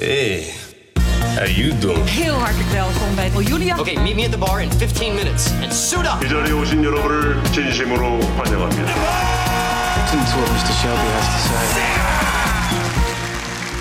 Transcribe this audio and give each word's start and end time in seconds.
Hey, 0.00 0.53
how 1.35 1.45
you 1.45 1.77
doing? 1.77 2.09
Heel 2.09 2.33
hartelijk 2.33 2.69
welkom 2.69 3.15
bij 3.15 3.29
Julia. 3.43 3.79
Okay, 3.79 3.95
meet 3.95 4.15
me 4.15 4.23
at 4.25 4.31
the 4.31 4.37
bar 4.37 4.61
in 4.61 4.71
15 4.71 5.13
minutes 5.13 5.51
and 5.61 5.73
suit 5.73 6.05
up. 6.05 6.23
이 6.25 6.29
자리에 6.29 6.51
오신 6.51 6.83
여러분을 6.83 7.43
진심으로 7.51 8.19
환영합니다. 8.21 8.91
Listen 9.97 10.19
to 10.25 10.37
what 10.39 10.49
Mr. 10.51 10.73
Shelby 10.81 11.07
has 11.11 11.25
to 11.25 11.39
say. 11.47 11.65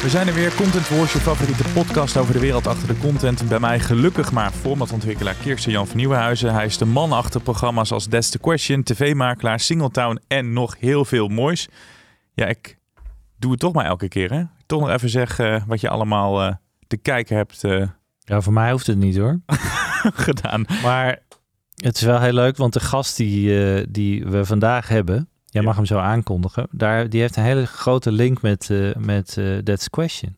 We 0.03 0.09
zijn 0.09 0.29
er 0.29 0.35
weer, 0.35 0.54
Content 0.54 0.88
Wars, 0.88 1.12
je 1.12 1.19
favoriete 1.19 1.65
podcast 1.75 2.17
over 2.17 2.33
de 2.33 2.40
wereld 2.40 2.67
achter 2.67 2.88
de 2.88 2.99
content. 2.99 3.49
Bij 3.49 3.61
mij 3.61 3.81
gelukkig 3.81 4.33
maar 4.33 4.51
formatontwikkelaar 4.51 5.35
Kirsten 5.42 5.72
Jan 5.72 5.87
van 5.87 5.97
Nieuwenhuizen. 5.97 6.54
Hij 6.54 6.65
is 6.65 6.79
de 6.79 6.85
man 6.85 7.13
achter 7.13 7.40
programma's 7.40 7.92
als 7.92 8.06
That's 8.08 8.31
the 8.31 8.38
Question, 8.38 8.83
tv-makelaar, 8.83 9.61
Singletown 9.61 10.21
en 10.29 10.53
nog 10.53 10.77
heel 10.79 11.04
veel 11.04 11.29
moois. 11.29 11.69
Ja, 12.35 12.47
ik 12.47 12.79
doe 13.38 13.51
het 13.51 13.61
toch 13.61 13.72
maar 13.72 13.85
elke 13.85 14.08
keer, 14.08 14.31
hè? 14.31 14.42
toch 14.71 14.81
nog 14.81 14.91
even 14.91 15.09
zeggen 15.11 15.65
wat 15.67 15.81
je 15.81 15.89
allemaal 15.89 16.43
eh, 16.43 16.55
te 16.87 16.97
kijken 16.97 17.37
hebt 17.37 17.65
eh, 17.65 17.87
Ja, 18.19 18.41
voor 18.41 18.52
mij 18.52 18.70
hoeft 18.70 18.87
het 18.87 18.98
niet 18.98 19.16
hoor. 19.16 19.41
gedaan. 20.27 20.65
Maar 20.83 21.19
het 21.77 21.97
is 21.97 22.02
wel 22.02 22.20
heel 22.20 22.33
leuk, 22.33 22.56
want 22.56 22.73
de 22.73 22.80
gast 22.80 23.16
die, 23.16 23.64
eh, 23.77 23.87
die 23.88 24.25
we 24.25 24.45
vandaag 24.45 24.88
hebben, 24.88 25.28
jij 25.47 25.61
Ja. 25.62 25.69
mag 25.69 25.77
hem 25.77 25.84
zo 25.87 25.98
aankondigen, 25.98 26.69
daar, 26.70 27.09
die 27.09 27.20
heeft 27.20 27.37
een 27.37 27.42
hele 27.42 27.66
grote 27.66 28.12
link 28.12 28.42
met, 28.42 28.70
eh, 28.70 28.95
met 28.98 29.37
eh, 29.38 29.56
That's 29.59 29.88
Question. 29.91 30.37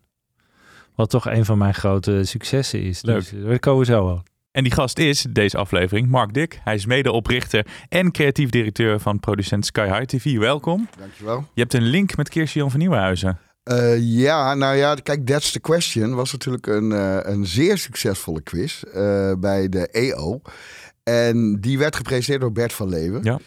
Wat 0.95 1.11
toch 1.11 1.27
een 1.27 1.45
van 1.45 1.59
mijn 1.59 1.75
grote 1.75 2.25
successen 2.25 2.83
is. 2.83 3.03
Leuk. 3.03 3.17
Dus, 3.19 3.33
eh, 3.33 3.45
daar 3.45 3.59
komen 3.59 3.81
we 3.81 3.93
zo 3.93 4.09
al. 4.09 4.23
En 4.51 4.63
die 4.63 4.73
gast 4.73 4.99
is, 4.99 5.27
deze 5.31 5.57
aflevering, 5.57 6.09
Mark 6.09 6.35
Dik. 6.35 6.61
Hij 6.65 6.75
is 6.75 6.87
medeoprichter 6.87 7.67
en 7.89 8.11
creatief 8.13 8.51
directeur 8.51 9.01
van 9.01 9.21
producent 9.21 9.67
Sky 9.67 9.87
High 9.87 10.03
TV. 10.03 10.37
Welkom. 10.39 10.89
Dankjewel. 10.99 11.45
Je 11.55 11.61
hebt 11.61 11.75
een 11.75 11.83
link 11.83 12.17
met 12.17 12.29
Kirsten 12.29 12.61
Jan 12.61 12.71
van 12.71 12.81
Nieuwenhuizen. 12.81 13.39
Eh, 13.63 13.99
ja, 13.99 14.55
nou 14.55 14.77
ja, 14.77 14.95
kijk, 14.95 15.27
That's 15.27 15.53
the 15.53 15.61
Question 15.61 16.15
was 16.15 16.33
natuurlijk 16.33 16.67
een, 16.67 16.93
eh, 16.93 17.19
een 17.23 17.47
zeer 17.47 17.79
succesvolle 17.79 18.43
quiz 18.43 18.83
eh, 18.83 19.33
bij 19.39 19.69
de 19.69 19.89
EO. 19.89 20.41
En 21.03 21.61
die 21.61 21.79
werd 21.79 21.97
gepresenteerd 21.97 22.41
door 22.41 22.53
Bert 22.53 22.73
van 22.73 22.89
Leeuwen. 22.89 23.23
Ja. 23.23 23.39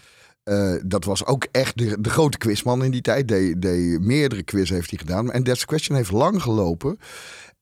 Dat 0.86 1.06
was 1.06 1.26
ook 1.26 1.48
echt 1.52 1.78
de, 1.78 2.02
de 2.02 2.10
grote 2.10 2.38
quizman 2.38 2.84
in 2.84 2.92
die 2.92 3.02
tijd. 3.02 3.28
De, 3.28 3.56
de 3.58 3.98
meerdere 4.02 4.44
quiz 4.44 4.70
heeft 4.70 4.90
hij 4.90 5.00
gedaan. 5.00 5.32
En 5.32 5.44
That's 5.44 5.60
the 5.60 5.66
Question 5.66 5.98
heeft 5.98 6.12
lang 6.12 6.42
gelopen. 6.42 7.00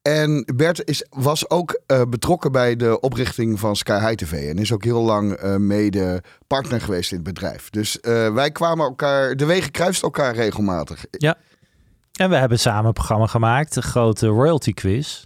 En 0.02 0.45
Bert 0.56 0.88
is, 0.89 1.06
was 1.09 1.50
ook 1.50 1.81
betrokken 2.09 2.52
bij 2.52 2.75
de 2.75 3.00
oprichting 3.00 3.59
van 3.59 3.75
Sky 3.75 4.00
High 4.00 4.13
TV. 4.13 4.50
En 4.50 4.58
is 4.58 4.72
ook 4.72 4.83
heel 4.83 5.02
lang 5.02 5.58
mede 5.58 6.23
partner 6.47 6.81
geweest 6.81 7.11
in 7.11 7.17
het 7.17 7.25
bedrijf. 7.25 7.69
Dus 7.69 7.97
wij 8.33 8.52
kwamen 8.52 8.85
elkaar, 8.85 9.35
de 9.35 9.45
wegen 9.45 9.72
kruisten 9.72 10.03
elkaar 10.03 10.35
regelmatig. 10.35 11.06
En 12.19 12.30
we 12.30 12.36
hebben 12.36 12.59
samen 12.59 12.86
een 12.86 12.94
programma 12.94 13.28
gemaakt, 13.28 13.73
de 13.73 13.81
grote 13.81 14.28
royalty 14.28 14.73
quiz. 14.73 15.25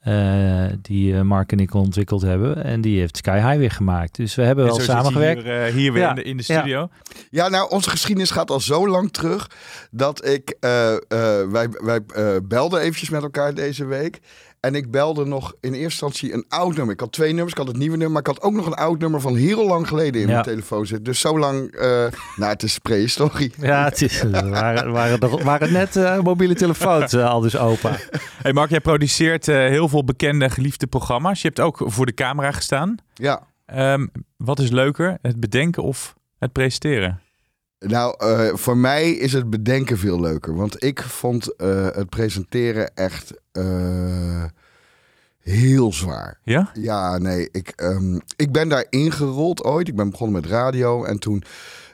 eh, 0.00 0.64
die 0.82 1.14
eh, 1.16 1.20
Mark 1.20 1.52
en 1.52 1.58
ik 1.60 1.74
ontwikkeld 1.74 2.22
hebben. 2.22 2.64
En 2.64 2.80
die 2.80 2.98
heeft 2.98 3.16
Sky 3.16 3.38
High 3.40 3.56
weer 3.56 3.70
gemaakt. 3.70 4.16
Dus 4.16 4.34
we 4.34 4.42
hebben 4.42 4.64
En 4.64 4.70
wel 4.70 4.78
zo 4.80 4.84
zit 4.84 4.92
hij 4.94 5.02
samengewerkt. 5.02 5.42
Hier, 5.42 5.64
eh, 5.66 5.72
hier 5.72 5.92
weer 5.92 6.02
Ja, 6.02 6.08
in 6.08 6.14
de, 6.14 6.22
in 6.22 6.36
de 6.36 6.44
ja. 6.46 6.58
studio. 6.58 6.88
Ja, 7.30 7.48
nou, 7.48 7.70
onze 7.70 7.90
geschiedenis 7.90 8.30
gaat 8.30 8.50
al 8.50 8.60
zo 8.60 8.88
lang 8.88 9.12
terug 9.12 9.50
dat 9.90 10.26
ik. 10.26 10.56
eh, 10.60 10.92
eh, 10.94 11.00
wij 11.50 11.68
wij 11.70 12.00
eh, 12.14 12.36
belden 12.42 12.80
eventjes 12.80 13.10
met 13.10 13.22
elkaar 13.22 13.54
deze 13.54 13.84
week. 13.84 14.18
En 14.64 14.74
ik 14.74 14.90
belde 14.90 15.24
nog 15.24 15.54
in 15.60 15.68
eerste 15.72 15.82
instantie 15.82 16.32
een 16.32 16.44
oud 16.48 16.76
nummer. 16.76 16.94
Ik 16.94 17.00
had 17.00 17.12
twee 17.12 17.28
nummers. 17.32 17.52
Ik 17.52 17.58
had 17.58 17.66
het 17.66 17.76
nieuwe 17.76 17.96
nummer. 17.96 18.10
Maar 18.10 18.20
ik 18.20 18.26
had 18.26 18.42
ook 18.42 18.52
nog 18.52 18.66
een 18.66 18.74
oud 18.74 18.98
nummer 18.98 19.20
van 19.20 19.36
heel 19.36 19.66
lang 19.66 19.88
geleden 19.88 20.20
in 20.20 20.26
Ja. 20.26 20.32
mijn 20.32 20.44
telefoon 20.44 20.86
zitten. 20.86 21.04
Dus 21.04 21.20
zo 21.20 21.38
lang. 21.38 21.70
eh 21.72 21.88
nou, 22.36 22.52
het 22.52 22.62
is 22.62 22.78
prehistorie. 22.78 23.52
Ja, 23.60 23.84
het 23.84 24.02
is, 24.02 24.20
er 24.20 24.30
waren, 24.50 24.92
waren, 24.92 25.20
er- 25.20 25.44
waren 25.44 25.72
net 25.72 25.96
eh, 25.96 26.20
mobiele 26.20 26.54
telefoons 26.54 27.12
eh, 27.12 27.28
al 27.30 27.40
dus 27.40 27.56
open. 27.56 27.96
Hey 28.42 28.52
Mark, 28.52 28.70
jij 28.70 28.80
produceert 28.80 29.48
eh, 29.48 29.56
heel 29.56 29.88
veel 29.88 30.04
bekende, 30.04 30.50
geliefde 30.50 30.86
programma's. 30.86 31.40
Je 31.42 31.46
hebt 31.48 31.60
ook 31.60 31.82
voor 31.84 32.06
de 32.06 32.14
camera 32.14 32.52
gestaan. 32.52 32.96
Ja. 33.14 33.42
Ehm, 33.66 34.06
wat 34.36 34.58
is 34.58 34.70
leuker, 34.70 35.18
het 35.22 35.40
bedenken 35.40 35.82
of 35.82 36.14
het 36.38 36.52
presenteren? 36.52 37.20
Nou, 37.86 38.14
eh, 38.18 38.54
voor 38.54 38.76
mij 38.76 39.10
is 39.10 39.32
het 39.32 39.50
bedenken 39.50 39.98
veel 39.98 40.20
leuker. 40.20 40.54
Want 40.54 40.84
ik 40.84 41.02
vond 41.02 41.56
eh, 41.56 41.86
het 41.92 42.08
presenteren 42.08 42.94
echt 42.94 43.32
eh, 43.52 44.44
heel 45.40 45.92
zwaar. 45.92 46.38
Ja? 46.42 46.70
Ja, 46.74 47.18
nee, 47.18 47.48
ik, 47.52 47.72
ehm, 47.76 48.18
ik 48.36 48.52
ben 48.52 48.68
daar 48.68 48.86
ingerold 48.90 49.64
ooit. 49.64 49.88
Ik 49.88 49.96
ben 49.96 50.10
begonnen 50.10 50.40
met 50.40 50.50
radio 50.50 51.04
en 51.04 51.18
toen 51.18 51.42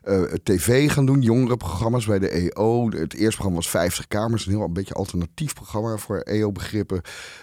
eh, 0.02 0.22
tv 0.42 0.90
gaan 0.90 1.06
doen, 1.06 1.20
jongerenprogramma's 1.20 2.06
bij 2.06 2.18
de 2.18 2.28
EO. 2.28 2.90
Het 2.90 3.14
eerste 3.14 3.30
programma 3.30 3.56
was 3.56 3.68
50 3.70 4.06
kamers, 4.08 4.46
een 4.46 4.52
heel 4.52 4.62
een 4.62 4.72
beetje 4.72 4.94
alternatief 4.94 5.54
programma 5.54 5.96
voor 5.96 6.18
EO-begrippen, 6.18 7.00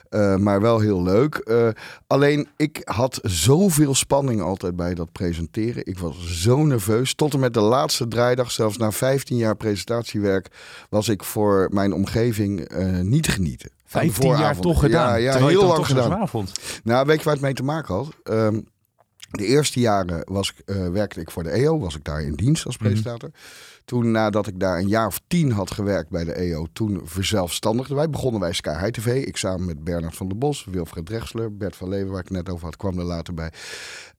Eh, 0.10 0.36
maar 0.36 0.62
wel 0.62 0.80
heel 0.80 1.04
leuk. 1.04 1.36
Eh, 1.36 1.68
alleen 2.08 2.48
ik 2.58 2.82
had 2.84 3.20
zoveel 3.24 3.96
spanning 3.96 4.42
altijd 4.42 4.76
bij 4.76 4.94
dat 4.94 5.12
presenteren. 5.12 5.86
Ik 5.86 6.00
was 6.00 6.42
zo 6.42 6.66
nerveus. 6.66 7.14
Tot 7.14 7.34
en 7.34 7.40
met 7.40 7.54
de 7.54 7.60
laatste 7.60 8.08
draaidag, 8.08 8.52
zelfs 8.52 8.78
na 8.78 8.92
15 8.92 9.38
jaar 9.38 9.56
presentatiewerk, 9.56 10.48
was 10.90 11.10
ik 11.10 11.24
voor 11.24 11.68
mijn 11.72 11.94
omgeving 11.94 12.70
niet 13.02 13.24
te 13.24 13.32
genieten. 13.32 13.70
Van 13.86 14.02
de 14.02 14.12
15 14.12 14.38
jaar 14.38 14.60
toch 14.60 14.80
gedaan. 14.80 15.22
Ja, 15.22 15.46
heel 15.46 15.66
lang 15.66 15.86
gedaan. 15.86 16.28
Nou, 16.84 17.06
weet 17.06 17.18
je 17.18 17.24
waar 17.24 17.34
het 17.34 17.44
mee 17.44 17.54
te 17.54 17.64
maken 17.64 17.96
had? 17.96 18.08
Ehm, 18.24 18.60
de 19.38 19.46
eerste 19.46 19.80
jaren 19.80 20.22
was, 20.26 20.50
ik, 20.50 20.76
eh, 20.76 20.90
werkte 20.90 21.20
ik 21.20 21.32
voor 21.32 21.44
de 21.44 21.50
EO, 21.52 21.80
was 21.80 21.96
ik 21.96 22.04
daar 22.04 22.22
in 22.22 22.34
dienst 22.34 22.66
als 22.66 22.78
Mhm. 22.78 22.88
presentator. 22.88 23.30
Toen, 23.86 24.12
nadat 24.12 24.48
ik 24.48 24.60
daar 24.60 24.78
een 24.78 24.88
jaar 24.88 25.08
of 25.08 25.20
tien 25.28 25.52
had 25.52 25.72
gewerkt 25.72 26.10
bij 26.10 26.24
de 26.24 26.40
EO, 26.42 26.66
toen 26.74 27.02
verzelfstandigden 27.04 27.96
wij. 27.96 28.10
Begonnen 28.10 28.42
wij 28.42 28.54
Sky 28.54 28.78
High 28.80 28.92
TV. 28.92 29.26
Ik 29.26 29.38
samen 29.38 29.66
met 29.66 29.84
Bernard 29.84 30.16
van 30.16 30.28
der 30.28 30.38
Bos, 30.38 30.66
Wilfred 30.72 31.06
Drexler, 31.06 31.58
Bert 31.58 31.76
van 31.76 31.90
Leeuwen, 31.90 32.12
waar 32.12 32.22
ik 32.22 32.30
net 32.30 32.50
over 32.50 32.66
had, 32.66 32.76
kwam 32.78 33.00
er 33.00 33.06
later 33.06 33.34
bij. 33.34 33.52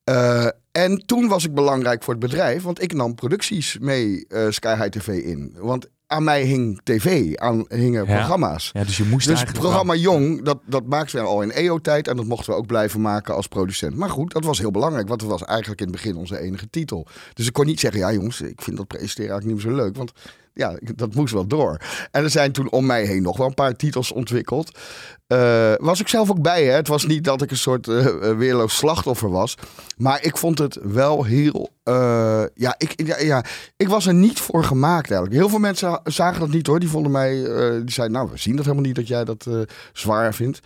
Eh, 0.03 0.47
en 0.71 1.05
toen 1.05 1.27
was 1.27 1.45
ik 1.45 1.53
belangrijk 1.53 2.03
voor 2.03 2.13
het 2.13 2.21
bedrijf, 2.23 2.63
want 2.63 2.81
ik 2.81 2.93
nam 2.93 3.15
producties 3.15 3.77
mee 3.79 4.25
eh, 4.27 4.45
Sky 4.49 4.75
High 4.75 4.89
TV 4.89 5.07
in. 5.07 5.55
Want 5.57 5.87
aan 6.11 6.23
mij 6.23 6.43
hing 6.43 6.79
tv, 6.83 7.35
aan 7.35 7.65
hingen 7.67 8.05
Ja. 8.07 8.15
programma's. 8.15 8.69
Ja, 8.73 8.83
dus 8.83 8.97
je 8.97 9.03
moest 9.03 9.27
Dus 9.27 9.39
het 9.39 9.53
programma 9.53 9.95
Jong, 9.95 10.43
dat, 10.43 10.57
dat 10.65 10.85
maakten 10.85 11.21
we 11.21 11.27
al 11.27 11.41
in 11.41 11.51
EO-tijd. 11.51 12.07
En 12.07 12.15
dat 12.15 12.25
mochten 12.25 12.53
we 12.53 12.59
ook 12.59 12.65
blijven 12.67 13.01
maken 13.01 13.35
als 13.35 13.47
producent. 13.47 13.95
Maar 13.95 14.09
goed, 14.09 14.33
dat 14.33 14.43
was 14.43 14.59
heel 14.59 14.71
belangrijk. 14.71 15.07
Want 15.07 15.21
het 15.21 15.29
was 15.29 15.43
eigenlijk 15.43 15.81
in 15.81 15.87
het 15.87 15.95
begin 15.95 16.15
onze 16.15 16.39
enige 16.39 16.69
titel. 16.69 17.07
Dus 17.33 17.47
ik 17.47 17.53
kon 17.53 17.65
niet 17.65 17.79
zeggen, 17.79 17.99
ja 17.99 18.13
jongens, 18.13 18.41
ik 18.41 18.61
vind 18.61 18.77
dat 18.77 18.87
presenteren 18.87 19.31
eigenlijk 19.31 19.57
niet 19.61 19.65
meer 19.65 19.75
zo 19.75 19.83
leuk. 19.83 19.95
Want 19.97 20.11
ja, 20.53 20.79
dat 20.95 21.15
moest 21.15 21.33
wel 21.33 21.47
door. 21.47 21.77
En 22.11 22.23
er 22.23 22.29
zijn 22.29 22.51
toen 22.51 22.71
om 22.71 22.85
mij 22.85 23.05
heen 23.05 23.21
nog 23.21 23.37
wel 23.37 23.47
een 23.47 23.53
paar 23.53 23.75
titels 23.75 24.11
ontwikkeld. 24.11 24.79
Eh, 25.27 25.73
was 25.77 25.99
ik 25.99 26.07
zelf 26.07 26.29
ook 26.29 26.41
bij, 26.41 26.63
hè? 26.65 26.71
Het 26.71 26.87
was 26.87 27.05
niet 27.05 27.23
dat 27.23 27.41
ik 27.41 27.51
een 27.51 27.57
soort 27.57 27.87
eh, 27.87 28.05
weerloos 28.37 28.77
slachtoffer 28.77 29.29
was. 29.29 29.55
Maar 29.97 30.23
ik 30.23 30.37
vond 30.37 30.57
het 30.57 30.77
wel 30.81 31.23
heel... 31.23 31.69
eh, 31.89 32.43
ja, 32.53 32.75
ik, 32.77 32.93
ja, 33.05 33.19
ja, 33.19 33.43
ik 33.77 33.87
was 33.87 34.05
er 34.07 34.13
niet 34.13 34.39
voor 34.39 34.63
gemaakt 34.63 35.11
eigenlijk. 35.11 35.39
Heel 35.39 35.49
veel 35.49 35.59
mensen 35.59 35.99
zagen 36.03 36.39
dat 36.39 36.49
niet 36.49 36.67
hoor. 36.67 36.79
Die 36.79 36.89
vonden 36.89 37.11
mij... 37.11 37.43
eh, 37.45 37.71
die 37.81 37.91
zeiden, 37.91 38.17
nou, 38.17 38.29
we 38.31 38.37
zien 38.37 38.55
dat 38.55 38.65
helemaal 38.65 38.85
niet 38.85 38.95
dat 38.95 39.07
jij 39.07 39.25
dat 39.25 39.45
eh, 39.47 39.59
zwaar 39.93 40.33
vindt. 40.33 40.59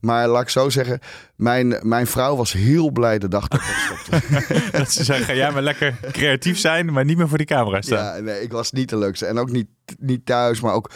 Maar 0.00 0.28
laat 0.28 0.42
ik 0.42 0.48
zo 0.48 0.68
zeggen, 0.70 0.98
mijn, 1.36 1.76
mijn 1.82 2.06
vrouw 2.06 2.36
was 2.36 2.52
heel 2.52 2.90
blij 2.90 3.18
de 3.18 3.28
dag 3.28 3.48
dat 3.48 3.60
ik 3.60 3.66
stopte. 3.86 4.26
wel- 4.48 4.60
dat 4.80 4.90
ze 4.92 5.04
zeggen, 5.04 5.24
ga 5.26 5.34
jij 5.34 5.50
maar 5.52 5.62
lekker 5.62 5.94
creatief 6.12 6.58
zijn, 6.58 6.92
maar 6.92 7.04
niet 7.04 7.16
meer 7.16 7.28
voor 7.28 7.38
die 7.38 7.46
camera 7.46 7.80
staan. 7.82 8.16
Ja, 8.16 8.20
nee, 8.22 8.42
ik 8.42 8.52
was 8.52 8.72
niet 8.72 8.88
de 8.88 8.96
leukste. 8.98 9.26
En 9.26 9.38
ook 9.38 9.50
niet, 9.50 9.68
niet 9.98 10.26
thuis, 10.26 10.60
maar 10.60 10.72
ook 10.74 10.90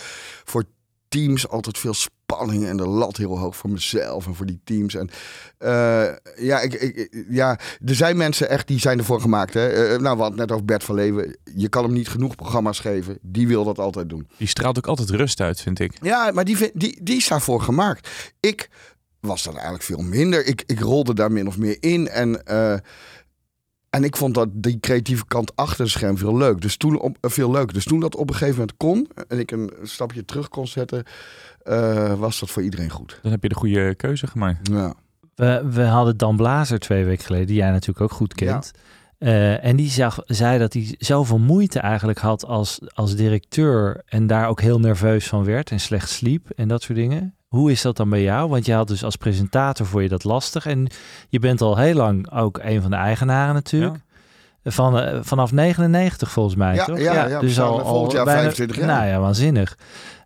voor 0.45 0.65
teams 1.15 1.49
altijd 1.49 1.79
veel 1.79 1.95
spanning 1.95 2.67
en 2.67 2.77
de 2.77 2.87
lat 2.87 3.17
heel 3.17 3.39
hoog 3.39 3.57
voor 3.57 3.71
mezelf 3.71 4.27
en 4.27 4.35
voor 4.35 4.47
die 4.47 4.61
teams. 4.65 4.95
En 4.95 5.11
eh, 5.59 6.07
ja, 6.37 6.61
ik, 6.61 6.75
ik, 6.75 7.25
ja, 7.29 7.59
er 7.85 7.95
zijn 7.95 8.17
mensen 8.17 8.49
echt 8.49 8.67
die 8.67 8.79
zijn 8.79 8.99
ervoor 8.99 9.21
gemaakt. 9.21 9.55
Hè? 9.55 9.69
Eh, 9.69 10.01
nou, 10.01 10.17
we 10.17 10.23
hadden 10.23 10.27
het 10.27 10.37
net 10.37 10.53
over 10.53 10.65
Bert 10.65 10.85
van 10.85 10.95
Leeuwen. 10.95 11.37
Je 11.55 11.69
kan 11.69 11.85
hem 11.85 11.93
niet 11.93 12.09
genoeg 12.09 12.37
programma's 12.37 12.81
geven. 12.81 13.19
Die 13.23 13.49
wil 13.49 13.65
dat 13.65 13.79
altijd 13.79 14.09
doen. 14.09 14.29
Die 14.37 14.49
straalt 14.49 14.79
ook 14.79 14.87
altijd 14.87 15.11
rust 15.11 15.41
uit, 15.41 15.61
vind 15.61 15.79
ik. 15.79 15.93
Ja, 16.03 16.31
maar 16.33 16.45
die, 16.45 16.71
die, 16.75 16.99
die 17.03 17.17
is 17.17 17.29
daarvoor 17.29 17.61
gemaakt. 17.61 18.09
Ik 18.41 18.69
was 19.21 19.43
dat 19.43 19.55
eigenlijk 19.55 19.85
veel 19.85 20.03
minder. 20.03 20.47
Ik, 20.47 20.63
ik 20.67 20.81
rolde 20.81 21.15
daar 21.15 21.33
min 21.33 21.47
of 21.47 21.59
meer 21.59 21.77
in. 21.81 22.09
En, 22.09 22.47
eh, 22.47 22.75
en 23.95 24.05
ik 24.05 24.17
vond 24.17 24.35
dat 24.35 24.49
die 24.53 24.81
creatieve 24.81 25.27
kant 25.27 25.57
achter 25.57 25.81
het 25.81 25.91
scherm 25.91 26.19
veel 26.19 26.37
leuk. 26.37 26.61
Dus 26.61 26.77
toen 26.77 27.01
op, 27.01 27.17
eh, 27.21 27.31
veel 27.31 27.51
leuk. 27.51 27.73
Dus 27.75 27.85
toen 27.85 28.01
dat 28.01 28.17
op 28.17 28.29
een 28.29 28.35
gegeven 28.35 28.59
moment 28.59 28.77
kon 28.77 29.09
en 29.29 29.39
ik 29.39 29.51
een 29.51 29.73
stapje 29.83 30.25
terug 30.25 30.49
kon 30.49 30.67
zetten, 30.67 31.05
eh, 31.63 32.15
was 32.15 32.41
dat 32.41 32.51
voor 32.51 32.63
iedereen 32.63 32.91
goed. 32.91 33.19
Dan 33.23 33.31
heb 33.31 33.43
je 33.43 33.49
de 33.49 33.55
goede 33.55 33.95
keuze 33.95 34.27
gemaakt. 34.27 34.69
Ja. 34.69 34.95
We, 35.35 35.69
we 35.71 35.83
hadden 35.83 36.17
Dan 36.17 36.37
Blazer 36.37 36.79
twee 36.79 37.05
weken 37.05 37.25
geleden, 37.25 37.47
die 37.47 37.57
jij 37.57 37.71
natuurlijk 37.71 38.01
ook 38.01 38.19
goed 38.19 38.35
kent. 38.35 38.71
Eh, 39.19 39.65
en 39.65 39.77
die 39.77 39.91
zag, 39.91 40.19
zei 40.25 40.59
dat 40.59 40.73
hij 40.73 40.95
zoveel 40.99 41.39
moeite 41.39 41.79
eigenlijk 41.79 42.19
had 42.19 42.47
als, 42.47 42.79
als 42.95 43.17
directeur 43.17 44.03
en 44.07 44.27
daar 44.27 44.49
ook 44.49 44.61
heel 44.61 44.81
nerveus 44.81 45.29
van 45.29 45.45
werd 45.45 45.71
en 45.71 45.81
slecht 45.81 46.11
sliep 46.11 46.51
en 46.51 46.69
dat 46.69 46.83
soort 46.83 46.99
dingen. 46.99 47.35
Hoe 47.55 47.71
is 47.71 47.83
dat 47.83 47.97
dan 47.97 48.09
bij 48.11 48.23
jou? 48.23 48.49
Want 48.49 48.67
je 48.67 48.73
had 48.75 48.89
dus 48.89 49.05
als 49.05 49.17
presentator 49.17 49.87
voor 49.87 50.03
je 50.03 50.09
dat 50.09 50.25
lastig 50.25 50.67
en 50.67 50.87
je 51.29 51.39
bent 51.39 51.61
al 51.61 51.77
heel 51.77 51.95
lang 51.95 52.31
ook 52.33 52.59
een 52.63 52.83
van 52.83 52.91
de 52.91 52.97
eigenaren 52.97 53.55
natuurlijk. 53.55 53.97
Van, 54.65 55.01
eh, 55.01 55.19
vanaf 55.23 55.53
99 55.53 56.31
volgens 56.31 56.55
mij, 56.57 56.75
Ja, 56.75 56.85
toch? 56.85 56.99
ja, 56.99 57.27
ja, 57.29 57.41
we 57.41 57.47
dus 57.47 57.61
al, 57.61 57.79
volgend 57.79 58.09
al 58.11 58.15
jaar 58.17 58.25
bijna- 58.25 58.41
25 58.41 58.77
jaar. 58.77 58.87
Nou 58.87 59.07
ja, 59.07 59.19
waanzinnig. 59.21 59.77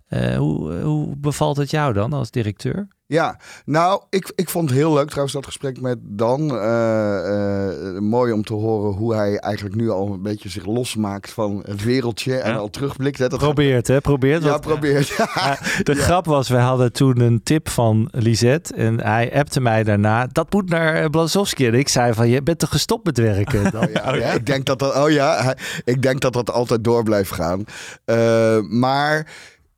Eh, 0.09 0.37
hoe, 0.37 0.73
hoe 0.75 1.17
bevalt 1.17 1.57
het 1.57 1.71
jou 1.71 1.93
dan 1.93 2.13
als 2.13 2.31
directeur? 2.31 2.89
Ja, 3.07 3.39
nou, 3.65 4.03
ik, 4.11 4.33
ik 4.35 4.49
vond 4.49 4.69
het 4.69 4.79
heel 4.79 4.93
leuk 4.93 5.07
trouwens 5.07 5.35
dat 5.35 5.47
gesprek 5.47 5.81
met 5.81 5.99
Dan. 6.03 6.51
Eh, 6.51 7.97
eh, 7.97 7.99
mooi 7.99 8.33
om 8.33 8.45
te 8.45 8.53
horen 8.53 8.93
hoe 8.93 9.15
hij 9.15 9.39
eigenlijk 9.39 9.77
nu 9.77 9.91
al 9.91 10.13
een 10.13 10.23
beetje 10.23 10.49
zich 10.49 10.67
losmaakt 10.67 11.33
van 11.33 11.63
het 11.67 11.85
wereldje 11.85 12.37
en 12.37 12.57
al 12.57 12.71
terugblikt. 12.71 13.19
Hè. 13.19 13.29
Dat 13.29 13.39
Probeert, 13.39 13.87
hè? 13.87 14.01
Probeert. 14.01 14.43
Ja, 14.43 14.59
probeert. 14.59 15.09
Ja, 15.09 15.59
de 15.83 15.95
grap 15.95 16.27
was, 16.27 16.49
we 16.49 16.57
hadden 16.57 16.93
toen 16.93 17.21
een 17.21 17.43
tip 17.43 17.69
van 17.69 18.09
Lisette 18.13 18.75
en 18.75 19.01
hij 19.01 19.35
appte 19.35 19.61
mij 19.61 19.85
daarna, 19.85 20.27
dat 20.27 20.53
moet 20.53 20.69
naar 20.69 21.11
Blazowski. 21.11 21.67
En 21.67 21.75
ik 21.75 21.89
zei 21.89 22.13
van, 22.15 22.29
je 22.29 22.43
bent 22.43 22.59
toch 22.59 22.71
gestopt 22.71 23.05
met 23.05 23.19
werken? 23.19 23.67
Oh 23.79 23.91
ja, 23.93 24.15
ja, 24.15 24.33
ik 24.33 24.47
denk 24.47 24.67
dat 24.67 24.79
dat, 24.79 24.97
oh 24.97 25.11
ja, 25.11 25.57
ik 25.85 26.03
denk 26.03 26.21
dat 26.21 26.33
dat 26.33 26.51
altijd 26.51 26.85
door 26.85 27.03
blijft 27.03 27.33
gaan. 27.33 27.65
Eh, 28.05 28.61
maar 28.61 29.27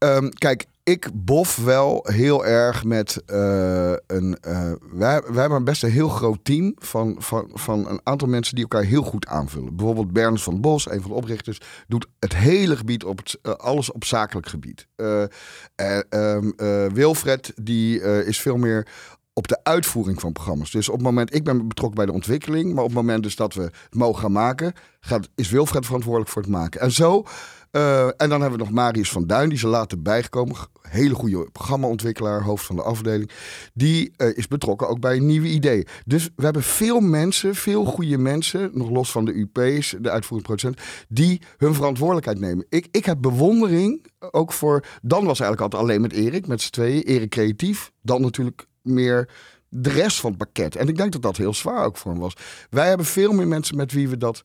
ehm, 0.00 0.28
kijk, 0.28 0.66
ik 0.82 1.08
bof 1.14 1.56
wel 1.56 2.06
heel 2.08 2.46
erg 2.46 2.84
met 2.84 3.22
eh, 3.26 3.92
een. 4.06 4.38
eh, 4.40 4.72
wij, 4.92 5.22
wij 5.26 5.40
hebben 5.40 5.64
best 5.64 5.82
een 5.82 5.90
heel 5.90 6.08
groot 6.08 6.38
team 6.42 6.74
van, 6.78 7.16
van, 7.18 7.50
van 7.52 7.88
een 7.88 8.00
aantal 8.02 8.28
mensen 8.28 8.54
die 8.54 8.64
elkaar 8.64 8.84
heel 8.88 9.02
goed 9.02 9.26
aanvullen. 9.26 9.76
Bijvoorbeeld 9.76 10.12
Berns 10.12 10.42
van 10.42 10.60
Bos, 10.60 10.90
een 10.90 11.00
van 11.00 11.10
de 11.10 11.16
oprichters, 11.16 11.60
doet 11.88 12.06
het 12.18 12.36
hele 12.36 12.76
gebied 12.76 13.04
op 13.04 13.18
het, 13.18 13.38
eh, 13.42 13.52
alles 13.52 13.92
op 13.92 14.04
zakelijk 14.04 14.48
gebied. 14.48 14.86
Eh, 14.96 15.22
eh, 15.22 16.00
ehm, 16.08 16.50
eh, 16.56 16.86
Wilfred, 16.86 17.52
die 17.62 18.00
is 18.24 18.40
veel 18.40 18.56
meer 18.56 18.86
op 19.32 19.48
de 19.48 19.58
uitvoering 19.62 20.20
van 20.20 20.32
programma's. 20.32 20.70
Dus 20.70 20.88
op 20.88 20.94
het 20.94 21.02
moment, 21.04 21.34
ik 21.34 21.44
ben 21.44 21.68
betrokken 21.68 21.96
bij 21.96 22.06
de 22.06 22.12
ontwikkeling, 22.12 22.74
maar 22.74 22.82
op 22.84 22.90
het 22.90 22.98
moment 22.98 23.22
dus 23.22 23.36
dat 23.36 23.54
we 23.54 23.62
het 23.62 23.94
mogen 23.94 24.20
gaan 24.22 24.32
maken, 24.32 24.72
gaat, 25.00 25.28
is 25.34 25.50
Wilfred 25.50 25.86
verantwoordelijk 25.86 26.30
voor 26.30 26.42
het 26.42 26.50
maken. 26.50 26.80
En 26.80 26.92
zo, 26.92 27.24
eh, 27.70 28.06
en 28.06 28.28
dan 28.28 28.40
hebben 28.40 28.58
we 28.58 28.64
nog 28.64 28.70
Marius 28.70 29.10
van 29.10 29.26
Duin, 29.26 29.48
die 29.48 29.56
is 29.58 29.62
er 29.62 29.68
later 29.68 30.02
bijgekomen. 30.02 30.56
Hele 30.82 31.14
goede 31.14 31.50
programmaontwikkelaar, 31.52 32.42
hoofd 32.42 32.66
van 32.66 32.76
de 32.76 32.82
afdeling. 32.82 33.30
Die 33.74 34.12
eh, 34.16 34.36
is 34.36 34.48
betrokken 34.48 34.88
ook 34.88 35.00
bij 35.00 35.18
nieuwe 35.18 35.48
ideeën. 35.48 35.86
Dus 36.06 36.28
we 36.36 36.44
hebben 36.44 36.62
veel 36.62 37.00
mensen, 37.00 37.54
veel 37.54 37.84
goede 37.84 38.18
mensen, 38.18 38.70
nog 38.72 38.90
los 38.90 39.10
van 39.10 39.24
de 39.24 39.32
UP's, 39.32 39.96
de 40.00 40.10
uitvoerend 40.10 40.46
producent, 40.46 40.80
die 41.08 41.42
hun 41.56 41.74
verantwoordelijkheid 41.74 42.38
nemen. 42.38 42.66
Ik, 42.68 42.88
ik 42.90 43.04
heb 43.04 43.20
bewondering 43.20 44.06
ook 44.30 44.52
voor. 44.52 44.84
Dan 45.02 45.24
was 45.24 45.40
eigenlijk 45.40 45.60
altijd 45.60 45.82
alleen 45.82 46.00
met 46.00 46.12
Erik, 46.12 46.46
met 46.46 46.60
z'n 46.60 46.70
tweeën. 46.70 47.02
Erik 47.02 47.30
creatief, 47.30 47.92
dan 48.02 48.20
natuurlijk 48.20 48.66
meer 48.82 49.28
de 49.68 49.90
rest 49.90 50.20
van 50.20 50.30
het 50.30 50.38
pakket. 50.38 50.76
En 50.76 50.88
ik 50.88 50.96
denk 50.96 51.12
dat 51.12 51.22
dat 51.22 51.36
heel 51.36 51.54
zwaar 51.54 51.84
ook 51.84 51.96
voor 51.96 52.10
hem 52.10 52.20
was. 52.20 52.34
Wij 52.70 52.88
hebben 52.88 53.06
veel 53.06 53.32
meer 53.32 53.48
mensen 53.48 53.76
met 53.76 53.92
wie 53.92 54.08
we 54.08 54.16
dat 54.16 54.42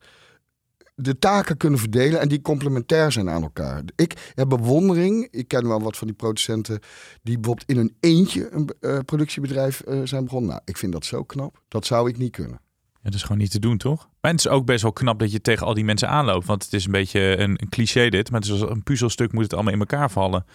de 0.95 1.19
taken 1.19 1.57
kunnen 1.57 1.79
verdelen 1.79 2.19
en 2.19 2.27
die 2.27 2.41
complementair 2.41 3.11
zijn 3.11 3.29
aan 3.29 3.41
elkaar. 3.41 3.83
Ik 3.95 4.31
heb 4.35 4.49
bewondering. 4.49 5.27
Ik 5.31 5.47
ken 5.47 5.67
wel 5.67 5.81
wat 5.81 5.97
van 5.97 6.07
die 6.07 6.15
producenten 6.15 6.79
die 7.23 7.39
bijvoorbeeld 7.39 7.69
in 7.69 7.77
een 7.77 7.95
eentje 7.99 8.49
een 8.51 8.69
eh, 8.79 8.99
productiebedrijf 9.05 9.79
eh, 9.79 9.99
zijn 10.03 10.23
begonnen. 10.23 10.49
Nou, 10.49 10.61
ik 10.65 10.77
vind 10.77 10.91
dat 10.91 11.05
zo 11.05 11.23
knap. 11.23 11.61
Dat 11.67 11.85
zou 11.85 12.09
ik 12.09 12.17
niet 12.17 12.31
kunnen. 12.31 12.59
Ja, 12.93 13.11
dat 13.11 13.13
is 13.13 13.21
gewoon 13.21 13.37
niet 13.37 13.51
te 13.51 13.59
doen, 13.59 13.77
toch? 13.77 14.09
Maar 14.21 14.31
het 14.31 14.39
is 14.39 14.47
ook 14.47 14.65
best 14.65 14.81
wel 14.81 14.93
knap 14.93 15.19
dat 15.19 15.31
je 15.31 15.41
tegen 15.41 15.65
al 15.65 15.73
die 15.73 15.83
mensen 15.83 16.09
aanloopt. 16.09 16.45
Want 16.45 16.63
het 16.63 16.73
is 16.73 16.85
een 16.85 16.91
beetje 16.91 17.37
een, 17.37 17.51
een 17.61 17.69
cliché 17.69 18.09
dit. 18.09 18.31
Maar 18.31 18.41
het 18.41 18.49
is 18.49 18.61
een 18.61 18.83
puzzelstuk 18.83 19.31
moet 19.31 19.43
het 19.43 19.53
allemaal 19.53 19.73
in 19.73 19.79
elkaar 19.79 20.11
vallen. 20.11 20.45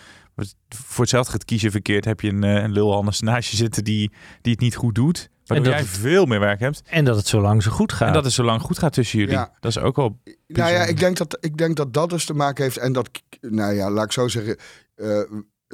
Voor 0.68 1.00
hetzelfde 1.00 1.32
gaat 1.32 1.44
kiezen 1.44 1.70
verkeerd. 1.70 2.04
Heb 2.04 2.20
je 2.20 2.28
een, 2.28 2.44
eh, 2.44 2.62
een 2.62 2.72
lul 2.72 3.04
naast 3.18 3.50
je 3.50 3.56
zitten 3.56 3.84
die, 3.84 4.10
die 4.42 4.52
het 4.52 4.60
niet 4.60 4.76
goed 4.76 4.94
doet. 4.94 5.30
Waardoor 5.54 5.72
dat 5.72 5.82
jij 5.82 5.90
het- 5.92 6.00
veel 6.00 6.26
meer 6.26 6.40
werk 6.40 6.60
hebt. 6.60 6.82
En 6.86 7.04
dat 7.04 7.16
het 7.16 7.26
zo 7.26 7.40
lang 7.40 7.62
zo 7.62 7.70
goed 7.70 7.92
gaat. 7.92 8.08
En 8.08 8.14
dat 8.14 8.24
het 8.24 8.32
zo 8.32 8.42
lang 8.44 8.60
goed 8.62 8.78
gaat 8.78 8.92
tussen 8.92 9.18
jullie. 9.18 9.34
Ja. 9.34 9.52
Dat 9.60 9.70
is 9.70 9.78
ook 9.78 9.96
wel... 9.96 10.20
Nou 10.46 10.72
ja, 10.72 10.84
ik 10.84 10.98
denk, 10.98 11.16
dat, 11.16 11.36
ik 11.40 11.56
denk 11.56 11.76
dat 11.76 11.92
dat 11.92 12.10
dus 12.10 12.24
te 12.24 12.34
maken 12.34 12.64
heeft. 12.64 12.76
En 12.76 12.92
dat, 12.92 13.10
nou 13.40 13.74
ja, 13.74 13.90
laat 13.90 14.04
ik 14.04 14.12
zo 14.12 14.28
zeggen. 14.28 14.56
eh, 14.94 15.20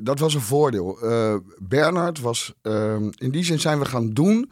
dat 0.03 0.19
was 0.19 0.35
een 0.35 0.41
voordeel. 0.41 0.99
Eh 1.03 1.35
Bernard 1.59 2.21
was. 2.21 2.55
eh, 2.63 2.95
in 3.17 3.31
die 3.31 3.45
zin 3.45 3.61
zijn 3.61 3.79
we 3.79 3.85
gaan 3.85 4.11
doen. 4.11 4.51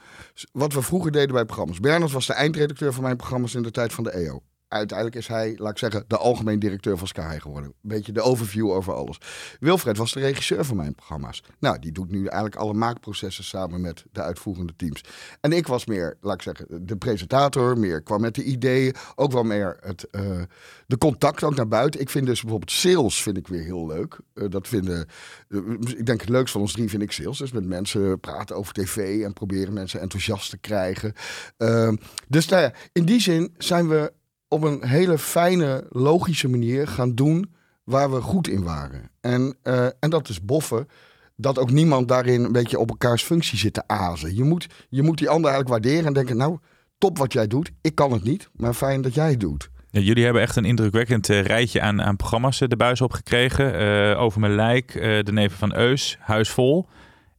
wat 0.53 0.73
we 0.73 0.83
vroeger 0.83 1.11
deden 1.13 1.33
bij 1.35 1.45
programma's. 1.45 1.81
Bernard 1.81 2.13
was 2.13 2.27
de 2.27 2.33
eindredacteur 2.33 2.93
van 2.93 3.03
mijn 3.03 3.17
programma's 3.17 3.55
in 3.55 3.63
de 3.63 3.71
tijd 3.71 3.93
van 3.93 4.05
de 4.05 4.11
EO. 4.11 4.43
Uiteindelijk 4.75 5.19
is 5.19 5.27
hij, 5.27 5.55
laat 5.57 5.71
ik 5.71 5.79
zeggen, 5.79 6.05
de 6.07 6.17
algemeen 6.17 6.59
directeur 6.59 6.99
van 6.99 7.07
Sky 7.07 7.39
geworden. 7.39 7.71
Een 7.71 7.89
beetje 7.89 8.13
de 8.13 8.21
overview 8.21 8.71
over 8.71 8.95
alles. 8.95 9.19
Wilfred 9.61 9.97
was 9.97 10.13
de 10.13 10.21
regisseur 10.21 10.65
van 10.65 10.77
mijn 10.77 10.95
programma's. 10.95 11.43
Nou, 11.59 11.79
die 11.79 11.93
doet 11.93 12.11
nu 12.11 12.19
eigenlijk 12.19 12.57
alle 12.57 12.73
maakprocessen 12.73 13.45
samen 13.45 13.81
met 13.81 14.05
de 14.13 14.23
uitvoerende 14.23 14.73
teams. 14.77 15.01
En 15.41 15.53
ik 15.53 15.67
was 15.67 15.87
meer, 15.87 16.17
laat 16.21 16.35
ik 16.35 16.43
zeggen, 16.43 16.87
de 16.87 16.97
presentator. 16.97 17.79
Meer 17.79 18.03
kwam 18.03 18.21
met 18.21 18.35
de 18.35 18.43
ideeën. 18.43 18.95
Ook 19.15 19.33
wel 19.33 19.43
meer 19.43 19.77
het, 19.81 20.11
eh, 20.11 20.43
de 20.87 20.99
contact 20.99 21.43
ook 21.43 21.57
naar 21.57 21.69
buiten. 21.69 22.01
Ik 22.01 22.11
vind 22.11 22.27
dus 22.27 22.41
bijvoorbeeld 22.41 22.71
sales 22.71 23.23
vind 23.23 23.37
ik 23.37 23.49
weer 23.49 23.65
heel 23.65 23.87
leuk. 23.87 24.19
Eh, 24.35 24.45
dat 24.49 24.69
vinden, 24.69 25.07
eh, 25.49 25.59
ik 25.97 26.07
denk 26.07 26.21
het 26.21 26.29
leukste 26.29 26.53
van 26.53 26.61
ons 26.61 26.73
drie 26.73 26.89
vind 26.89 27.03
ik 27.03 27.13
sales. 27.13 27.39
Dus 27.39 27.53
met 27.53 27.65
mensen 27.65 28.21
praten 28.21 28.57
over 28.57 28.73
tv 28.73 29.25
en 29.25 29.33
proberen 29.33 29.73
mensen 29.73 30.01
enthousiast 30.01 30.51
te 30.51 30.59
krijgen. 30.59 31.13
Ehm, 31.57 31.97
dus 32.29 32.49
nou 32.49 32.63
ja, 32.63 32.73
in 32.93 33.05
die 33.05 33.21
zin 33.21 33.55
zijn 33.59 33.89
we 33.89 34.13
op 34.55 34.63
een 34.63 34.85
hele 34.85 35.19
fijne, 35.19 35.87
logische 35.91 36.49
manier 36.49 36.89
gaan 36.89 37.15
doen 37.15 37.55
waar 37.85 38.11
we 38.13 38.21
goed 38.21 38.49
in 38.49 38.63
waren. 38.63 39.11
En, 39.21 39.57
eh, 39.63 39.85
en 39.85 40.11
dat 40.11 40.29
is 40.29 40.45
boffen. 40.45 40.89
Dat 41.37 41.59
ook 41.59 41.71
niemand 41.71 42.09
daarin 42.09 42.45
een 42.45 42.53
beetje 42.53 42.79
op 42.79 42.89
elkaars 42.89 43.23
functie 43.23 43.59
zit 43.59 43.73
te 43.73 43.83
azen. 43.87 44.35
Je 44.35 44.45
moet, 44.45 44.67
je 44.89 45.03
moet 45.03 45.19
die 45.19 45.29
ander 45.29 45.51
eigenlijk 45.51 45.83
waarderen 45.83 46.07
en 46.07 46.13
denken: 46.13 46.37
Nou, 46.37 46.59
top 46.99 47.19
wat 47.19 47.33
jij 47.33 47.47
doet. 47.47 47.71
Ik 47.81 47.95
kan 47.95 48.13
het 48.13 48.25
niet, 48.25 48.49
maar 48.53 48.75
fijn 48.75 49.03
dat 49.03 49.15
jij 49.15 49.31
het 49.31 49.41
doet. 49.41 49.73
Jullie 50.03 50.25
hebben 50.25 50.43
echt 50.43 50.57
een 50.57 50.65
indrukwekkend 50.65 51.31
eh, 51.31 51.43
rijtje 51.43 51.81
aan, 51.81 52.03
aan 52.03 52.17
programma's 52.17 52.61
eh, 52.61 52.69
de 52.69 52.77
buis 52.77 53.01
opgekregen. 53.01 53.75
Eh, 53.75 54.21
Over 54.21 54.41
mijn 54.41 54.55
lijk, 54.55 54.93
De 54.93 55.33
Neven 55.33 55.59
van 55.59 55.75
Eus, 55.77 56.17
Huis 56.21 56.49
Vol. 56.49 56.89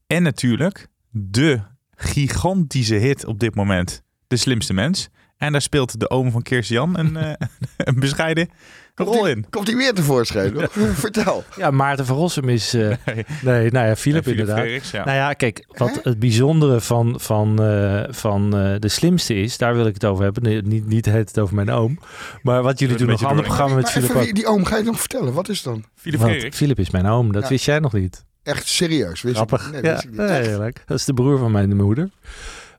En 0.07 0.23
natuurlijk 0.23 0.87
de 1.09 1.61
gigantische 1.95 2.95
hit 2.95 3.25
op 3.25 3.39
dit 3.39 3.55
moment. 3.55 4.03
De 4.27 4.37
Slimste 4.37 4.73
Mens. 4.73 5.09
En 5.37 5.51
daar 5.51 5.61
speelt 5.61 5.99
de 5.99 6.09
oom 6.09 6.31
van 6.31 6.41
Kirsten 6.41 6.99
een, 6.99 7.17
eh, 7.25 7.31
een 7.77 7.99
bescheiden 7.99 8.49
rol 8.95 9.23
die, 9.23 9.31
in. 9.35 9.45
Komt 9.49 9.67
hij 9.67 9.75
weer 9.75 9.93
tevoorschijn? 9.93 10.67
Vertel. 10.93 11.43
Ja, 11.55 11.71
Maarten 11.71 12.05
van 12.05 12.15
Rossum 12.15 12.49
is... 12.49 12.73
eh, 12.73 12.87
Nee. 13.05 13.25
nee, 13.41 13.71
nou 13.71 13.87
ja, 13.87 13.95
Philip 13.95 14.25
Ja, 14.25 14.31
inderdaad. 14.31 14.87
Ja. 14.91 15.05
Nou 15.05 15.17
ja, 15.17 15.33
kijk, 15.33 15.65
wat 15.67 15.99
het 16.03 16.19
bijzondere 16.19 16.81
van, 16.81 17.19
van, 17.19 17.63
eh, 17.63 18.03
van 18.09 18.57
eh, 18.57 18.75
de 18.79 18.87
slimste 18.87 19.35
is, 19.35 19.57
daar 19.57 19.75
wil 19.75 19.85
ik 19.85 19.93
het 19.93 20.05
over 20.05 20.23
hebben. 20.23 20.43
Nee, 20.43 20.61
niet, 20.61 20.87
niet 20.87 21.05
het 21.05 21.39
over 21.39 21.55
mijn 21.55 21.69
oom. 21.69 21.99
Maar 22.41 22.63
wat 22.63 22.79
jullie 22.79 22.95
Doe 22.97 23.05
doen 23.05 23.13
nog 23.15 23.21
een 23.23 23.29
ander 23.29 23.45
programma 23.45 23.75
met 23.75 23.89
Philip 23.89 24.11
ook. 24.15 24.35
die 24.35 24.47
oom, 24.47 24.65
ga 24.65 24.77
je 24.77 24.83
nog 24.83 24.99
vertellen? 24.99 25.33
Wat 25.33 25.49
is 25.49 25.55
het 25.55 25.65
dan? 25.65 25.83
Philip. 25.95 26.53
Philip 26.53 26.79
is 26.79 26.89
mijn 26.89 27.05
oom, 27.05 27.31
dat 27.31 27.43
Ja. 27.43 27.49
wist 27.49 27.65
jij 27.65 27.79
nog 27.79 27.93
niet. 27.93 28.25
Echt 28.43 28.67
serieus? 28.67 29.21
Wist 29.21 29.35
Grappig. 29.35 29.65
Ik, 29.65 29.71
nee, 29.71 29.81
ja, 29.83 29.91
wist 29.91 30.03
ik 30.03 30.09
niet. 30.11 30.19
heerlijk. 30.29 30.83
Dat 30.85 30.97
is 30.97 31.05
de 31.05 31.13
broer 31.13 31.37
van 31.37 31.51
mijn 31.51 31.75
moeder. 31.75 32.09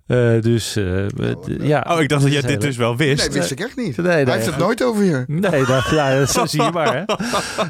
Eh, 0.07 0.41
dus, 0.41 0.77
eh, 0.77 1.07
d- 1.07 1.63
ja. 1.63 1.87
Oh, 1.89 2.01
ik 2.01 2.09
dacht 2.09 2.23
dat 2.23 2.31
jij 2.33 2.41
is 2.41 2.47
dit 2.47 2.61
dus 2.61 2.77
wel 2.77 2.97
wist. 2.97 3.29
Nee, 3.29 3.39
wist 3.39 3.51
ik 3.51 3.61
echt 3.61 3.77
niet. 3.77 3.97
Nee, 3.97 4.07
nee, 4.07 4.25
Hij 4.25 4.35
heeft 4.35 4.47
het 4.47 4.57
nooit 4.59 4.83
over 4.83 5.05
je. 5.05 5.25
Nee, 5.27 5.65
dat, 5.65 5.89
ja, 5.91 6.27
zo 6.27 6.47
zie 6.53 6.63
je 6.63 6.71
maar. 6.71 7.05
Hè. 7.07 7.15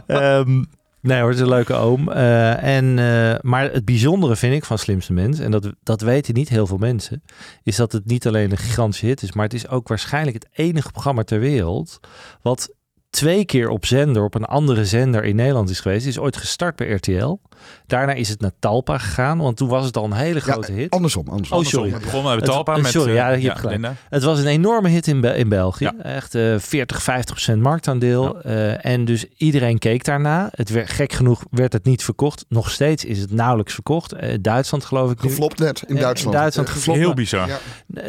Ehm, 0.07 0.63
nee 1.01 1.19
hoor, 1.21 1.29
het 1.29 1.37
is 1.37 1.43
een 1.43 1.49
leuke 1.49 1.75
oom. 1.75 2.11
Eh, 2.13 2.63
en, 2.77 2.99
eh, 2.99 3.35
maar 3.41 3.73
het 3.73 3.85
bijzondere 3.85 4.37
vind 4.37 4.55
ik 4.55 4.65
van 4.65 4.79
Slimste 4.79 5.13
Mens, 5.13 5.39
en 5.39 5.51
dat, 5.51 5.73
dat 5.83 6.01
weten 6.01 6.35
niet 6.35 6.49
heel 6.49 6.67
veel 6.67 6.79
mensen, 6.79 7.23
is 7.63 7.77
dat 7.77 7.93
het 7.93 8.07
niet 8.07 8.27
alleen 8.27 8.51
een 8.51 8.57
gigantische 8.57 9.07
hit 9.07 9.23
is, 9.23 9.33
maar 9.33 9.45
het 9.45 9.55
is 9.55 9.69
ook 9.69 9.89
waarschijnlijk 9.89 10.35
het 10.35 10.49
enige 10.53 10.91
programma 10.91 11.23
ter 11.23 11.39
wereld 11.41 12.01
wat 12.43 12.75
twee 13.11 13.45
keer 13.45 13.69
op 13.69 13.87
zender, 13.87 14.23
op 14.25 14.35
een 14.35 14.45
andere 14.45 14.85
zender 14.85 15.25
in 15.25 15.37
Nederland 15.37 15.71
is 15.71 15.81
geweest. 15.81 16.05
Het 16.05 16.15
is 16.15 16.21
ooit 16.21 16.37
gestart 16.37 16.77
bij 16.77 16.89
RTL. 16.91 17.39
Daarna 17.87 18.13
is 18.13 18.29
het 18.29 18.41
naar 18.41 18.51
Talpa 18.59 18.99
gegaan, 18.99 19.39
want 19.39 19.57
toen 19.57 19.69
was 19.69 19.85
het 19.85 19.97
al 19.97 20.05
een 20.05 20.13
hele 20.13 20.41
grote 20.41 20.73
hit. 20.73 20.91
Andersom, 20.91 21.29
andersom. 21.29 21.59
Oh, 21.59 21.65
sorry. 21.65 21.93
We 21.93 21.99
begonnen 21.99 22.31
met 22.35 22.41
Het- 22.41 22.51
Talpa 22.51 22.73
het- 22.73 22.83
met... 22.83 22.91
sorry, 22.91 23.09
eh, 23.11 23.15
ja, 23.17 23.29
je 23.29 23.47
hebt 23.47 23.59
gelijk. 23.59 23.81
Linda. 23.81 23.95
Het 24.09 24.23
was 24.23 24.39
een 24.39 24.47
enorme 24.47 24.89
hit 24.89 25.07
in, 25.07 25.21
Be- 25.21 25.37
in 25.37 25.49
België. 25.49 25.85
Ja. 25.85 25.95
Echt 26.03 26.35
eh 26.35 26.55
40, 26.59 27.03
50 27.03 27.35
procent 27.35 27.63
marktaandeel. 27.63 28.41
Eh, 28.43 28.85
en 28.85 29.05
dus 29.05 29.25
iedereen 29.37 29.79
keek 29.79 30.05
daarna. 30.05 30.49
Het 30.55 30.69
werd, 30.71 30.91
gek 30.91 31.13
genoeg 31.13 31.45
werd 31.51 31.73
het 31.73 31.85
niet 31.85 32.05
verkocht. 32.05 32.45
Nog 32.49 32.71
steeds 32.71 33.05
is 33.05 33.19
het 33.19 33.33
nauwelijks 33.33 33.75
verkocht. 33.75 34.13
Eh, 34.13 34.35
Duitsland 34.41 34.85
geloof 34.85 35.11
ik 35.11 35.23
nu. 35.23 35.29
Geflopt 35.29 35.59
net 35.59 35.83
in 35.87 35.95
Ja, 35.95 36.01
Duitsland. 36.01 36.35
in 36.35 36.41
Duitsland 36.41 36.69
Eh, 36.69 36.75
geflopt. 36.75 36.99
Heel 36.99 37.15
bizar. 37.15 37.49
Ja. 37.49 37.59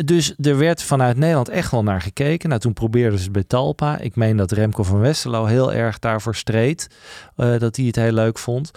Dus 0.05 0.33
er 0.41 0.57
werd 0.57 0.83
vanuit 0.83 1.17
Nederland 1.17 1.49
echt 1.49 1.71
wel 1.71 1.83
naar 1.83 2.01
gekeken. 2.01 2.49
Nou, 2.49 2.61
toen 2.61 2.73
probeerden 2.73 3.17
ze 3.17 3.23
het 3.23 3.33
bij 3.33 3.43
Talpa. 3.47 3.97
Ik 3.97 4.15
meen 4.15 4.37
dat 4.37 4.51
Remco 4.51 4.83
van 4.83 4.99
Westerlo 4.99 5.45
heel 5.45 5.73
erg 5.73 5.99
daarvoor 5.99 6.35
streed. 6.35 6.87
eh, 7.35 7.59
dat 7.59 7.75
hij 7.75 7.85
het 7.85 7.95
heel 7.95 8.11
leuk 8.11 8.37
vond. 8.37 8.71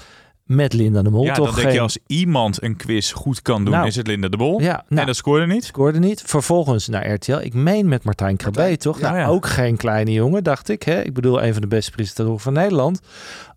Met 0.52 0.72
Linda 0.72 1.02
de 1.02 1.10
Mol. 1.10 1.24
Ja, 1.24 1.34
toch 1.34 1.46
dan 1.54 1.60
denk 1.62 1.72
je 1.74 1.80
als 1.80 1.98
iemand 2.06 2.62
een 2.62 2.76
quiz 2.76 3.12
goed 3.12 3.42
kan 3.42 3.64
doen, 3.64 3.74
Nou. 3.74 3.86
is 3.86 3.96
het 3.96 4.06
Linda 4.06 4.28
de 4.28 4.36
Bol. 4.36 4.60
Ja, 4.60 4.84
nou, 4.88 5.00
en 5.00 5.06
dat 5.06 5.16
scoorde 5.16 5.46
niet. 5.46 5.64
scoorde 5.64 5.98
niet. 5.98 6.22
Vervolgens 6.26 6.88
naar 6.88 7.10
RTL. 7.12 7.32
Ik 7.38 7.54
meen 7.54 7.88
met 7.88 8.04
Martijn 8.04 8.36
Krabbe, 8.36 8.76
toch? 8.76 9.00
ja. 9.00 9.08
Nou, 9.10 9.18
Ja. 9.20 9.26
ook 9.26 9.46
geen 9.46 9.76
kleine 9.76 10.12
jongen, 10.12 10.44
dacht 10.44 10.68
ik. 10.68 10.82
Hè? 10.82 11.02
Ik 11.02 11.14
bedoel, 11.14 11.42
een 11.42 11.52
van 11.52 11.62
de 11.62 11.68
beste 11.68 11.90
presentatoren 11.90 12.40
van 12.40 12.52
Nederland. 12.52 13.00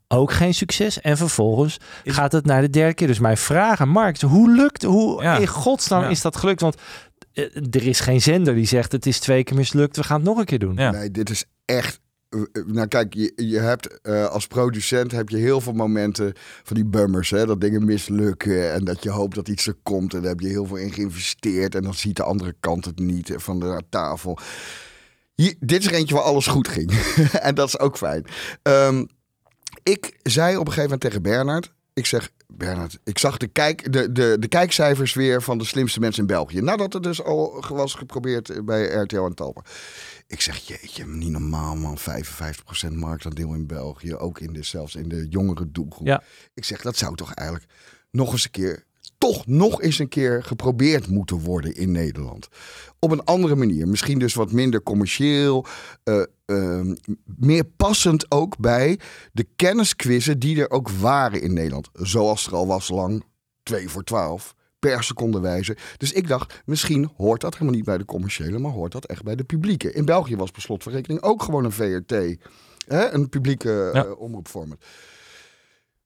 Ook 0.08 0.32
geen 0.32 0.54
succes. 0.54 1.02
En 1.02 1.18
vervolgens 1.18 1.78
Is- 2.04 2.14
gaat 2.14 2.32
het 2.32 2.46
naar 2.46 2.62
de 2.62 2.70
derde 2.70 2.94
keer. 2.94 3.08
Dus 3.08 3.20
mijn 3.20 3.38
vraag 3.38 3.82
aan 3.82 3.90
Mark 3.90 4.22
hoe 4.22 4.52
lukt, 4.52 4.84
hoe 4.84 5.22
Ja. 5.24 5.38
in 5.38 5.48
godsnaam 5.48 6.02
Ja. 6.04 6.10
is 6.10 6.22
dat 6.22 6.36
gelukt? 6.38 6.62
Want 6.62 6.76
eh, 7.34 7.44
er 7.72 7.88
is 7.88 8.00
geen 8.00 8.22
zender 8.22 8.56
die 8.56 8.66
zegt, 8.66 8.92
het 8.92 9.06
is 9.06 9.20
twee 9.20 9.44
keer 9.44 9.56
mislukt, 9.58 9.96
we 9.96 10.04
gaan 10.04 10.16
het 10.20 10.26
nog 10.26 10.38
een 10.38 10.46
keer 10.46 10.60
doen. 10.60 10.76
Ja. 10.76 10.92
Nee, 10.92 11.12
dit 11.12 11.30
is 11.30 11.46
echt 11.66 12.00
nou 12.66 12.88
kijk, 12.88 13.14
je, 13.36 13.60
hebt 13.60 14.02
eh, 14.02 14.26
als 14.26 14.48
producent 14.48 15.12
heb 15.12 15.30
je 15.30 15.38
heel 15.38 15.62
veel 15.62 15.74
momenten 15.74 16.34
van 16.64 16.76
die 16.76 16.86
bummers, 16.86 17.30
hè, 17.30 17.46
dat 17.46 17.62
dingen 17.62 17.86
mislukken 17.86 18.74
en 18.74 18.84
dat 18.86 19.04
je 19.04 19.10
hoopt 19.10 19.36
dat 19.36 19.48
iets 19.48 19.68
er 19.68 19.76
komt 19.84 20.14
en 20.14 20.20
daar 20.20 20.30
heb 20.30 20.40
je 20.40 20.48
heel 20.48 20.66
veel 20.66 20.78
in 20.78 20.94
geïnvesteerd 20.94 21.76
en 21.76 21.84
dan 21.84 21.94
ziet 21.94 22.16
de 22.16 22.24
andere 22.24 22.56
kant 22.60 22.86
het 22.86 23.00
niet 23.00 23.30
eh, 23.30 23.40
van 23.40 23.60
de 23.60 23.84
tafel. 23.90 24.38
Dit 25.60 25.80
is 25.80 25.86
er 25.86 25.94
eentje 25.94 26.16
waar 26.16 26.24
alles 26.24 26.48
goed 26.48 26.68
ging 26.68 26.92
en 27.42 27.56
dat 27.56 27.68
is 27.68 27.80
ook 27.80 27.98
fijn. 27.98 28.26
Ehm, 28.62 29.06
ik 29.84 30.20
zei 30.24 30.54
op 30.54 30.60
een 30.60 30.74
gegeven 30.74 30.84
moment 30.84 31.02
tegen 31.02 31.22
Bernard, 31.22 31.74
ik 31.94 32.06
zeg, 32.06 32.32
Bernard, 32.48 33.00
ik 33.04 33.18
zag 33.18 33.38
de, 33.38 33.48
kijk, 33.48 33.94
de, 33.94 34.12
de, 34.12 34.38
de 34.40 34.48
kijkcijfers 34.48 35.14
weer 35.14 35.42
van 35.42 35.58
de 35.58 35.66
slimste 35.66 36.00
mensen 36.00 36.22
in 36.22 36.28
België. 36.28 36.62
Nadat 36.62 36.94
het 36.94 37.04
dus 37.04 37.24
al 37.24 37.64
was 37.70 37.94
geprobeerd 37.94 38.66
bij 38.66 38.84
RTL 38.84 39.26
en 39.26 39.34
Talpa. 39.34 39.62
Ik 40.28 40.42
zeg, 40.42 40.58
jeetje, 40.58 41.06
niet 41.06 41.32
normaal 41.32 41.76
man, 41.76 41.98
55% 42.00 42.94
marktaandeel 42.94 43.54
in 43.54 43.68
België. 43.68 44.16
Ook 44.16 44.40
in 44.40 44.54
de, 44.54 44.64
zelfs 44.64 44.96
in 44.96 45.10
de 45.10 45.28
jongere 45.30 45.72
doelgroep. 45.72 46.08
Ja. 46.08 46.24
Ik 46.54 46.66
zeg, 46.66 46.82
dat 46.82 46.98
zou 46.98 47.16
toch 47.16 47.34
eigenlijk 47.34 47.70
nog 48.12 48.32
eens 48.32 48.44
een 48.44 48.52
keer, 48.52 48.84
toch 49.30 49.46
nog 49.48 49.82
eens 49.82 50.00
een 50.00 50.08
keer 50.08 50.44
geprobeerd 50.44 51.08
moeten 51.08 51.38
worden 51.40 51.76
in 51.76 51.92
Nederland. 51.92 52.48
Op 53.00 53.12
een 53.12 53.24
andere 53.24 53.56
manier. 53.56 53.88
Misschien 53.88 54.20
dus 54.20 54.34
wat 54.34 54.52
minder 54.52 54.84
commercieel. 54.84 55.66
eh, 56.04 56.22
ehm, 56.46 56.96
meer 57.26 57.64
passend 57.64 58.32
ook 58.32 58.58
bij 58.58 59.00
de 59.32 59.48
kennisquizzen 59.56 60.40
die 60.40 60.62
er 60.62 60.70
ook 60.70 60.90
waren 60.90 61.42
in 61.42 61.54
Nederland. 61.54 61.90
Zoals 61.94 62.48
er 62.48 62.54
al 62.56 62.68
was 62.68 62.90
lang, 62.90 63.24
2 63.64 63.90
voor 63.90 64.04
12 64.04 64.54
per 64.80 65.04
seconde 65.04 65.40
wijze. 65.40 65.78
Dus 65.98 66.12
ik 66.12 66.28
dacht, 66.28 66.62
misschien 66.66 67.12
hoort 67.18 67.42
dat 67.42 67.54
helemaal 67.54 67.74
niet 67.76 67.86
bij 67.86 67.98
de 67.98 68.06
commerciële, 68.06 68.60
maar 68.60 68.72
hoort 68.72 68.92
dat 68.92 69.06
echt 69.06 69.24
bij 69.24 69.36
de 69.36 69.44
publieke. 69.44 69.92
In 69.94 70.06
België 70.06 70.36
was 70.36 70.52
per 70.52 70.62
slot 70.62 70.84
van 70.84 70.92
rekening 70.92 71.22
ook 71.22 71.44
gewoon 71.44 71.66
een 71.66 71.72
VRT. 71.72 72.12
Hè? 72.88 73.10
Een 73.14 73.30
publieke 73.30 73.90
Ja. 73.94 74.06
eh, 74.06 74.20
omroepformat. 74.20 74.86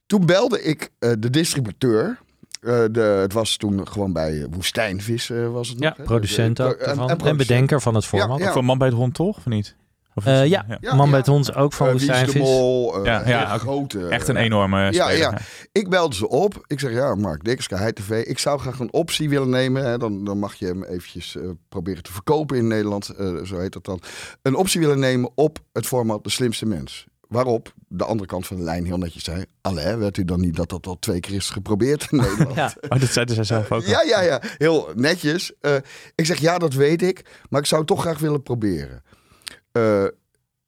Toen 0.05 0.25
belde 0.25 0.61
ik 0.63 0.89
eh, 0.99 1.11
de 1.19 1.29
distributeur. 1.29 2.25
Eh, 2.61 2.83
de, 2.91 2.99
het 3.01 3.33
was 3.33 3.57
toen 3.57 3.87
gewoon 3.87 4.13
bij 4.13 4.47
Woestijnvis 4.49 5.29
eh, 5.29 5.47
was 5.51 5.69
het 5.69 5.79
Ja, 5.79 5.87
nog, 5.89 5.97
hè? 5.97 6.03
producent 6.03 6.61
ook 6.61 6.71
en- 6.71 6.77
daarvan. 6.85 7.03
en 7.03 7.09
En, 7.09 7.17
producent. 7.17 7.37
bedenker 7.47 7.81
van 7.81 7.95
het 7.95 8.05
format. 8.05 8.39
Ja, 8.39 8.45
ja. 8.45 8.51
Voor 8.51 8.65
man 8.65 8.77
bij 8.77 8.87
het 8.87 8.95
hond 8.97 9.13
toch, 9.13 9.37
of 9.37 9.45
niet? 9.45 9.75
Of 10.13 10.25
Eh, 10.25 10.45
ja, 10.45 10.65
Ja, 10.79 10.95
man 10.95 11.05
ja. 11.05 11.09
bij 11.09 11.19
het 11.19 11.27
hond 11.27 11.55
ook 11.55 11.73
van 11.73 11.87
Eh, 11.87 11.91
Wie 11.93 12.01
is 12.01 12.07
de 12.07 12.13
Woestijnvis. 12.13 12.41
Mol, 12.49 13.05
Ja, 13.05 13.27
ja, 13.27 13.57
grote. 13.57 14.07
Echt 14.07 14.27
een 14.27 14.35
enorme 14.35 14.79
ja, 14.79 14.91
speler. 14.91 15.17
ja. 15.17 15.37
Ik 15.71 15.89
belde 15.89 16.15
ze 16.15 16.27
op. 16.29 16.63
Ik 16.67 16.79
zeg, 16.79 16.91
ja, 16.91 17.15
Mark 17.15 17.43
Dikkers, 17.43 17.65
Sky 17.65 17.91
TV. 17.91 18.23
Ik 18.25 18.39
zou 18.39 18.59
graag 18.59 18.79
een 18.79 18.93
optie 18.93 19.29
willen 19.29 19.49
nemen. 19.49 19.85
Hè. 19.85 19.97
Dan, 19.97 20.23
dan 20.23 20.39
mag 20.39 20.53
je 20.55 20.65
hem 20.65 20.83
eventjes 20.83 21.35
eh, 21.35 21.43
proberen 21.69 22.03
te 22.03 22.11
verkopen 22.11 22.57
in 22.57 22.67
Nederland. 22.67 23.09
eh, 23.09 23.43
zo 23.43 23.57
heet 23.59 23.73
dat 23.73 23.85
dan. 23.85 23.99
Een 24.41 24.55
optie 24.55 24.79
willen 24.79 24.99
nemen 24.99 25.31
op 25.35 25.59
het 25.73 25.85
format 25.87 26.23
De 26.23 26.29
Slimste 26.29 26.65
Mens. 26.65 27.05
Waarop 27.27 27.73
de 27.87 28.03
andere 28.03 28.29
kant 28.29 28.47
van 28.47 28.57
de 28.57 28.63
lijn 28.63 28.85
heel 28.85 28.97
netjes 28.97 29.23
zei... 29.23 29.45
Allee, 29.61 29.95
weet 29.95 30.17
u 30.17 30.25
dan 30.25 30.39
niet 30.39 30.55
dat 30.55 30.69
dat 30.69 30.87
al 30.87 30.99
twee 30.99 31.19
keer 31.19 31.35
is 31.35 31.49
geprobeerd 31.49 32.07
in 32.11 32.17
Nederland? 32.21 32.55
Ja. 32.55 32.73
Oh, 32.89 32.99
dat 32.99 33.09
zeiden 33.09 33.35
zij 33.35 33.43
zelf 33.43 33.71
ook. 33.71 33.83
Ja, 33.83 34.01
ja, 34.01 34.21
ja. 34.21 34.41
Heel 34.57 34.89
netjes. 34.95 35.53
Eh, 35.61 35.75
ik 36.15 36.25
zeg, 36.25 36.37
ja, 36.37 36.57
dat 36.57 36.73
weet 36.73 37.01
ik. 37.01 37.25
Maar 37.49 37.59
ik 37.59 37.67
zou 37.67 37.81
het 37.81 37.89
toch 37.89 38.01
graag 38.01 38.19
willen 38.19 38.43
proberen. 38.43 39.03
Eh, 39.71 40.03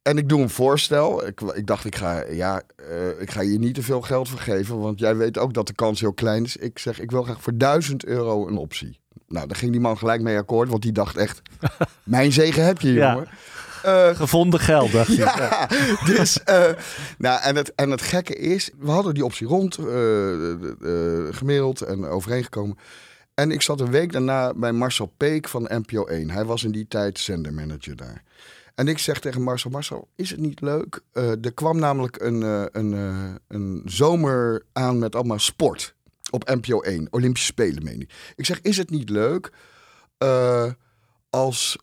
en 0.02 0.18
ik 0.18 0.30
doe 0.30 0.42
een 0.42 0.50
voorstel. 0.50 1.28
Ik, 1.28 1.42
ik 1.42 1.68
dacht, 1.68 1.86
ik 1.86 1.96
ga, 1.96 2.24
ja, 2.30 2.62
eh, 2.76 3.22
ik 3.22 3.32
ga 3.32 3.42
je 3.42 3.60
niet 3.60 3.76
te 3.76 3.84
veel 3.84 4.02
geld 4.02 4.30
vergeven. 4.30 4.80
Want 4.80 5.00
jij 5.00 5.16
weet 5.16 5.38
ook 5.38 5.54
dat 5.54 5.68
de 5.68 5.74
kans 5.74 6.00
heel 6.00 6.14
klein 6.14 6.44
is. 6.44 6.58
Ik 6.58 6.80
zeg, 6.80 7.00
ik 7.00 7.12
wil 7.12 7.24
graag 7.24 7.42
voor 7.42 7.58
1000 7.58 8.06
euro 8.06 8.48
een 8.48 8.58
optie. 8.58 9.00
Nou, 9.28 9.48
daar 9.48 9.58
ging 9.58 9.72
die 9.72 9.82
man 9.82 9.98
gelijk 9.98 10.22
mee 10.22 10.38
akkoord. 10.38 10.70
Want 10.70 10.82
die 10.82 10.92
dacht 10.92 11.18
echt, 11.18 11.42
mijn 12.04 12.32
zegen 12.32 12.66
heb 12.66 12.82
je, 12.82 12.92
Ja. 12.92 13.24
Eh, 13.84 14.16
Gevonden 14.16 14.60
geld, 14.60 14.92
dacht 14.92 15.10
ik. 15.10 15.18
ja, 15.26 15.68
dus, 16.06 16.44
eh, 16.44 16.70
nou, 17.18 17.42
en 17.42 17.56
het, 17.56 17.76
en 17.76 17.90
het 17.90 18.02
gekke 18.02 18.36
is, 18.36 18.70
we 18.78 18.92
hadden 18.92 19.14
die 19.14 19.26
optie 19.26 19.48
rond, 19.48 19.78
eh, 19.78 19.86
gemaild 21.32 21.82
en 21.82 22.06
overeengekomen. 22.06 22.78
En 23.34 23.52
ik 23.52 23.62
zat 23.62 23.80
een 23.80 23.92
week 23.92 24.12
daarna 24.12 24.54
bij 24.54 24.72
Marcel 24.72 25.14
Peek 25.18 25.48
van 25.48 25.70
NPO 25.70 26.06
1. 26.06 26.30
Hij 26.30 26.46
was 26.46 26.64
in 26.64 26.72
die 26.72 26.88
tijd 26.88 27.20
zendermanager 27.20 27.96
daar. 27.96 28.24
En 28.76 28.88
ik 28.88 28.98
zeg 28.98 29.20
tegen 29.20 29.42
Marcel, 29.42 29.70
Marcel, 29.70 30.08
is 30.16 30.30
het 30.30 30.40
niet 30.40 30.62
leuk? 30.62 31.02
Er 31.14 31.54
kwam 31.54 31.80
namelijk 31.80 32.22
een, 32.22 32.42
een, 32.72 32.92
een 33.48 33.82
zomer 33.86 34.66
aan 34.74 35.00
met 35.00 35.16
allemaal 35.16 35.40
sport 35.40 35.96
op 36.32 36.48
NPO 36.48 36.80
1. 36.80 37.08
Olympische 37.10 37.48
Spelen, 37.48 37.84
meen 37.84 38.02
ik. 38.02 38.34
Ik 38.36 38.46
zeg, 38.46 38.62
is 38.62 38.78
het 38.78 38.90
niet 38.90 39.10
leuk 39.10 39.52
als 41.30 41.78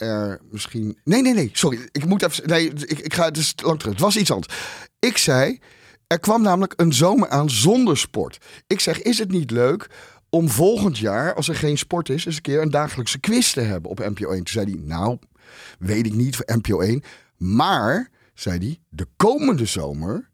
er 0.00 0.40
misschien... 0.50 0.98
Nee, 1.04 1.22
nee, 1.22 1.34
nee, 1.34 1.50
sorry. 1.52 1.88
Ik 1.92 2.04
moet 2.04 2.22
even... 2.22 2.48
Nee, 2.48 2.68
ik, 2.72 2.98
ik 2.98 3.14
ga... 3.14 3.24
Het 3.24 3.36
is 3.36 3.54
lang 3.62 3.78
terug. 3.78 3.92
Het 3.94 4.02
was 4.02 4.16
iets 4.16 4.30
anders. 4.30 4.54
Ik 4.98 5.18
zei, 5.18 5.58
er 6.06 6.20
kwam 6.20 6.42
namelijk 6.42 6.72
een 6.76 6.92
zomer 6.92 7.28
aan 7.28 7.50
zonder 7.50 7.96
sport. 7.98 8.38
Ik 8.66 8.80
zeg, 8.80 9.02
is 9.02 9.18
het 9.18 9.30
niet 9.30 9.50
leuk 9.50 9.90
om 10.30 10.48
volgend 10.48 10.98
jaar, 10.98 11.34
als 11.34 11.48
er 11.48 11.54
geen 11.54 11.78
sport 11.78 12.08
is, 12.08 12.24
eens 12.26 12.36
een 12.36 12.42
keer 12.42 12.62
een 12.62 12.70
dagelijkse 12.70 13.18
quiz 13.20 13.52
te 13.52 13.60
hebben 13.60 13.90
op 13.90 13.98
NPO 13.98 14.28
1? 14.30 14.36
Toen 14.36 14.46
zei 14.46 14.64
hij, 14.70 14.80
nou, 14.84 15.18
weet 15.78 16.06
ik 16.06 16.14
niet 16.14 16.36
voor 16.36 16.56
NPO 16.56 16.80
1. 16.80 17.02
Maar, 17.36 18.10
zei 18.34 18.58
hij, 18.58 18.78
de 18.88 19.06
komende 19.16 19.64
zomer 19.64 20.28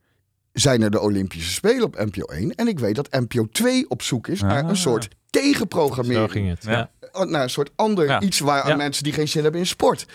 zijn 0.52 0.82
er 0.82 0.90
de 0.90 1.00
Olympische 1.00 1.52
Spelen 1.52 1.84
op 1.84 1.96
NPO 2.04 2.24
1. 2.24 2.54
En 2.54 2.68
ik 2.68 2.78
weet 2.78 2.94
dat 2.94 3.10
NPO 3.10 3.46
2 3.48 3.88
op 3.90 4.02
zoek 4.02 4.28
is 4.28 4.40
naar 4.40 4.62
Ah. 4.62 4.68
een 4.68 4.76
soort 4.76 5.02
Zo 5.02 5.08
tegenprogrammering. 5.30 6.30
ging 6.30 6.48
het. 6.48 6.62
Ja. 6.64 6.90
Oh, 7.16 7.24
nou, 7.30 7.42
een 7.42 7.50
soort 7.50 7.70
ander 7.76 8.06
Ja. 8.06 8.20
iets 8.20 8.38
waar 8.38 8.68
Ja. 8.68 8.76
mensen 8.76 9.04
die 9.04 9.12
geen 9.12 9.28
zin 9.28 9.42
hebben 9.42 9.60
in 9.60 9.66
sport. 9.66 10.06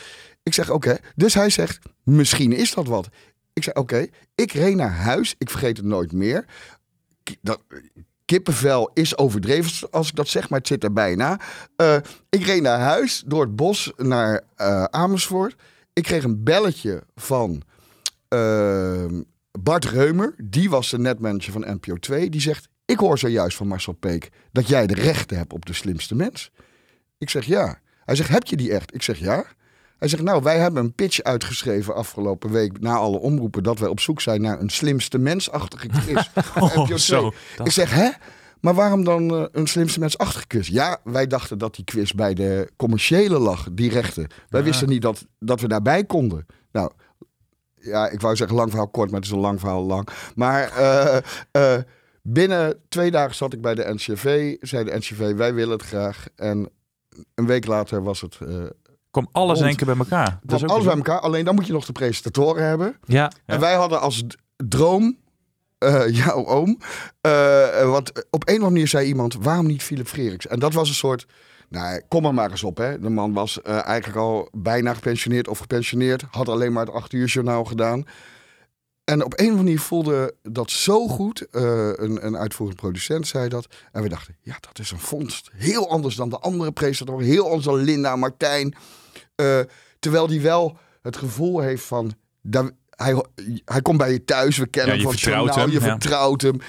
Ik 0.44 0.54
zeg 0.54 0.70
oké. 0.70 0.98
Dus 1.16 1.34
hij 1.34 1.50
zegt, 1.50 1.80
misschien 2.04 2.54
is 2.54 2.74
dat 2.74 2.88
wat. 2.88 3.10
Ik 3.54 3.64
zeg 3.64 3.74
oké. 3.74 4.08
Ik 4.36 4.52
reed 4.52 4.76
naar 4.76 4.92
huis. 4.96 5.36
Ik 5.38 5.50
vergeet 5.50 5.78
het 5.78 5.86
nooit 5.86 6.12
meer. 6.12 6.46
Dat, 7.42 7.62
kippenvel 8.26 8.92
is 8.94 9.18
overdreven 9.18 9.92
als 9.92 10.10
ik 10.10 10.16
dat 10.16 10.28
zeg, 10.28 10.50
maar 10.50 10.60
het 10.60 10.68
zit 10.68 10.84
er 10.84 10.94
bijna. 10.94 11.40
Eh, 11.76 11.96
ik 12.30 12.44
reed 12.46 12.62
naar 12.62 12.80
huis 12.80 13.24
door 13.26 13.42
het 13.42 13.56
bos 13.56 13.92
naar 13.98 14.42
eh, 14.56 14.84
Amersfoort. 14.84 15.56
Ik 15.94 16.04
kreeg 16.04 16.24
een 16.24 16.44
belletje 16.44 17.04
van 17.16 17.62
ehm, 18.28 19.22
Bart 19.60 19.86
Reumer. 19.86 20.36
Die 20.44 20.70
was 20.70 20.90
de 20.90 21.00
netmanager 21.00 21.52
van 21.52 21.66
NPO 21.74 21.96
2. 21.96 22.30
Die 22.30 22.42
zegt, 22.42 22.68
ik 22.86 22.98
hoor 22.98 23.18
zojuist 23.18 23.58
van 23.58 23.68
Marcel 23.68 23.94
Peek 23.94 24.30
dat 24.52 24.68
jij 24.68 24.88
de 24.88 24.94
rechten 24.94 25.38
hebt 25.38 25.54
op 25.54 25.66
de 25.66 25.74
slimste 25.74 26.16
mens. 26.16 26.52
Ik 27.22 27.30
zeg 27.30 27.46
ja. 27.46 27.80
Hij 28.06 28.16
zegt, 28.16 28.30
heb 28.30 28.46
je 28.48 28.56
die 28.58 28.74
echt? 28.74 28.94
Ik 28.96 29.02
zeg 29.04 29.18
ja. 29.20 29.44
Hij 29.98 30.08
zegt, 30.08 30.24
nou, 30.24 30.44
wij 30.44 30.60
hebben 30.60 30.84
een 30.84 30.94
pitch 30.94 31.22
uitgeschreven 31.22 31.96
afgelopen 31.96 32.52
week 32.52 32.80
na 32.80 32.94
alle 32.96 33.18
omroepen 33.20 33.64
dat 33.64 33.80
wij 33.80 33.90
op 33.90 34.00
zoek 34.00 34.22
zijn 34.22 34.42
naar 34.42 34.60
een 34.60 34.70
slimste 34.70 35.18
mensachtige 35.18 35.88
quiz. 36.06 36.30
Oh, 36.60 36.76
NPO 36.76 36.84
2. 36.86 36.98
zo. 36.98 37.32
Dat- 37.58 37.66
Ik 37.68 37.72
zeg, 37.74 37.92
hè? 37.92 38.10
Maar 38.60 38.74
waarom 38.74 39.04
dan 39.04 39.36
eh, 39.36 39.46
een 39.52 39.68
slimste 39.68 40.00
mensachtige 40.00 40.48
quiz? 40.48 40.68
Ja, 40.68 40.98
wij 41.04 41.28
dachten 41.28 41.58
dat 41.58 41.76
die 41.76 41.84
quiz 41.86 42.12
bij 42.12 42.34
de 42.34 42.72
commerciële 42.76 43.40
lag, 43.40 43.68
die 43.72 43.90
rechten. 43.90 44.28
Wij 44.50 44.64
wisten 44.64 44.90
niet 44.90 45.02
dat, 45.02 45.26
dat 45.40 45.62
we 45.62 45.68
daarbij 45.68 46.04
konden. 46.06 46.46
Nou, 46.72 46.92
ja, 47.76 48.10
ik 48.10 48.22
wou 48.22 48.36
zeggen 48.36 48.56
lang 48.58 48.70
verhaal 48.70 48.88
kort, 48.90 49.10
maar 49.12 49.20
het 49.20 49.30
is 49.30 49.36
een 49.36 49.40
lang 49.42 49.60
verhaal 49.60 49.84
lang. 49.84 50.08
Maar 50.36 50.70
eh, 50.72 51.18
eh, 51.52 51.82
binnen 52.22 52.80
twee 52.90 53.12
dagen 53.12 53.36
zat 53.36 53.54
ik 53.54 53.62
bij 53.62 53.76
de 53.76 53.94
NCV. 53.94 54.56
Zei 54.60 54.84
de 54.84 54.98
NCV, 54.98 55.34
wij 55.36 55.54
willen 55.54 55.78
het 55.78 55.86
graag. 55.88 56.28
En 56.36 56.70
een 57.36 57.46
week 57.46 57.66
later 57.66 58.04
was 58.04 58.22
het... 58.22 58.38
eh 58.48 58.56
Kom 59.12 59.28
alles 59.32 59.60
in 59.60 59.66
Rond. 59.66 59.68
één 59.68 59.76
keer 59.76 59.96
bij 59.96 60.06
elkaar. 60.06 60.40
Dat 60.44 60.58
is 60.58 60.64
ook 60.64 60.70
alles 60.70 60.86
bij 60.86 60.96
elkaar. 60.96 61.20
Alleen 61.20 61.46
dan 61.46 61.56
moet 61.56 61.68
je 61.68 61.74
nog 61.74 61.86
de 61.86 61.92
presentatoren 61.92 62.64
hebben. 62.68 62.98
Ja. 63.06 63.16
Ja. 63.22 63.32
En 63.46 63.60
wij 63.60 63.74
hadden 63.76 64.02
als 64.02 64.24
droom 64.68 65.18
eh, 65.78 66.08
jouw 66.24 66.46
oom. 66.46 66.78
eh, 67.22 67.90
want 67.90 68.10
op 68.10 68.18
een 68.18 68.30
of 68.30 68.48
andere 68.48 68.70
manier 68.70 68.88
zei 68.88 69.08
iemand, 69.08 69.36
waarom 69.40 69.66
niet 69.68 69.84
Philip 69.84 70.08
Freriks? 70.08 70.48
En 70.48 70.60
dat 70.60 70.74
was 70.74 70.90
een 70.90 70.96
soort, 70.96 71.26
nou 71.70 72.02
kom 72.08 72.26
er 72.26 72.34
maar 72.34 72.52
eens 72.52 72.64
op. 72.64 72.78
Hè. 72.78 73.00
De 73.00 73.10
man 73.10 73.34
was 73.34 73.62
eigenlijk 73.62 74.18
al 74.18 74.50
bijna 74.52 74.94
gepensioneerd 74.94 75.48
of 75.48 75.60
gepensioneerd. 75.60 76.24
Had 76.32 76.50
alleen 76.50 76.74
maar 76.74 76.86
het 76.86 76.96
acht 76.96 77.14
uur 77.14 77.28
journaal 77.28 77.64
gedaan. 77.64 78.04
En 79.04 79.24
op 79.24 79.34
een 79.34 79.46
of 79.46 79.50
andere 79.50 79.64
manier 79.64 79.80
voelde 79.80 80.36
dat 80.42 80.72
zo 80.72 81.08
goed. 81.08 81.48
Eh, 81.52 81.62
een, 81.96 82.26
een 82.26 82.38
uitvoerend 82.38 82.78
producent 82.78 83.28
zei 83.28 83.50
dat. 83.50 83.68
En 83.92 84.04
we 84.04 84.10
dachten, 84.10 84.36
ja, 84.42 84.58
dat 84.60 84.80
is 84.80 84.92
een 84.92 85.00
vondst. 85.00 85.50
Heel 85.54 85.90
anders 85.90 86.16
dan 86.16 86.30
de 86.30 86.40
andere 86.40 86.72
presentatoren. 86.72 87.28
Heel 87.28 87.46
anders 87.46 87.66
dan 87.66 87.76
Linda, 87.76 88.16
Martijn. 88.16 88.76
Eh, 89.36 89.60
terwijl 90.00 90.28
die 90.28 90.42
wel 90.42 90.78
het 91.02 91.18
gevoel 91.18 91.60
heeft 91.60 91.84
van... 91.84 92.14
Daar, 92.42 92.70
hij, 92.90 93.26
hij 93.66 93.82
komt 93.82 93.98
bij 93.98 94.12
je 94.12 94.26
thuis, 94.26 94.58
we 94.58 94.68
kennen 94.68 94.96
Ja, 94.96 95.02
je 95.02 95.08
hem 95.08 95.12
van 95.12 95.20
vertrouwt 95.20 95.46
journaal, 95.46 95.66
hem, 95.66 95.80
je 95.80 95.86
ja. 95.86 95.92
vertrouwt 95.92 96.42
hem. 96.42 96.60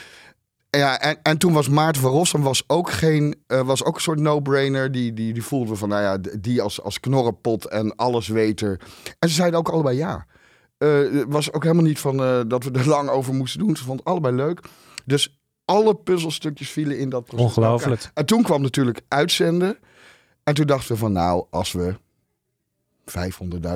En 0.70 0.78
Ja, 0.78 1.00
en, 1.00 1.18
en 1.22 1.38
toen 1.38 1.52
was 1.52 1.68
Maarten 1.68 2.02
van 2.02 2.10
Rossum 2.10 2.42
was 2.42 2.62
ook, 2.66 2.90
geen, 2.90 3.42
eh, 3.46 3.60
was 3.60 3.84
ook 3.84 3.94
een 3.94 4.00
soort 4.00 4.20
no-brainer. 4.20 4.92
Die, 4.92 5.12
die, 5.12 5.32
die 5.32 5.42
voelde 5.42 5.76
van, 5.76 5.88
nou 5.88 6.02
ja, 6.02 6.36
die 6.40 6.62
als, 6.62 6.82
als 6.82 7.00
knorrenpot 7.00 7.64
en 7.64 7.96
allesweter. 7.96 8.80
En 9.18 9.28
ze 9.28 9.34
zeiden 9.34 9.58
ook 9.58 9.68
allebei 9.68 9.96
ja. 9.96 10.26
Eh, 10.82 11.12
Het 11.20 11.24
was 11.28 11.52
ook 11.52 11.62
helemaal 11.62 11.84
niet 11.84 11.98
van 11.98 12.22
eh, 12.22 12.40
dat 12.46 12.64
we 12.64 12.70
er 12.70 12.88
lang 12.96 13.08
over 13.08 13.34
moesten 13.34 13.60
doen. 13.60 13.76
Ze 13.76 13.84
vonden 13.84 14.04
het 14.04 14.12
allebei 14.14 14.36
leuk. 14.36 14.60
Dus 15.04 15.40
alle 15.64 15.94
puzzelstukjes 15.94 16.70
vielen 16.70 16.98
in 16.98 17.08
dat 17.08 17.24
proces. 17.24 17.44
Ongelooflijk. 17.46 18.10
En 18.14 18.26
toen 18.26 18.42
kwam 18.42 18.62
natuurlijk 18.62 19.00
uitzenden. 19.08 19.78
En 20.44 20.54
toen 20.54 20.66
dachten 20.66 20.92
we 20.92 20.98
van, 20.98 21.12
nou, 21.12 21.46
als 21.50 21.72
we 21.72 21.94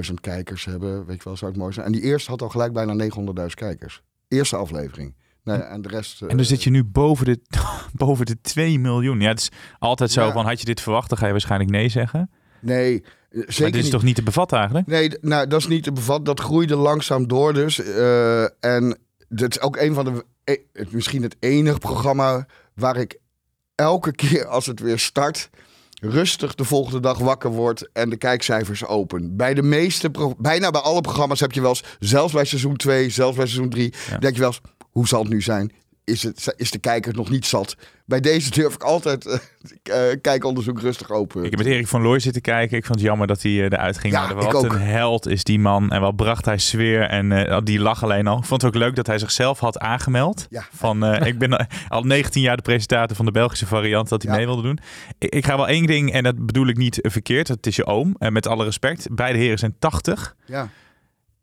500.000 0.08 0.14
kijkers 0.20 0.64
hebben. 0.64 1.06
Weet 1.06 1.16
je 1.16 1.24
wel, 1.24 1.36
zou 1.36 1.50
het 1.50 1.60
mooi 1.60 1.72
zijn. 1.72 1.86
En 1.86 1.92
die 1.92 2.02
eerste 2.02 2.30
had 2.30 2.42
al 2.42 2.48
gelijk 2.48 2.72
bijna 2.72 3.04
900.000 3.38 3.46
kijkers. 3.54 4.02
Eerste 4.28 4.56
aflevering. 4.56 5.14
Nou 5.44 5.58
ja, 5.58 5.64
en 5.64 5.82
de 5.82 5.88
rest... 5.88 6.22
En 6.22 6.36
dan 6.36 6.44
zit 6.46 6.62
je 6.62 6.70
nu 6.70 6.84
boven 6.84 7.24
de, 7.26 7.40
boven 8.04 8.26
de 8.26 8.40
2 8.40 8.78
miljoen. 8.78 9.20
Ja, 9.20 9.28
het 9.28 9.38
is 9.40 9.50
altijd 9.78 10.10
zo 10.10 10.24
Ja. 10.24 10.32
van, 10.32 10.44
had 10.46 10.58
je 10.58 10.64
dit 10.64 10.80
verwacht, 10.80 11.08
dan 11.08 11.18
ga 11.18 11.24
je 11.26 11.32
waarschijnlijk 11.32 11.70
nee 11.70 11.88
zeggen. 11.88 12.30
Nee, 12.60 13.00
eh, 13.02 13.08
zeker 13.36 13.62
maar 13.62 13.70
dit 13.70 13.74
is 13.74 13.82
niet. 13.82 13.92
toch 13.92 14.02
niet 14.02 14.14
te 14.14 14.22
bevatten 14.22 14.58
eigenlijk? 14.58 14.86
Nee, 14.86 15.10
nou, 15.20 15.46
dat 15.46 15.60
is 15.60 15.66
niet 15.66 15.82
te 15.82 15.92
bevatten. 15.92 16.24
Dat 16.24 16.40
groeide 16.40 16.76
langzaam 16.76 17.28
door 17.28 17.52
dus. 17.52 17.82
Eh, 17.82 18.42
en 18.42 18.98
dat 19.28 19.50
is 19.50 19.60
ook 19.60 19.76
een 19.76 19.94
van 19.94 20.04
de... 20.04 20.24
e- 20.44 20.84
misschien 20.90 21.22
het 21.22 21.36
enige 21.40 21.78
programma 21.78 22.46
waar 22.74 22.96
ik 22.96 23.18
elke 23.74 24.12
keer 24.12 24.46
als 24.46 24.66
het 24.66 24.80
weer 24.80 24.98
start... 24.98 25.50
rustig 26.00 26.54
de 26.54 26.64
volgende 26.64 27.00
dag 27.00 27.18
wakker 27.18 27.50
word 27.50 27.88
en 27.92 28.10
de 28.10 28.16
kijkcijfers 28.16 28.86
open. 28.86 29.36
Bij 29.36 29.54
de 29.54 29.62
meeste, 29.62 30.10
bijna 30.38 30.70
bij 30.70 30.80
alle 30.80 31.00
programma's 31.00 31.40
heb 31.40 31.52
je 31.52 31.60
wel 31.60 31.70
eens... 31.70 31.84
zelfs 31.98 32.32
bij 32.32 32.44
seizoen 32.44 32.76
2, 32.76 33.10
zelfs 33.10 33.36
bij 33.36 33.46
seizoen 33.46 33.70
3... 33.70 33.94
Ja. 34.10 34.18
denk 34.18 34.34
je 34.34 34.40
wel 34.40 34.48
eens, 34.48 34.60
hoe 34.90 35.08
zal 35.08 35.20
het 35.20 35.32
nu 35.32 35.42
zijn? 35.42 35.72
Is, 36.06 36.22
het, 36.22 36.54
is 36.56 36.70
de 36.70 36.78
kijker 36.78 37.14
nog 37.14 37.30
niet 37.30 37.46
zat? 37.46 37.76
Bij 38.04 38.20
deze 38.20 38.50
durf 38.50 38.74
ik 38.74 38.82
altijd 38.82 39.40
eh, 39.82 40.02
kijkonderzoek 40.20 40.80
rustig 40.80 41.10
open. 41.10 41.44
Ik 41.44 41.50
heb 41.50 41.58
met 41.58 41.68
Erik 41.68 41.86
van 41.86 42.02
Looy 42.02 42.18
zitten 42.18 42.42
kijken. 42.42 42.76
Ik 42.76 42.84
vond 42.84 42.98
het 42.98 43.08
jammer 43.08 43.26
dat 43.26 43.42
hij 43.42 43.52
eh, 43.52 43.58
eruit 43.62 43.98
ging. 43.98 44.12
Ja, 44.12 44.20
maar 44.20 44.44
ik 44.44 44.52
wat 44.52 44.64
ook. 44.64 44.72
een 44.72 44.80
held 44.80 45.26
is 45.26 45.44
die 45.44 45.58
man. 45.58 45.90
En 45.90 46.00
wat 46.00 46.16
bracht 46.16 46.44
hij 46.44 46.58
sfeer. 46.58 47.02
En 47.02 47.60
die 47.64 47.78
lach 47.80 48.02
alleen 48.02 48.26
al. 48.26 48.38
Ik 48.38 48.44
vond 48.44 48.62
het 48.62 48.74
ook 48.74 48.80
leuk 48.80 48.94
dat 48.96 49.06
hij 49.06 49.18
zichzelf 49.18 49.58
had 49.58 49.78
aangemeld. 49.78 50.46
Ja. 50.50 50.64
Van, 50.74 51.04
ik 51.30 51.38
ben 51.38 51.66
al 51.88 52.02
19 52.02 52.42
jaar 52.42 52.56
de 52.56 52.62
presentator 52.62 53.16
van 53.16 53.24
de 53.26 53.32
Belgische 53.32 53.66
variant. 53.66 54.08
Dat 54.08 54.22
hij 54.22 54.30
Ja. 54.30 54.36
mee 54.36 54.46
wilde 54.46 54.62
doen. 54.62 54.78
Ik, 55.18 55.34
ik 55.34 55.44
ga 55.46 55.56
wel 55.56 55.68
één 55.68 55.86
ding. 55.86 56.12
En 56.12 56.22
dat 56.22 56.46
bedoel 56.46 56.66
ik 56.66 56.76
niet 56.76 56.98
verkeerd. 57.02 57.48
Het 57.48 57.66
is 57.66 57.76
je 57.76 57.86
oom. 57.86 58.14
En 58.18 58.32
met 58.32 58.46
alle 58.46 58.64
respect. 58.64 59.06
Beide 59.10 59.38
heren 59.38 59.58
zijn 59.58 59.74
80. 59.78 60.34
Ja. 60.46 60.68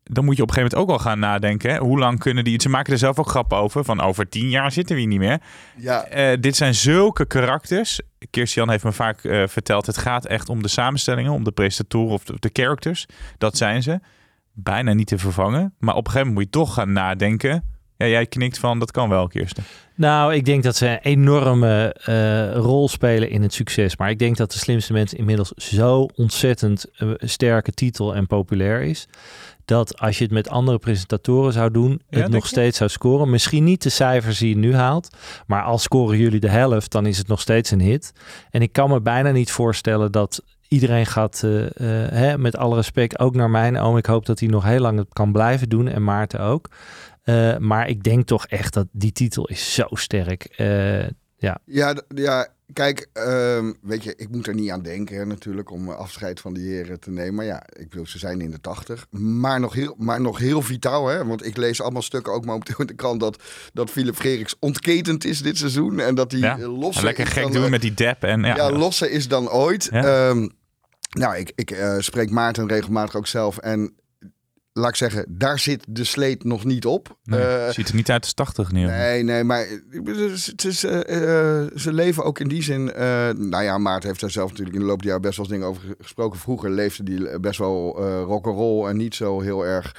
Dan 0.04 0.26
moet 0.26 0.36
je 0.38 0.42
op 0.42 0.48
een 0.50 0.54
gegeven 0.54 0.78
moment 0.78 0.92
ook 0.92 1.00
al 1.00 1.10
gaan 1.10 1.20
nadenken. 1.20 1.72
Hè? 1.72 1.78
Hoe 1.78 2.00
lang 2.00 2.20
kunnen 2.20 2.44
die... 2.44 2.62
Ze 2.62 2.70
maken 2.70 2.94
er 2.94 3.00
zelf 3.00 3.20
ook 3.20 3.30
grappen 3.30 3.58
over. 3.58 3.84
Van 3.84 4.02
over 4.02 4.30
10 4.30 4.50
jaar 4.50 4.72
zitten 4.72 4.96
we 4.96 5.02
hier 5.02 5.10
niet 5.10 5.20
meer. 5.20 5.42
Ja, 5.78 6.06
Eh, 6.06 6.38
dit 6.40 6.56
zijn 6.56 6.76
zulke 6.76 7.26
karakters. 7.26 8.02
Kirstian 8.30 8.70
heeft 8.70 8.84
me 8.84 8.92
vaak 8.92 9.24
eh, 9.24 9.48
verteld, 9.48 9.86
het 9.86 9.98
gaat 9.98 10.26
echt 10.26 10.50
om 10.50 10.62
de 10.62 10.68
samenstellingen, 10.68 11.32
om 11.32 11.44
de 11.44 11.52
presentatoren 11.52 12.14
of 12.14 12.24
de, 12.24 12.36
de 12.40 12.50
characters. 12.54 13.06
Dat 13.38 13.58
zijn 13.58 13.84
ze. 13.84 14.00
Bijna 14.54 14.94
niet 14.94 15.08
te 15.08 15.18
vervangen. 15.18 15.74
Maar 15.80 15.96
op 15.96 16.06
een 16.06 16.12
gegeven 16.12 16.34
moment 16.34 16.54
moet 16.54 16.60
je 16.60 16.66
toch 16.66 16.74
gaan 16.74 16.92
nadenken. 16.92 17.73
Ja, 18.04 18.10
jij 18.10 18.26
knikt 18.26 18.58
van, 18.60 18.80
dat 18.80 18.92
kan 18.92 19.10
wel, 19.10 19.28
Kirsten. 19.28 19.64
Nou, 19.96 20.34
ik 20.34 20.46
denk 20.46 20.64
dat 20.64 20.76
ze 20.76 20.88
een 20.88 21.00
enorme 21.02 21.96
eh, 22.04 22.54
rol 22.54 22.90
spelen 22.90 23.30
in 23.30 23.42
het 23.42 23.54
succes. 23.54 23.98
Maar 23.98 24.10
ik 24.10 24.20
denk 24.20 24.38
dat 24.38 24.52
de 24.52 24.58
slimste 24.58 24.94
mensen 24.94 25.18
inmiddels 25.18 25.52
zo 25.52 26.10
ontzettend 26.16 26.86
eh, 26.96 27.10
sterke 27.18 27.72
titel 27.72 28.16
en 28.16 28.28
populair 28.28 28.82
is. 28.82 29.08
Dat 29.66 30.00
als 30.00 30.18
je 30.18 30.24
het 30.24 30.34
met 30.34 30.50
andere 30.50 30.80
presentatoren 30.80 31.54
zou 31.54 31.72
doen, 31.72 32.02
het 32.10 32.28
nog 32.30 32.42
je? 32.42 32.48
steeds 32.48 32.78
zou 32.78 32.90
scoren. 32.90 33.30
Misschien 33.30 33.64
niet 33.64 33.84
de 33.84 33.90
cijfers 33.90 34.38
die 34.38 34.50
je 34.50 34.56
nu 34.56 34.76
haalt. 34.76 35.16
Maar 35.48 35.64
als 35.64 35.84
scoren 35.84 36.18
jullie 36.18 36.40
de 36.40 36.50
helft, 36.50 36.92
dan 36.92 37.06
is 37.06 37.18
het 37.18 37.28
nog 37.28 37.42
steeds 37.42 37.72
een 37.72 37.82
hit. 37.82 38.14
En 38.52 38.62
ik 38.62 38.74
kan 38.74 38.90
me 38.90 39.02
bijna 39.02 39.32
niet 39.32 39.52
voorstellen 39.52 40.12
dat 40.12 40.44
iedereen 40.68 41.06
gaat, 41.06 41.44
eh, 41.44 41.52
hè, 42.10 42.38
met 42.38 42.58
alle 42.58 42.76
respect, 42.76 43.20
ook 43.20 43.36
naar 43.36 43.50
mijn 43.50 43.78
oom. 43.80 43.98
Ik 43.98 44.06
hoop 44.06 44.26
dat 44.26 44.40
hij 44.40 44.50
nog 44.50 44.64
heel 44.64 44.80
lang 44.80 44.98
het 44.98 45.14
kan 45.14 45.32
blijven 45.32 45.70
doen. 45.70 45.88
En 45.88 46.04
Maarten 46.04 46.40
ook. 46.40 46.70
Eh, 47.24 47.58
maar 47.58 47.88
ik 47.90 48.04
denk 48.04 48.26
toch 48.28 48.48
echt 48.48 48.74
dat 48.74 48.88
die 48.92 49.12
titel 49.12 49.48
is 49.48 49.74
zo 49.74 49.86
sterk. 49.90 50.44
Eh, 50.44 51.08
Ja, 51.66 51.94
d- 51.94 52.04
ja 52.16 52.48
kijk, 52.74 53.08
ehm, 53.14 53.72
weet 53.82 54.04
je, 54.04 54.14
ik 54.18 54.30
moet 54.30 54.48
er 54.48 54.54
niet 54.54 54.70
aan 54.72 54.82
denken 54.82 55.16
hè, 55.18 55.26
natuurlijk 55.26 55.72
om 55.72 55.90
eh, 55.90 55.96
afscheid 55.96 56.40
van 56.40 56.54
die 56.54 56.70
heren 56.70 57.00
te 57.00 57.12
nemen. 57.12 57.34
Maar 57.34 57.46
ja, 57.46 57.64
ik 57.80 57.90
bedoel, 57.90 58.08
ze 58.08 58.18
zijn 58.20 58.42
in 58.42 58.52
de 58.52 58.60
tachtig. 58.62 59.08
Maar 59.10 59.60
nog 59.60 59.74
heel, 59.74 59.96
maar 59.98 60.22
nog 60.22 60.38
heel 60.38 60.62
vitaal, 60.62 61.08
hè. 61.08 61.26
Want 61.26 61.46
ik 61.46 61.58
lees 61.58 61.82
allemaal 61.82 62.02
stukken, 62.02 62.34
ook 62.34 62.46
momenteel 62.46 62.76
in 62.78 62.88
de 62.88 62.94
krant, 62.96 63.20
dat, 63.20 63.44
dat 63.74 63.90
Philip 63.90 64.16
Freriks 64.16 64.56
ontketend 64.60 65.26
is 65.26 65.42
dit 65.42 65.58
seizoen. 65.58 66.00
En 66.00 66.16
dat 66.16 66.32
hij 66.32 66.40
Ja. 66.42 66.58
losser 66.58 67.04
Lekker 67.04 67.26
is 67.28 67.32
gek 67.34 67.44
dan, 67.44 67.52
doen 67.52 67.70
met 67.70 67.82
die 67.82 67.94
dap. 67.94 68.24
En, 68.24 68.42
ja, 68.44 68.56
ja, 68.56 68.72
losser 68.72 69.12
is 69.12 69.28
dan 69.28 69.50
ooit. 69.50 69.88
Ja. 69.92 70.30
Ehm, 70.30 70.48
nou, 71.10 71.36
ik, 71.38 71.52
ik 71.56 71.78
spreek 72.00 72.30
Maarten 72.30 72.68
regelmatig 72.68 73.16
ook 73.16 73.28
zelf. 73.28 73.58
En 73.58 73.94
laat 74.74 74.90
ik 74.90 74.96
zeggen, 74.96 75.26
daar 75.30 75.60
zit 75.60 75.86
de 75.90 76.04
sleet 76.04 76.44
nog 76.44 76.64
niet 76.66 76.86
op. 76.86 77.18
Nee, 77.24 77.40
Eh, 77.42 77.70
ziet 77.70 77.90
er 77.90 77.96
niet 77.96 78.12
uit 78.12 78.24
als 78.24 78.34
80 78.34 78.72
neer. 78.72 78.88
Nee, 78.88 79.24
nee, 79.24 79.44
maar 79.44 79.66
het 79.90 80.08
is- 80.32 80.54
is, 80.66 80.84
eh, 80.84 81.00
eh, 81.62 81.68
ze 81.76 81.94
leven 81.94 82.24
ook 82.24 82.40
in 82.40 82.48
die 82.48 82.64
zin. 82.64 82.92
eh, 82.94 83.30
nou 83.30 83.64
ja, 83.64 83.78
Maarten 83.78 84.08
heeft 84.10 84.22
daar 84.22 84.32
zelf 84.32 84.50
natuurlijk 84.50 84.76
in 84.76 84.82
de 84.82 84.88
loop 84.88 84.98
der 85.00 85.08
jaren 85.08 85.22
best 85.22 85.38
wel 85.38 85.46
eens 85.46 85.54
dingen 85.56 85.70
over 85.70 85.96
gesproken. 86.02 86.40
Vroeger 86.40 86.70
leefde 86.72 87.04
die 87.04 87.40
best 87.40 87.60
wel 87.60 87.98
eh 88.00 88.22
rock'n'roll 88.26 88.88
en 88.90 88.98
niet 88.98 89.16
zo 89.16 89.42
heel 89.42 89.66
erg 89.66 89.96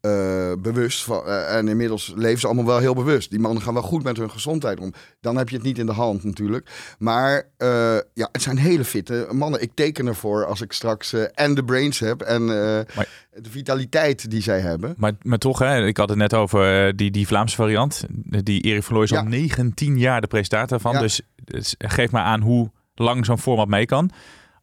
eh, 0.00 0.52
bewust. 0.58 1.04
Van, 1.04 1.24
eh, 1.26 1.56
en 1.56 1.68
inmiddels 1.68 2.12
leven 2.16 2.40
ze 2.40 2.46
allemaal 2.46 2.64
wel 2.64 2.78
heel 2.78 2.94
bewust. 2.94 3.30
Die 3.30 3.38
mannen 3.40 3.62
gaan 3.62 3.74
wel 3.74 3.82
goed 3.82 4.02
met 4.02 4.16
hun 4.16 4.30
gezondheid 4.30 4.80
om. 4.80 4.92
Dan 5.20 5.36
heb 5.36 5.48
je 5.48 5.54
het 5.56 5.64
niet 5.64 5.78
in 5.78 5.86
de 5.86 5.92
hand 5.92 6.24
natuurlijk. 6.24 6.70
Maar 6.98 7.42
eh, 7.56 7.96
ja, 8.14 8.28
het 8.32 8.42
zijn 8.42 8.58
hele 8.58 8.84
fitte 8.84 9.28
mannen. 9.32 9.62
Ik 9.62 9.70
teken 9.74 10.06
ervoor 10.06 10.44
als 10.44 10.60
ik 10.60 10.72
straks 10.72 11.12
en 11.34 11.54
de 11.54 11.64
brains 11.64 11.98
heb 11.98 12.20
en 12.20 12.44
Maar- 12.44 13.08
de 13.42 13.50
vitaliteit 13.50 14.30
die 14.30 14.42
zij 14.42 14.60
hebben. 14.60 14.94
Maar, 14.96 15.12
maar 15.22 15.38
toch, 15.38 15.58
hè, 15.58 15.86
ik 15.86 15.96
had 15.96 16.08
het 16.08 16.18
net 16.18 16.34
over 16.34 16.96
die, 16.96 17.10
die 17.10 17.26
Vlaamse 17.26 17.56
variant. 17.56 18.04
Die 18.24 18.60
Erik 18.62 18.82
van 18.82 18.94
Looy 18.94 19.04
is 19.04 19.10
Ja. 19.10 19.18
al 19.18 19.24
19 19.24 19.98
jaar 19.98 20.20
de 20.20 20.26
presentator 20.26 20.80
van. 20.80 20.92
Ja. 20.92 21.00
Dus, 21.00 21.20
dus 21.44 21.74
geef 21.78 22.10
maar 22.10 22.24
aan 22.24 22.40
hoe 22.40 22.70
lang 22.94 23.24
zo'n 23.26 23.38
format 23.38 23.68
mee 23.68 23.86
kan. 23.86 24.10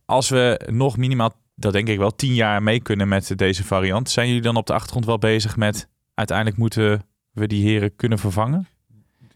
Als 0.06 0.30
we 0.30 0.60
nog 0.71 0.98
minimaal, 0.98 1.34
dat 1.56 1.74
denk 1.74 1.88
ik 1.88 1.98
wel, 1.98 2.15
10 2.15 2.34
jaar 2.34 2.63
mee 2.63 2.82
kunnen 2.82 3.08
met 3.08 3.32
deze 3.36 3.63
variant. 3.63 4.10
Zijn 4.10 4.28
jullie 4.28 4.41
dan 4.41 4.56
op 4.56 4.65
de 4.68 4.74
achtergrond 4.74 5.06
wel 5.06 5.18
bezig 5.18 5.58
met... 5.58 5.88
uiteindelijk 6.13 6.58
moeten 6.58 7.06
we 7.32 7.48
die 7.48 7.63
heren 7.68 7.96
kunnen 7.96 8.20
vervangen? 8.20 8.68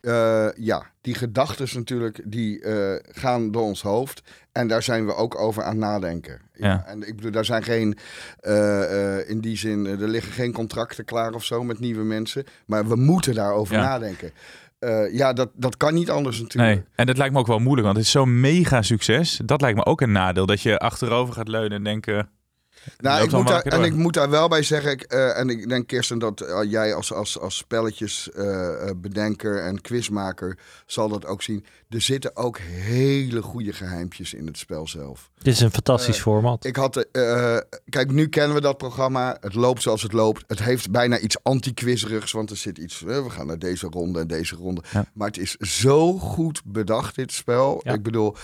Eh, 0.01 0.47
ja, 0.55 0.86
die 1.01 1.13
gedachten 1.13 1.67
natuurlijk, 1.73 2.21
die 2.25 2.62
eh, 2.62 3.13
gaan 3.21 3.51
door 3.51 3.62
ons 3.63 3.82
hoofd. 3.82 4.21
En 4.51 4.67
daar 4.67 4.84
zijn 4.84 5.05
we 5.05 5.15
ook 5.15 5.39
over 5.39 5.63
aan 5.63 5.77
nadenken. 5.77 6.41
Ja. 6.53 6.84
En 6.88 7.08
ik 7.08 7.15
bedoel, 7.15 7.32
daar 7.32 7.45
zijn 7.45 7.63
geen, 7.63 7.97
eh, 8.39 9.29
in 9.29 9.41
die 9.41 9.58
zin, 9.58 9.86
er 9.86 10.08
liggen 10.08 10.32
geen 10.32 10.51
contracten 10.53 11.05
klaar 11.05 11.34
of 11.34 11.43
zo 11.43 11.63
met 11.63 11.79
nieuwe 11.79 12.03
mensen. 12.03 12.45
Maar 12.65 12.88
we 12.88 12.95
moeten 12.95 13.34
daarover 13.34 13.75
Ja. 13.75 13.82
nadenken. 13.82 14.32
Eh, 14.79 15.13
ja, 15.13 15.33
dat, 15.33 15.49
dat 15.53 15.77
kan 15.77 15.93
niet 15.93 16.09
anders 16.09 16.41
natuurlijk. 16.41 16.75
Nee. 16.75 16.85
En 16.95 17.05
dat 17.05 17.17
lijkt 17.17 17.33
me 17.33 17.39
ook 17.39 17.47
wel 17.47 17.59
moeilijk, 17.59 17.85
want 17.85 17.97
het 17.97 18.05
is 18.05 18.11
zo'n 18.11 18.39
mega 18.39 18.81
succes. 18.81 19.41
Dat 19.45 19.61
lijkt 19.61 19.77
me 19.77 19.85
ook 19.85 20.01
een 20.01 20.11
nadeel. 20.11 20.45
Dat 20.45 20.61
je 20.61 20.77
achterover 20.77 21.33
gaat 21.33 21.47
leunen 21.47 21.77
en 21.77 21.83
denken... 21.83 22.29
Nou, 22.97 23.23
ik 23.23 23.32
moet 23.32 23.47
daar, 23.47 23.62
en 23.62 23.84
ik 23.84 23.93
moet 23.93 24.13
daar 24.13 24.30
wel 24.30 24.47
bij 24.47 24.63
zeggen, 24.63 24.91
ik, 24.91 25.02
eh, 25.02 25.38
en 25.39 25.49
ik 25.49 25.69
denk 25.69 25.88
Kirsten 25.88 26.19
dat 26.19 26.41
eh, 26.41 26.60
jij 26.71 26.93
als, 26.93 27.13
als, 27.13 27.39
als 27.39 27.58
spelletjesbedenker 27.58 29.63
en 29.63 29.82
quizmaker 29.82 30.58
zal 30.86 31.10
dat 31.10 31.25
ook 31.25 31.41
zien. 31.41 31.65
Er 31.89 32.02
zitten 32.02 32.36
ook 32.36 32.58
hele 32.60 33.41
goede 33.41 33.73
geheimpjes 33.73 34.34
in 34.34 34.45
het 34.47 34.58
spel 34.58 34.88
zelf. 34.88 35.30
het 35.38 35.47
is 35.47 35.60
een 35.60 35.71
fantastisch 35.71 36.15
Eh, 36.15 36.21
format. 36.21 36.65
Ik 36.65 36.75
had, 36.75 36.95
eh, 36.97 37.58
kijk, 37.89 38.12
nu 38.12 38.28
kennen 38.28 38.56
we 38.56 38.62
dat 38.62 38.78
programma. 38.78 39.38
Het 39.41 39.54
loopt 39.54 39.82
zoals 39.82 40.02
het 40.02 40.13
loopt. 40.13 40.43
Het 40.47 40.63
heeft 40.63 40.91
bijna 40.91 41.19
iets 41.19 41.38
anti-quizerigs, 41.43 42.32
want 42.32 42.49
er 42.49 42.58
zit 42.58 42.78
iets. 42.78 43.04
eh, 43.06 43.23
we 43.23 43.30
gaan 43.30 43.47
naar 43.47 43.60
deze 43.60 43.88
ronde 43.88 44.19
en 44.19 44.28
deze 44.28 44.56
ronde. 44.56 44.82
Ja. 44.91 45.06
Maar 45.13 45.28
het 45.28 45.38
is 45.38 45.56
zo 45.56 46.13
goed 46.17 46.62
bedacht, 46.65 47.15
dit 47.15 47.32
spel. 47.32 47.82
Ja. 47.84 47.93
Ik 47.93 48.04
bedoel. 48.04 48.36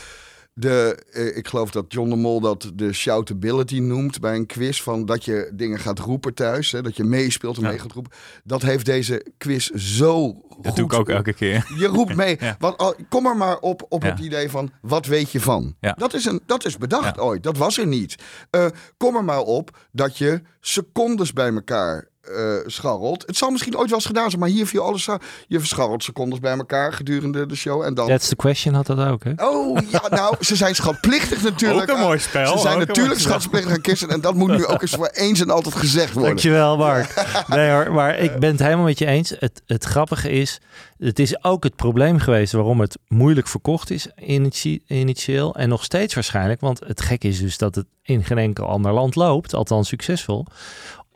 De, 0.59 1.03
eh, 1.11 1.37
ik 1.37 1.47
geloof 1.47 1.71
dat 1.71 1.85
John 1.87 2.09
de 2.09 2.15
Mol 2.15 2.39
dat 2.39 2.71
de 2.73 2.93
shoutability 2.93 3.79
noemt 3.79 4.19
bij 4.19 4.35
een 4.35 4.45
quiz. 4.45 4.81
Van 4.81 5.05
dat 5.05 5.25
je 5.25 5.51
dingen 5.53 5.79
gaat 5.79 5.99
roepen 5.99 6.33
thuis. 6.33 6.71
Hè, 6.71 6.81
dat 6.81 6.95
je 6.97 7.03
meespeelt 7.03 7.55
en 7.57 7.63
Ja. 7.63 7.69
mee 7.69 7.79
gaat 7.79 7.91
roepen. 7.91 8.11
Dat 8.43 8.61
heeft 8.61 8.85
deze 8.85 9.25
quiz 9.37 9.69
zo 9.69 10.33
goed. 10.49 10.63
Dat 10.63 10.75
doe 10.75 10.85
ik 10.85 10.93
ook 10.93 11.09
elke 11.09 11.33
keer. 11.33 11.71
Je 11.77 11.87
roept 11.87 12.15
mee. 12.23 12.37
Ja. 12.39 12.55
Want 12.59 12.95
kom 13.09 13.25
er 13.25 13.37
maar 13.37 13.57
op, 13.59 13.85
op 13.89 14.03
Ja. 14.03 14.09
het 14.09 14.19
idee 14.19 14.49
van, 14.49 14.71
wat 14.81 15.05
weet 15.05 15.31
je 15.31 15.39
van? 15.39 15.75
Ja. 15.79 15.91
Dat, 15.93 16.13
is 16.13 16.25
een, 16.25 16.39
dat 16.45 16.65
is 16.65 16.77
bedacht 16.77 17.19
ooit. 17.19 17.43
Dat 17.43 17.57
was 17.57 17.77
er 17.77 17.87
niet. 17.87 18.15
Eh, 18.49 18.65
kom 18.97 19.15
er 19.15 19.23
maar 19.23 19.41
op 19.41 19.77
dat 19.91 20.17
je 20.17 20.41
secondes 20.59 21.33
bij 21.33 21.53
elkaar 21.53 22.07
eh, 22.27 22.69
scharrelt. 22.69 23.23
Het 23.25 23.37
zal 23.37 23.49
misschien 23.49 23.77
ooit 23.77 23.89
wel 23.89 23.97
eens 23.97 24.07
gedaan 24.07 24.29
zijn, 24.29 24.41
maar 24.41 24.49
hier 24.49 24.67
viel 24.67 24.83
alles. 24.83 25.05
Je 25.47 25.59
verscharrelt 25.59 26.03
secondes 26.03 26.39
bij 26.39 26.57
elkaar 26.57 26.93
gedurende 26.93 27.45
de 27.45 27.55
show. 27.55 27.81
En 27.81 27.93
dan... 27.93 28.07
That's 28.07 28.27
the 28.27 28.35
question 28.35 28.73
had 28.73 28.85
dat 28.85 28.99
ook, 28.99 29.23
hè? 29.23 29.31
Oh, 29.37 29.79
ja, 29.89 30.01
nou, 30.09 30.35
ze 30.39 30.55
zijn 30.55 30.75
schatplichtig 30.75 31.43
natuurlijk. 31.43 31.91
Ook 31.91 31.97
een 31.97 32.03
mooi 32.03 32.19
spel, 32.19 32.51
Ze 32.51 32.59
zijn 32.59 32.77
natuurlijk 32.77 33.19
schatplichtig 33.19 33.71
aan 33.71 33.81
kisten. 33.81 34.09
En 34.09 34.21
dat 34.21 34.33
moet 34.33 34.49
nu 34.49 34.65
ook 34.65 34.81
eens 34.81 34.91
voor 34.95 35.07
eens 35.07 35.39
en 35.39 35.49
altijd 35.49 35.75
gezegd 35.75 36.13
worden. 36.13 36.29
Dankjewel, 36.31 36.77
Mark. 36.77 37.13
Nee 37.47 37.71
hoor, 37.71 37.91
maar 37.91 38.17
ik 38.19 38.39
ben 38.39 38.51
het 38.51 38.59
helemaal 38.59 38.85
met 38.85 38.99
je 38.99 39.05
eens. 39.05 39.33
Het, 39.39 39.61
het 39.65 39.83
grappige 39.83 40.29
is, 40.29 40.59
het 40.97 41.19
is 41.19 41.43
ook 41.43 41.63
het 41.63 41.75
probleem 41.75 42.19
geweest 42.19 42.53
waarom 42.53 42.79
het 42.79 42.97
moeilijk 43.07 43.47
verkocht 43.47 43.89
is 43.89 44.07
initie- 44.15 44.83
initieel. 44.87 45.55
En 45.55 45.69
nog 45.69 45.83
steeds 45.83 46.13
waarschijnlijk, 46.13 46.61
want 46.61 46.79
het 46.79 47.01
gek 47.01 47.23
is 47.23 47.39
dus 47.39 47.57
dat 47.57 47.75
het 47.75 47.85
in 48.01 48.23
geen 48.23 48.37
enkel 48.37 48.67
ander 48.67 48.91
land 48.93 49.15
loopt, 49.15 49.53
althans 49.53 49.87
succesvol. 49.87 50.45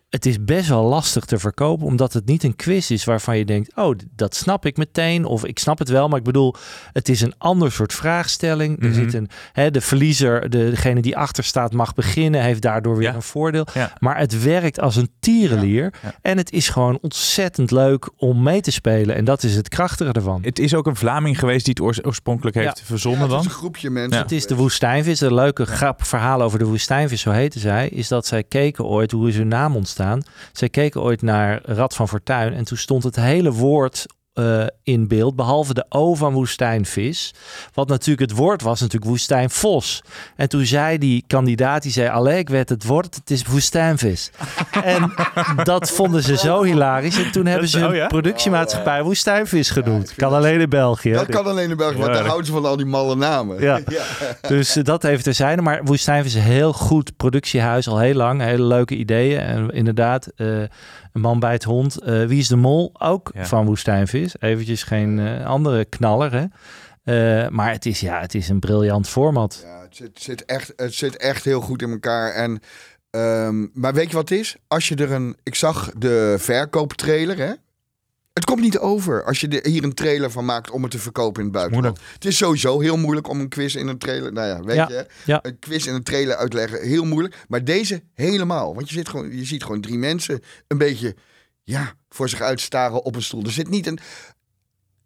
Het 0.09 0.25
is 0.25 0.43
best 0.43 0.67
wel 0.69 0.83
lastig 0.83 1.25
te 1.25 1.39
verkopen, 1.39 1.85
omdat 1.85 2.13
het 2.13 2.25
niet 2.25 2.43
een 2.43 2.55
quiz 2.55 2.89
is 2.89 3.03
waarvan 3.03 3.37
je 3.37 3.45
denkt: 3.45 3.75
oh, 3.75 3.95
dat 4.15 4.35
snap 4.35 4.65
ik 4.65 4.77
meteen. 4.77 5.25
Of 5.25 5.45
ik 5.45 5.59
snap 5.59 5.79
het 5.79 5.89
wel, 5.89 6.07
maar 6.07 6.17
ik 6.17 6.23
bedoel, 6.23 6.55
het 6.93 7.09
is 7.09 7.21
een 7.21 7.33
ander 7.37 7.71
soort 7.71 7.93
vraagstelling. 7.93 8.81
Er 8.81 8.87
Mhm. 8.89 8.95
zit 8.95 9.13
een, 9.13 9.29
hè, 9.51 9.71
de 9.71 9.81
verliezer, 9.81 10.49
de, 10.49 10.69
degene 10.69 11.01
die 11.01 11.17
achter 11.17 11.43
staat, 11.43 11.73
mag 11.73 11.93
beginnen, 11.93 12.41
heeft 12.41 12.61
daardoor 12.61 12.97
weer 12.97 13.07
Ja. 13.09 13.15
een 13.15 13.21
voordeel. 13.21 13.67
Ja. 13.73 13.93
Maar 13.99 14.17
het 14.17 14.43
werkt 14.43 14.79
als 14.79 14.95
een 14.95 15.09
tierenlier. 15.19 15.93
Ja. 16.03 16.13
En 16.21 16.37
het 16.37 16.51
is 16.51 16.69
gewoon 16.69 16.97
ontzettend 17.01 17.71
leuk 17.71 18.09
om 18.17 18.43
mee 18.43 18.61
te 18.61 18.71
spelen. 18.71 19.15
En 19.15 19.25
dat 19.25 19.43
is 19.43 19.55
het 19.55 19.69
krachtige 19.69 20.11
ervan. 20.11 20.39
Het 20.43 20.59
is 20.59 20.73
ook 20.73 20.87
een 20.87 20.95
Vlaming 20.95 21.39
geweest 21.39 21.65
die 21.65 21.73
het 21.73 21.83
oors- 21.83 22.03
oorspronkelijk 22.05 22.55
heeft 22.55 22.79
Ja. 22.79 22.85
verzonnen 22.85 23.19
Ja, 23.19 23.25
het 23.25 23.33
dan. 23.35 23.39
is 23.41 23.45
een 23.45 23.57
groepje 23.59 23.89
mensen. 23.89 24.21
Het 24.21 24.31
is 24.31 24.47
de 24.47 24.55
woestijnvis. 24.55 25.21
Een 25.21 25.33
leuke 25.33 25.65
grap 25.65 26.03
verhaal 26.05 26.41
over 26.41 26.59
de 26.59 26.65
woestijnvis, 26.65 27.21
zo 27.21 27.31
heette 27.31 27.59
zij, 27.59 27.87
is 27.89 28.07
dat 28.07 28.25
zij 28.25 28.43
keken 28.43 28.85
ooit, 28.85 29.11
hoe 29.11 29.27
is 29.27 29.35
hun 29.37 29.47
naam 29.47 29.75
ontstaan? 29.75 29.97
Zij 30.51 30.69
keken 30.69 31.01
ooit 31.01 31.21
naar 31.21 31.61
Rad 31.63 31.95
van 31.95 32.07
Fortuin 32.07 32.53
en 32.53 32.63
toen 32.63 32.77
stond 32.77 33.03
het 33.03 33.15
hele 33.15 33.51
woord 33.51 34.05
eh, 34.39 34.65
in 34.83 35.07
beeld, 35.07 35.35
behalve 35.35 35.73
de 35.73 35.85
O 35.89 36.15
van 36.15 36.33
woestijnvis. 36.33 37.33
Wat 37.73 37.87
natuurlijk 37.87 38.29
het 38.29 38.39
woord 38.39 38.61
was, 38.61 38.79
natuurlijk 38.79 39.11
woestijnvos. 39.11 40.03
En 40.35 40.49
toen 40.49 40.65
zei 40.65 40.97
die 40.97 41.23
kandidaat, 41.27 41.81
die 41.81 41.91
zei, 41.91 42.09
allee, 42.09 42.37
ik 42.37 42.49
weet 42.49 42.69
het 42.69 42.83
woord, 42.83 43.15
het 43.15 43.31
is 43.31 43.45
woestijnvis. 43.45 44.31
en 44.83 45.13
dat 45.63 45.91
vonden 45.91 46.23
ze 46.23 46.37
zo 46.37 46.63
hilarisch. 46.63 47.23
En 47.23 47.31
toen 47.31 47.45
hebben 47.45 47.67
ze 47.67 47.77
oh 47.77 47.85
hun 47.85 47.95
ja? 47.95 48.07
productiemaatschappij 48.07 49.03
woestijnvis 49.03 49.69
genoemd. 49.69 50.13
kan 50.15 50.33
alleen 50.33 50.59
in 50.59 50.69
België. 50.69 51.11
Dat 51.11 51.25
kan 51.25 51.45
alleen 51.45 51.69
in 51.69 51.77
België, 51.77 51.97
want 51.97 52.13
daar 52.13 52.25
houden 52.25 52.45
ze 52.45 52.51
van 52.51 52.65
al 52.65 52.77
die 52.77 52.85
malle 52.85 53.15
namen. 53.15 53.57
Ja. 53.69 53.79
Dus 54.47 54.75
eh, 54.75 54.83
dat 54.83 55.03
even 55.03 55.23
terzijde. 55.23 55.61
Maar 55.61 55.83
Woestijnvis 55.83 56.35
is 56.35 56.41
een 56.41 56.47
heel 56.47 56.73
goed 56.73 57.17
productiehuis, 57.17 57.87
al 57.87 57.99
heel 57.99 58.13
lang. 58.13 58.41
Hele 58.41 58.63
leuke 58.63 58.95
ideeën. 58.95 59.39
En 59.39 59.69
inderdaad, 59.69 60.27
eh, 60.35 60.47
een 61.13 61.21
man 61.21 61.39
bij 61.39 61.51
het 61.51 61.63
hond. 61.63 61.97
Eh, 61.97 62.25
Wie 62.25 62.39
is 62.39 62.47
de 62.47 62.55
Mol? 62.55 62.91
Ook 62.99 63.31
Ja. 63.33 63.45
van 63.45 63.65
Woestijnvis. 63.65 64.35
Eventjes 64.39 64.83
geen 64.83 65.19
eh, 65.19 65.45
andere 65.45 65.85
knaller, 65.85 66.31
hè. 66.31 66.45
Eh, 67.03 67.49
maar 67.49 67.71
het 67.71 67.85
is, 67.85 67.99
ja, 67.99 68.19
het 68.19 68.35
is 68.35 68.49
een 68.49 68.59
briljant 68.59 69.07
format. 69.09 69.59
Ja, 69.63 69.81
het, 69.81 69.95
zit, 69.95 70.21
zit 70.21 70.45
echt, 70.45 70.73
het 70.75 70.93
zit 70.93 71.17
echt 71.17 71.43
heel 71.45 71.61
goed 71.61 71.81
in 71.81 71.89
elkaar. 71.91 72.31
En, 72.33 72.59
ehm, 73.09 73.67
maar 73.73 73.93
weet 73.93 74.09
je 74.09 74.15
wat 74.15 74.29
het 74.29 74.39
is? 74.39 74.55
Als 74.67 74.87
je 74.87 74.95
er 74.95 75.11
een. 75.11 75.37
Ik 75.43 75.55
zag 75.55 75.91
de 75.97 76.35
verkooptrailer, 76.39 77.37
hè? 77.37 77.51
Het 78.39 78.47
komt 78.47 78.61
niet 78.61 78.77
over 78.79 79.23
als 79.23 79.39
je 79.39 79.47
er 79.47 79.69
hier 79.69 79.83
een 79.83 79.93
trailer 79.93 80.31
van 80.31 80.45
maakt 80.45 80.69
om 80.71 80.81
het 80.81 80.91
te 80.91 80.99
verkopen 80.99 81.39
in 81.41 81.47
het 81.47 81.57
buitenland. 81.57 81.99
Het 82.13 82.25
is 82.25 82.37
sowieso 82.37 82.79
heel 82.79 82.97
moeilijk 82.97 83.27
om 83.29 83.39
een 83.39 83.49
quiz 83.49 83.75
in 83.75 83.87
een 83.87 83.97
trailer. 83.97 84.33
Nou 84.33 84.47
ja, 84.47 84.63
weet 84.63 84.75
Ja, 84.75 84.87
je, 84.89 85.05
ja. 85.25 85.39
een 85.41 85.59
quiz 85.59 85.85
in 85.85 85.93
een 85.93 86.03
trailer 86.03 86.35
uitleggen, 86.35 86.81
heel 86.81 87.05
moeilijk. 87.05 87.45
Maar 87.47 87.63
deze 87.63 88.03
helemaal. 88.13 88.75
Want 88.75 88.89
je, 88.89 88.95
zit 88.95 89.09
gewoon, 89.09 89.37
je 89.37 89.45
ziet 89.45 89.63
gewoon 89.63 89.81
drie 89.81 89.97
mensen 89.97 90.41
een 90.67 90.77
beetje 90.77 91.15
ja, 91.63 91.93
voor 92.09 92.29
zich 92.29 92.41
uitstaren 92.41 93.03
op 93.03 93.15
een 93.15 93.21
stoel. 93.21 93.43
Er 93.43 93.51
zit 93.51 93.69
niet 93.69 93.87
een 93.87 93.99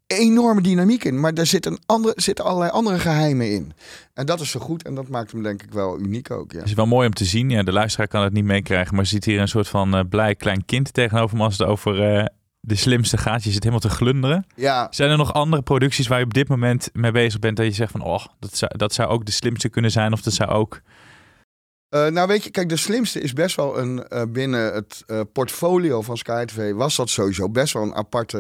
enorme 0.08 0.62
dynamiek 0.62 1.04
in, 1.04 1.20
maar 1.20 1.34
er 1.34 1.46
zit 1.46 1.66
een 1.66 1.80
andere, 1.86 2.14
zitten 2.18 2.46
allerlei 2.46 2.72
andere 2.72 3.00
geheimen 3.00 3.52
in. 3.52 3.74
En 4.14 4.26
dat 4.26 4.40
is 4.40 4.50
zo 4.52 4.60
goed 4.60 4.84
en 4.84 4.96
dat 4.96 5.08
maakt 5.08 5.32
hem 5.32 5.44
denk 5.44 5.64
ik 5.64 5.72
wel 5.72 6.00
uniek 6.00 6.32
ook. 6.32 6.52
Ja. 6.52 6.60
Het 6.60 6.68
is 6.68 6.74
wel 6.74 6.86
mooi 6.86 7.08
om 7.08 7.14
te 7.14 7.26
zien. 7.26 7.50
Ja, 7.50 7.64
de 7.64 7.72
luisteraar 7.72 8.08
kan 8.08 8.24
het 8.24 8.34
niet 8.34 8.46
meekrijgen, 8.46 8.96
maar 8.96 9.06
ziet 9.06 9.26
hier 9.26 9.40
een 9.40 9.48
soort 9.48 9.68
van 9.68 9.96
eh, 9.96 10.02
blij 10.10 10.36
klein 10.36 10.66
kind 10.66 10.94
tegenover 10.94 11.38
me 11.38 11.44
als 11.44 11.58
het 11.58 11.68
over 11.68 12.18
eh, 12.18 12.26
de 12.66 12.76
slimste 12.76 13.18
gaat. 13.18 13.44
Je 13.44 13.52
zit 13.52 13.64
helemaal 13.64 13.90
te 13.90 13.90
glunderen. 13.90 14.46
ja, 14.56 14.88
Zijn 14.90 15.10
er 15.12 15.18
nog 15.18 15.34
andere 15.34 15.62
producties 15.62 16.08
waar 16.08 16.20
je 16.20 16.26
op 16.26 16.34
dit 16.34 16.48
moment 16.48 16.90
mee 16.94 17.12
bezig 17.12 17.40
bent 17.40 17.58
dat 17.58 17.66
je 17.66 17.72
zegt 17.72 17.92
van, 17.92 18.02
oh, 18.02 18.26
dat 18.40 18.58
zou, 18.58 18.72
dat 18.78 18.94
zou 18.94 19.10
ook 19.10 19.26
de 19.26 19.32
slimste 19.32 19.70
kunnen 19.70 19.92
zijn 19.92 20.14
of 20.14 20.22
dat 20.22 20.34
zou 20.34 20.50
ook... 20.50 20.82
Eh, 21.94 22.08
nou 22.08 22.28
weet 22.28 22.44
je, 22.44 22.50
kijk, 22.50 22.70
de 22.70 22.76
slimste 22.76 23.20
is 23.20 23.34
best 23.34 23.56
wel 23.56 23.80
een 23.80 24.08
eh, 24.08 24.22
binnen 24.30 24.74
het 24.74 25.04
eh, 25.08 25.22
portfolio 25.34 26.02
van 26.02 26.18
Sky 26.18 26.46
TV 26.46 26.74
was 26.74 26.96
dat 26.96 27.10
sowieso 27.10 27.50
best 27.50 27.74
wel 27.74 27.84
een 27.84 27.96
aparte 27.96 28.38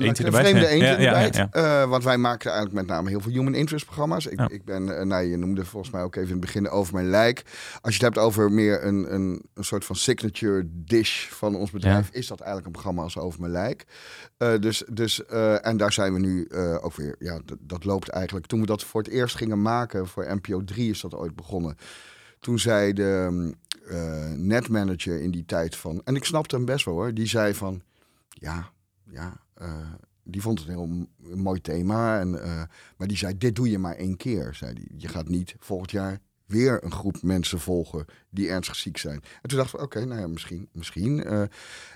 Eentje 0.00 0.26
een 0.26 0.32
vreemde 0.32 0.60
ja. 0.60 0.66
eentje 0.66 0.86
Ja, 0.86 0.98
ja, 0.98 1.22
erbij. 1.22 1.48
ja, 1.52 1.82
Eh, 1.82 1.88
want 1.88 2.04
wij 2.04 2.16
maken 2.18 2.50
eigenlijk 2.50 2.80
met 2.80 2.96
name 2.96 3.08
heel 3.08 3.20
veel 3.20 3.32
human 3.32 3.54
interest 3.54 3.84
programma's. 3.84 4.26
Ik, 4.26 4.38
Ja. 4.38 4.48
ik 4.48 4.64
ben, 4.64 5.08
nou 5.08 5.24
je 5.24 5.36
noemde 5.36 5.64
volgens 5.64 5.92
mij 5.92 6.02
ook 6.02 6.14
even 6.14 6.28
in 6.28 6.34
het 6.36 6.44
begin 6.44 6.68
over 6.68 6.94
mijn 6.94 7.10
lijk. 7.10 7.42
Als 7.80 7.96
je 7.96 8.04
het 8.04 8.14
hebt 8.14 8.26
over 8.26 8.52
meer 8.52 8.84
een, 8.84 9.14
een, 9.14 9.42
een 9.54 9.64
soort 9.64 9.84
van 9.84 9.96
signature 9.96 10.62
dish 10.70 11.26
van 11.28 11.54
ons 11.54 11.70
bedrijf, 11.70 12.08
is 12.12 12.26
dat 12.26 12.38
eigenlijk 12.38 12.66
een 12.66 12.72
programma 12.72 13.02
als 13.02 13.18
over 13.18 13.40
mijn 13.40 13.52
lijk. 13.52 13.84
Dus, 14.60 14.84
dus, 14.90 15.26
en 15.60 15.76
daar 15.76 15.92
zijn 15.92 16.12
we 16.12 16.18
nu 16.18 16.48
ook 16.80 16.94
weer, 16.94 17.16
ja, 17.18 17.40
dat 17.60 17.84
loopt 17.84 18.08
eigenlijk. 18.08 18.46
Toen 18.46 18.60
we 18.60 18.66
dat 18.66 18.84
voor 18.84 19.02
het 19.02 19.10
eerst 19.10 19.36
gingen 19.36 19.62
maken 19.62 20.06
voor 20.06 20.34
NPO 20.34 20.64
3 20.64 20.90
is 20.90 21.00
dat 21.00 21.14
ooit 21.14 21.34
begonnen. 21.34 21.76
Toen 22.40 22.58
zei 22.58 22.92
de 22.92 23.28
mm, 23.30 23.54
eh, 23.88 24.30
netmanager 24.30 25.20
in 25.20 25.30
die 25.30 25.44
tijd 25.44 25.76
van, 25.76 26.00
en 26.04 26.16
ik 26.16 26.24
snapte 26.24 26.56
hem 26.56 26.64
best 26.64 26.84
wel 26.84 26.94
hoor, 26.94 27.14
die 27.14 27.26
zei 27.26 27.54
van, 27.54 27.82
ja, 28.28 28.70
ja, 29.10 29.40
eh, 29.54 29.90
die 30.22 30.42
vond 30.42 30.58
het 30.58 30.68
een 30.68 30.74
heel 30.74 31.08
mooi 31.36 31.60
thema. 31.60 32.20
En, 32.20 32.42
eh, 32.42 32.62
maar 32.96 33.08
die 33.08 33.16
zei, 33.16 33.38
dit 33.38 33.56
doe 33.56 33.70
je 33.70 33.78
maar 33.78 33.94
één 33.94 34.16
keer, 34.16 34.54
zei 34.54 34.74
die. 34.74 34.94
Je 34.96 35.08
gaat 35.08 35.28
niet 35.28 35.54
volgend 35.58 35.90
jaar 35.90 36.18
weer 36.46 36.84
een 36.84 36.92
groep 36.92 37.22
mensen 37.22 37.60
volgen 37.60 38.04
die 38.30 38.48
ernstig 38.48 38.76
ziek 38.76 38.96
zijn. 38.96 39.22
En 39.42 39.48
toen 39.48 39.58
dachten 39.58 39.78
we, 39.78 39.84
oké, 39.84 40.04
nou 40.04 40.20
ja, 40.20 40.26
misschien, 40.26 40.68
misschien. 40.72 41.24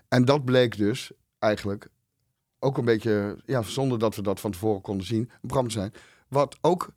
en 0.08 0.24
dat 0.24 0.44
bleek 0.44 0.76
dus 0.76 1.12
eigenlijk 1.38 1.88
ook 2.58 2.78
een 2.78 2.84
beetje, 2.84 3.38
ja, 3.46 3.62
zonder 3.62 3.98
dat 3.98 4.16
we 4.16 4.22
dat 4.22 4.40
van 4.40 4.50
tevoren 4.50 4.80
konden 4.80 5.06
zien, 5.06 5.30
een 5.42 5.64
te 5.64 5.70
zijn, 5.70 5.92
wat 6.28 6.58
ook 6.60 6.92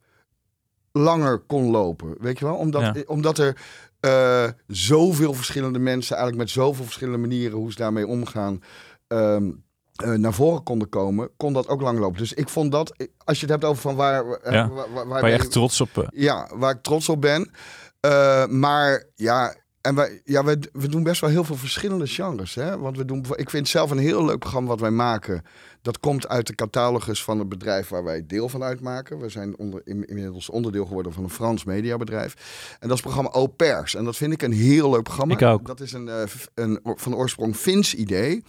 langer 0.98 1.40
kon 1.40 1.72
lopen. 1.72 2.16
Weet 2.20 2.40
je 2.40 2.46
wel? 2.46 2.56
Omdat, 2.56 2.82
Ja. 2.82 2.96
omdat 3.06 3.38
er 3.38 3.58
eh, 4.00 4.48
zoveel 4.68 5.34
verschillende 5.34 5.80
mensen, 5.80 6.16
eigenlijk 6.16 6.46
met 6.48 6.54
zoveel 6.56 6.84
verschillende 6.84 7.20
manieren 7.20 7.58
hoe 7.58 7.72
ze 7.72 7.78
daarmee 7.78 8.08
omgaan, 8.08 8.62
ehm, 9.08 9.52
eh, 9.96 10.12
naar 10.12 10.34
voren 10.34 10.64
konden 10.64 10.90
komen, 10.90 11.30
kon 11.38 11.54
dat 11.54 11.68
ook 11.68 11.82
lang 11.82 12.00
lopen. 12.00 12.18
Dus 12.20 12.34
ik 12.34 12.50
vond 12.50 12.72
dat, 12.72 13.08
als 13.24 13.36
je 13.40 13.42
het 13.46 13.50
hebt 13.54 13.64
over 13.66 13.82
van 13.82 13.96
waar, 13.96 14.26
eh, 14.26 14.54
Ja. 14.54 14.68
waar, 14.70 14.76
waar, 14.76 14.94
waar 14.94 15.08
Waar 15.08 15.22
ben 15.22 15.30
je 15.30 15.36
echt 15.36 15.52
trots 15.52 15.82
op... 15.82 15.98
eh, 15.98 16.08
ja, 16.12 16.50
waar 16.56 16.72
ik 16.76 16.82
trots 16.82 17.10
op 17.10 17.22
ben. 17.22 17.52
Eh, 18.00 18.46
maar 18.48 19.04
ja, 19.16 19.56
en 19.86 19.95
wij, 19.95 20.21
ja 20.24 20.43
we, 20.43 20.60
we 20.74 20.88
doen 20.88 21.04
best 21.04 21.21
wel 21.21 21.30
heel 21.30 21.43
veel 21.43 21.56
verschillende 21.56 22.08
genres. 22.08 22.56
Hè? 22.56 22.78
Want 22.78 22.98
we 22.98 23.06
doen, 23.06 23.26
ik 23.36 23.50
vind 23.50 23.67
zelf 23.67 23.91
een 23.91 23.98
heel 23.98 24.26
leuk 24.26 24.39
programma 24.39 24.69
wat 24.69 24.80
wij 24.80 24.91
maken. 24.91 25.43
Dat 25.82 26.00
komt 26.00 26.28
uit 26.28 26.48
de 26.48 26.56
catalogus 26.56 27.24
van 27.24 27.39
het 27.39 27.50
bedrijf 27.50 27.88
waar 27.88 28.04
wij 28.04 28.26
deel 28.26 28.50
van 28.50 28.63
uitmaken. 28.63 29.19
We 29.19 29.30
zijn 29.30 29.58
onder, 29.58 29.82
in- 29.84 30.06
inmiddels 30.06 30.50
onderdeel 30.50 30.86
geworden 30.86 31.13
van 31.13 31.24
een 31.24 31.30
Frans 31.30 31.63
mediabedrijf. 31.63 32.34
En 32.80 32.88
dat 32.88 32.98
is 32.98 33.04
het 33.04 33.13
programma 33.13 33.30
Au 33.30 33.48
Pairs. 33.48 33.95
En 33.95 34.04
dat 34.04 34.15
vind 34.15 34.34
ik 34.34 34.41
een 34.41 34.52
heel 34.54 34.89
leuk 34.89 35.04
programma. 35.04 35.34
Ik 35.34 35.41
ook. 35.41 35.65
Dat 35.65 35.80
is 35.80 35.91
een, 35.93 36.08
eh, 36.10 36.21
een 36.54 36.80
van 36.84 37.15
oorsprong 37.15 37.56
Fins 37.56 37.93
idee. 37.95 38.43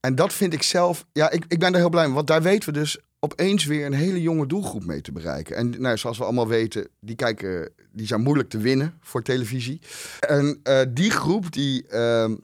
En 0.00 0.14
dat 0.14 0.32
vind 0.32 0.52
ik 0.52 0.62
zelf, 0.62 1.06
ja, 1.12 1.30
ik, 1.30 1.44
ik 1.48 1.58
ben 1.58 1.72
daar 1.72 1.80
heel 1.80 1.90
blij 1.90 2.04
mee. 2.04 2.14
Want 2.14 2.26
daar 2.26 2.42
weten 2.42 2.72
we 2.72 2.78
dus 2.78 2.98
opeens 3.18 3.64
weer 3.64 3.86
een 3.86 3.92
hele 3.92 4.20
jonge 4.20 4.46
doelgroep 4.46 4.84
mee 4.84 5.00
te 5.00 5.12
bereiken. 5.12 5.56
En 5.56 5.74
nou, 5.78 5.96
zoals 5.96 6.18
we 6.18 6.24
allemaal 6.24 6.48
weten, 6.48 6.88
die, 7.00 7.16
kijken, 7.16 7.70
die 7.92 8.06
zijn 8.06 8.20
moeilijk 8.20 8.48
te 8.48 8.58
winnen 8.58 8.98
voor 9.00 9.22
televisie. 9.22 9.80
En 10.20 10.60
eh, 10.62 10.80
die 10.88 11.10
groep, 11.10 11.52
die 11.52 11.86
ehm, 11.86 12.36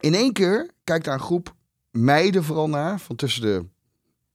in 0.00 0.14
één 0.14 0.32
keer 0.32 0.70
kijkt 0.84 1.04
daar 1.04 1.14
een 1.14 1.20
groep 1.20 1.54
meiden 1.90 2.44
vooral 2.44 2.68
naar, 2.68 3.00
van 3.00 3.16
tussen 3.16 3.42
de 3.42 3.64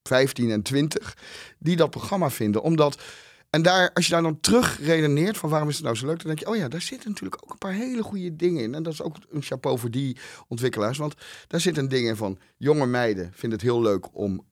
15 0.03 0.51
en 0.51 0.62
20, 0.62 1.17
die 1.60 1.75
dat 1.75 1.89
programma 1.89 2.29
vinden. 2.29 2.62
Omdat, 2.62 3.01
en 3.49 3.62
daar, 3.62 3.91
als 3.93 4.05
je 4.05 4.12
daar 4.12 4.21
dan 4.21 4.39
terug 4.39 4.79
redeneert 4.79 5.38
van 5.38 5.49
waarom 5.49 5.69
is 5.69 5.75
het 5.75 5.84
nou 5.84 5.95
zo 5.95 6.05
leuk, 6.05 6.17
dan 6.17 6.27
denk 6.27 6.39
je, 6.39 6.47
oh 6.47 6.55
ja, 6.55 6.67
daar 6.67 6.81
zitten 6.81 7.10
natuurlijk 7.10 7.43
ook 7.43 7.51
een 7.51 7.58
paar 7.58 7.73
hele 7.73 8.03
goede 8.03 8.36
dingen 8.36 8.63
in. 8.63 8.75
En 8.75 8.84
dat 8.84 8.93
is 8.93 9.01
ook 9.01 9.15
een 9.29 9.41
chapeau 9.41 9.79
voor 9.79 9.91
die 9.91 10.17
ontwikkelaars. 10.47 10.97
Want 10.97 11.15
daar 11.47 11.60
zit 11.60 11.77
een 11.77 11.88
ding 11.88 12.08
in 12.08 12.15
van 12.15 12.39
jonge 12.58 12.86
meiden 12.86 13.31
vinden 13.34 13.60
het 13.60 13.67
heel 13.67 13.81
leuk 13.81 14.15
om 14.15 14.45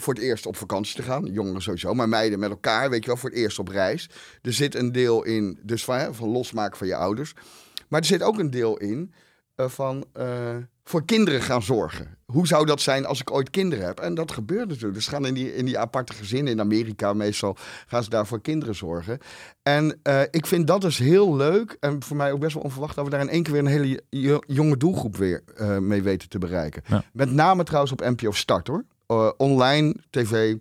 voor 0.00 0.14
het 0.14 0.22
eerst 0.22 0.46
op 0.46 0.56
vakantie 0.56 0.94
te 0.96 1.02
gaan. 1.02 1.24
Jongeren 1.24 1.62
sowieso, 1.62 1.94
maar 1.94 2.08
meiden 2.08 2.38
met 2.38 2.50
elkaar, 2.50 2.90
weet 2.90 3.00
je 3.00 3.06
wel, 3.06 3.16
voor 3.16 3.30
het 3.30 3.38
eerst 3.38 3.58
op 3.58 3.68
reis. 3.68 4.10
Er 4.42 4.52
zit 4.52 4.74
een 4.74 4.92
deel 4.92 5.24
in, 5.24 5.58
dus 5.62 5.84
van, 5.84 6.14
losmaken 6.20 6.78
van 6.78 6.86
je 6.86 6.94
ouders. 6.94 7.34
Maar 7.88 8.00
er 8.00 8.06
zit 8.06 8.22
ook 8.22 8.38
een 8.38 8.50
deel 8.50 8.76
in 8.76 9.12
eh, 9.54 9.68
van 9.68 10.04
eh, 10.12 10.56
voor 10.84 11.04
kinderen 11.04 11.42
gaan 11.42 11.62
zorgen. 11.62 12.18
Hoe 12.26 12.46
zou 12.46 12.66
dat 12.66 12.80
zijn 12.80 13.06
als 13.06 13.20
ik 13.20 13.30
ooit 13.30 13.50
kinderen 13.50 13.86
heb? 13.86 14.00
En 14.00 14.14
dat 14.14 14.32
gebeurt 14.32 14.68
natuurlijk. 14.68 14.94
Dus 14.94 15.06
gaan 15.06 15.26
in 15.26 15.34
die, 15.34 15.54
in 15.54 15.64
die 15.64 15.78
aparte 15.78 16.12
gezinnen 16.12 16.52
in 16.52 16.60
Amerika 16.60 17.12
meestal 17.12 17.56
gaan 17.86 18.02
ze 18.02 18.10
daar 18.10 18.26
voor 18.26 18.40
kinderen 18.40 18.74
zorgen. 18.74 19.18
En 19.62 19.98
eh, 20.02 20.22
ik 20.30 20.46
vind 20.46 20.66
dat 20.66 20.80
dus 20.80 20.98
heel 20.98 21.36
leuk. 21.36 21.76
En 21.80 22.02
voor 22.02 22.16
mij 22.16 22.32
ook 22.32 22.40
best 22.40 22.54
wel 22.54 22.62
onverwacht 22.62 22.94
dat 22.94 23.04
we 23.04 23.10
daar 23.10 23.20
in 23.20 23.28
één 23.28 23.42
keer 23.42 23.52
weer 23.52 23.62
een 23.62 23.68
hele 23.68 24.02
jo- 24.10 24.42
jonge 24.46 24.76
doelgroep 24.76 25.16
weer 25.16 25.42
mee 25.80 26.02
weten 26.02 26.28
te 26.28 26.38
bereiken. 26.38 26.82
Ja. 26.86 27.04
Met 27.12 27.30
name 27.30 27.64
trouwens 27.64 27.92
op 27.92 28.00
NPO 28.00 28.30
Start 28.30 28.66
hoor. 28.66 28.84
Eh, 29.10 29.30
online 29.36 29.94
tv 30.10 30.54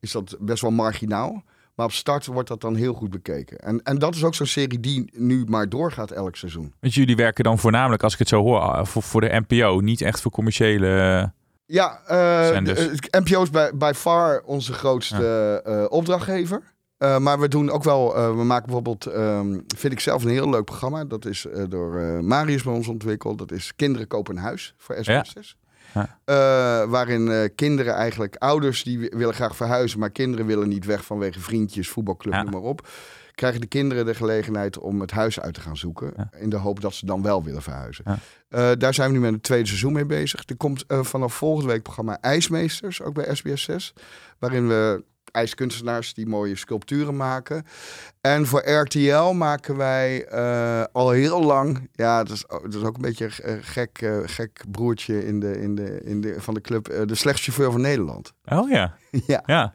is 0.00 0.12
dat 0.12 0.36
best 0.40 0.62
wel 0.62 0.70
marginaal. 0.70 1.42
Maar 1.74 1.86
op 1.86 1.92
start 1.92 2.26
wordt 2.26 2.48
dat 2.48 2.60
dan 2.60 2.74
heel 2.74 2.94
goed 2.94 3.10
bekeken. 3.10 3.58
En, 3.58 3.82
en 3.82 3.98
dat 3.98 4.14
is 4.14 4.24
ook 4.24 4.34
zo'n 4.34 4.46
serie 4.46 4.80
die 4.80 5.10
nu 5.16 5.44
maar 5.48 5.68
doorgaat 5.68 6.10
elk 6.10 6.36
seizoen. 6.36 6.72
Want 6.80 6.94
jullie 6.94 7.16
werken 7.16 7.44
dan 7.44 7.58
voornamelijk, 7.58 8.02
als 8.02 8.12
ik 8.12 8.18
het 8.18 8.28
zo 8.28 8.42
hoor, 8.42 8.58
ah, 8.58 8.84
voor, 8.86 9.02
voor 9.02 9.20
de 9.20 9.42
NPO. 9.48 9.80
Niet 9.80 10.00
echt 10.00 10.20
voor 10.20 10.30
commerciële... 10.30 11.32
Ja, 11.66 12.00
eh, 12.06 12.64
de- 12.64 12.98
eh, 13.10 13.20
NPO 13.20 13.42
is 13.42 13.50
bij, 13.50 13.70
by 13.74 13.92
far 13.94 14.42
onze 14.44 14.72
grootste 14.72 15.60
eh, 15.64 15.84
opdrachtgever. 15.88 16.62
Eh, 16.98 17.18
maar 17.18 17.40
we 17.40 17.48
doen 17.48 17.70
ook 17.70 17.82
wel, 17.84 18.16
eh, 18.16 18.28
we 18.36 18.44
maken 18.44 18.64
bijvoorbeeld, 18.64 19.06
ehm, 19.06 19.58
vind 19.76 19.92
ik 19.92 20.00
zelf 20.00 20.24
een 20.24 20.30
heel 20.30 20.50
leuk 20.50 20.64
programma. 20.64 21.04
Dat 21.04 21.24
is 21.24 21.46
eh, 21.46 21.64
door 21.68 21.98
eh, 22.00 22.18
Marius 22.20 22.62
bij 22.62 22.72
ons 22.74 22.88
ontwikkeld. 22.88 23.38
Dat 23.38 23.52
is 23.52 23.72
Kinderen 23.76 24.06
kopen 24.06 24.36
een 24.36 24.42
huis 24.42 24.74
voor 24.78 24.94
SBS6. 24.94 25.04
Ja. 25.04 25.22
Eh, 26.24 26.34
waarin 26.84 27.28
eh, 27.30 27.48
kinderen 27.54 27.94
eigenlijk, 27.94 28.36
ouders 28.36 28.82
die 28.84 28.98
wi- 28.98 29.08
willen 29.16 29.34
graag 29.34 29.56
verhuizen, 29.56 29.98
maar 29.98 30.10
kinderen 30.10 30.46
willen 30.46 30.68
niet 30.68 30.84
weg 30.84 31.04
vanwege 31.04 31.40
vriendjes, 31.40 31.88
voetbalclub, 31.88 32.34
Ja. 32.34 32.42
noem 32.42 32.52
maar 32.52 32.60
op. 32.60 32.88
Krijgen 33.34 33.60
de 33.60 33.66
kinderen 33.66 34.06
de 34.06 34.14
gelegenheid 34.14 34.78
om 34.78 35.00
het 35.00 35.10
huis 35.10 35.40
uit 35.40 35.54
te 35.54 35.60
gaan 35.60 35.76
zoeken. 35.76 36.12
Ja. 36.16 36.30
In 36.38 36.50
de 36.50 36.56
hoop 36.56 36.80
dat 36.80 36.94
ze 36.94 37.06
dan 37.06 37.22
wel 37.22 37.42
willen 37.44 37.62
verhuizen. 37.62 38.04
Eh, 38.48 38.70
daar 38.78 38.94
zijn 38.94 39.08
we 39.08 39.14
nu 39.14 39.20
met 39.22 39.32
het 39.32 39.42
tweede 39.42 39.66
seizoen 39.66 39.92
mee 39.92 40.04
bezig. 40.06 40.42
Er 40.46 40.56
komt 40.56 40.84
vanaf 40.88 41.34
volgende 41.34 41.72
week 41.72 41.82
programma 41.82 42.18
IJsmeesters, 42.20 43.02
ook 43.02 43.14
bij 43.14 43.34
SBS 43.34 43.62
6. 43.62 43.92
Waarin 44.38 44.68
we 44.68 45.04
ijskunstenaars 45.34 46.14
die 46.14 46.26
mooie 46.26 46.56
sculpturen 46.56 47.16
maken. 47.16 47.66
En 48.20 48.46
voor 48.46 48.68
RTL 48.68 49.32
maken 49.32 49.76
wij 49.76 50.24
eh, 50.26 50.84
al 50.92 51.10
heel 51.10 51.42
lang... 51.42 51.88
Ja, 51.92 52.24
dat 52.24 52.32
is, 52.36 52.44
dat 52.48 52.74
is 52.74 52.82
ook 52.82 52.94
een 52.96 53.02
beetje 53.02 53.24
een 53.24 53.56
eh, 53.56 53.64
gek, 53.64 53.98
eh, 54.02 54.18
gek 54.24 54.64
broertje 54.70 55.26
in 55.26 55.40
de, 55.40 55.60
in 55.60 55.74
de, 55.74 56.00
in 56.04 56.20
de, 56.20 56.34
van 56.38 56.54
de 56.54 56.60
club. 56.60 56.84
de 57.06 57.14
slechtste 57.14 57.50
chauffeur 57.50 57.72
van 57.72 57.80
Nederland. 57.80 58.32
Oh 58.44 58.68
ja. 58.70 58.94
ja. 59.26 59.42
Ja. 59.46 59.74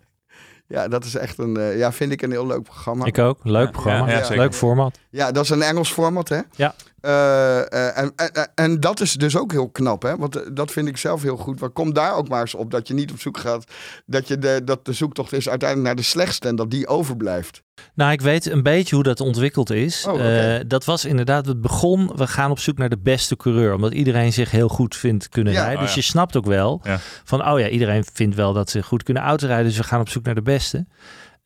ja, 0.67 0.87
dat 0.87 1.05
is 1.05 1.15
echt 1.15 1.37
een... 1.37 1.57
eh, 1.57 1.77
ja, 1.77 1.91
vind 1.91 2.11
ik 2.11 2.21
een 2.21 2.31
heel 2.31 2.47
leuk 2.47 2.63
programma. 2.63 3.05
Ik 3.05 3.17
ook. 3.17 3.39
Leuk 3.43 3.71
programma. 3.71 4.05
ja, 4.07 4.17
ja, 4.17 4.23
zeker. 4.23 4.37
Leuk 4.37 4.53
format. 4.53 4.99
Ja, 5.09 5.31
dat 5.31 5.43
is 5.43 5.49
een 5.49 5.61
Engels 5.61 5.91
format, 5.91 6.29
hè? 6.29 6.39
Ja. 6.55 6.75
Eh, 7.01 7.59
eh, 7.59 7.97
en, 7.97 8.13
en, 8.15 8.49
en 8.55 8.79
dat 8.79 8.99
is 9.01 9.13
dus 9.13 9.37
ook 9.37 9.51
heel 9.51 9.69
knap, 9.69 10.01
hè? 10.01 10.17
Want 10.17 10.35
eh, 10.35 10.41
dat 10.53 10.71
vind 10.71 10.87
ik 10.87 10.97
zelf 10.97 11.21
heel 11.21 11.37
goed. 11.37 11.59
Maar 11.59 11.69
kom 11.69 11.93
daar 11.93 12.15
ook 12.15 12.27
maar 12.27 12.41
eens 12.41 12.55
op 12.55 12.71
dat 12.71 12.87
je 12.87 12.93
niet 12.93 13.11
op 13.11 13.19
zoek 13.19 13.37
gaat... 13.37 13.71
dat, 14.05 14.27
je 14.27 14.37
de, 14.37 14.61
dat 14.65 14.85
de 14.85 14.93
zoektocht 14.93 15.33
is 15.33 15.49
uiteindelijk 15.49 15.87
naar 15.87 15.97
de 16.03 16.09
slechtste... 16.09 16.47
en 16.47 16.55
dat 16.55 16.71
die 16.71 16.87
overblijft. 16.87 17.61
Nou, 17.93 18.11
ik 18.11 18.21
weet 18.21 18.45
een 18.45 18.63
beetje 18.63 18.95
hoe 18.95 19.03
dat 19.03 19.19
ontwikkeld 19.19 19.69
is. 19.69 20.05
Oh. 20.07 20.55
Eh, 20.55 20.61
dat 20.67 20.85
was 20.85 21.05
inderdaad, 21.05 21.45
het 21.45 21.61
begon, 21.61 22.11
we 22.15 22.27
gaan 22.27 22.51
op 22.51 22.59
zoek 22.59 22.77
naar 22.77 22.89
de 22.89 22.97
beste 22.97 23.35
coureur. 23.35 23.73
Omdat 23.73 23.93
iedereen 23.93 24.33
zich 24.33 24.51
heel 24.51 24.67
goed 24.67 24.95
vindt 24.95 25.29
kunnen 25.29 25.53
Ja. 25.53 25.59
rijden. 25.59 25.77
Oh, 25.79 25.83
dus 25.85 25.93
ja. 25.93 26.01
je 26.01 26.07
snapt 26.07 26.37
ook 26.37 26.45
wel 26.45 26.79
Ja. 26.83 26.99
van, 27.23 27.47
oh 27.47 27.59
ja, 27.59 27.67
iedereen 27.67 28.03
vindt 28.13 28.35
wel 28.35 28.53
dat 28.53 28.69
ze 28.69 28.83
goed 28.83 29.03
kunnen 29.03 29.23
autorijden. 29.23 29.65
Dus 29.65 29.77
we 29.77 29.83
gaan 29.83 29.99
op 29.99 30.09
zoek 30.09 30.23
naar 30.23 30.35
de 30.35 30.41
beste. 30.41 30.85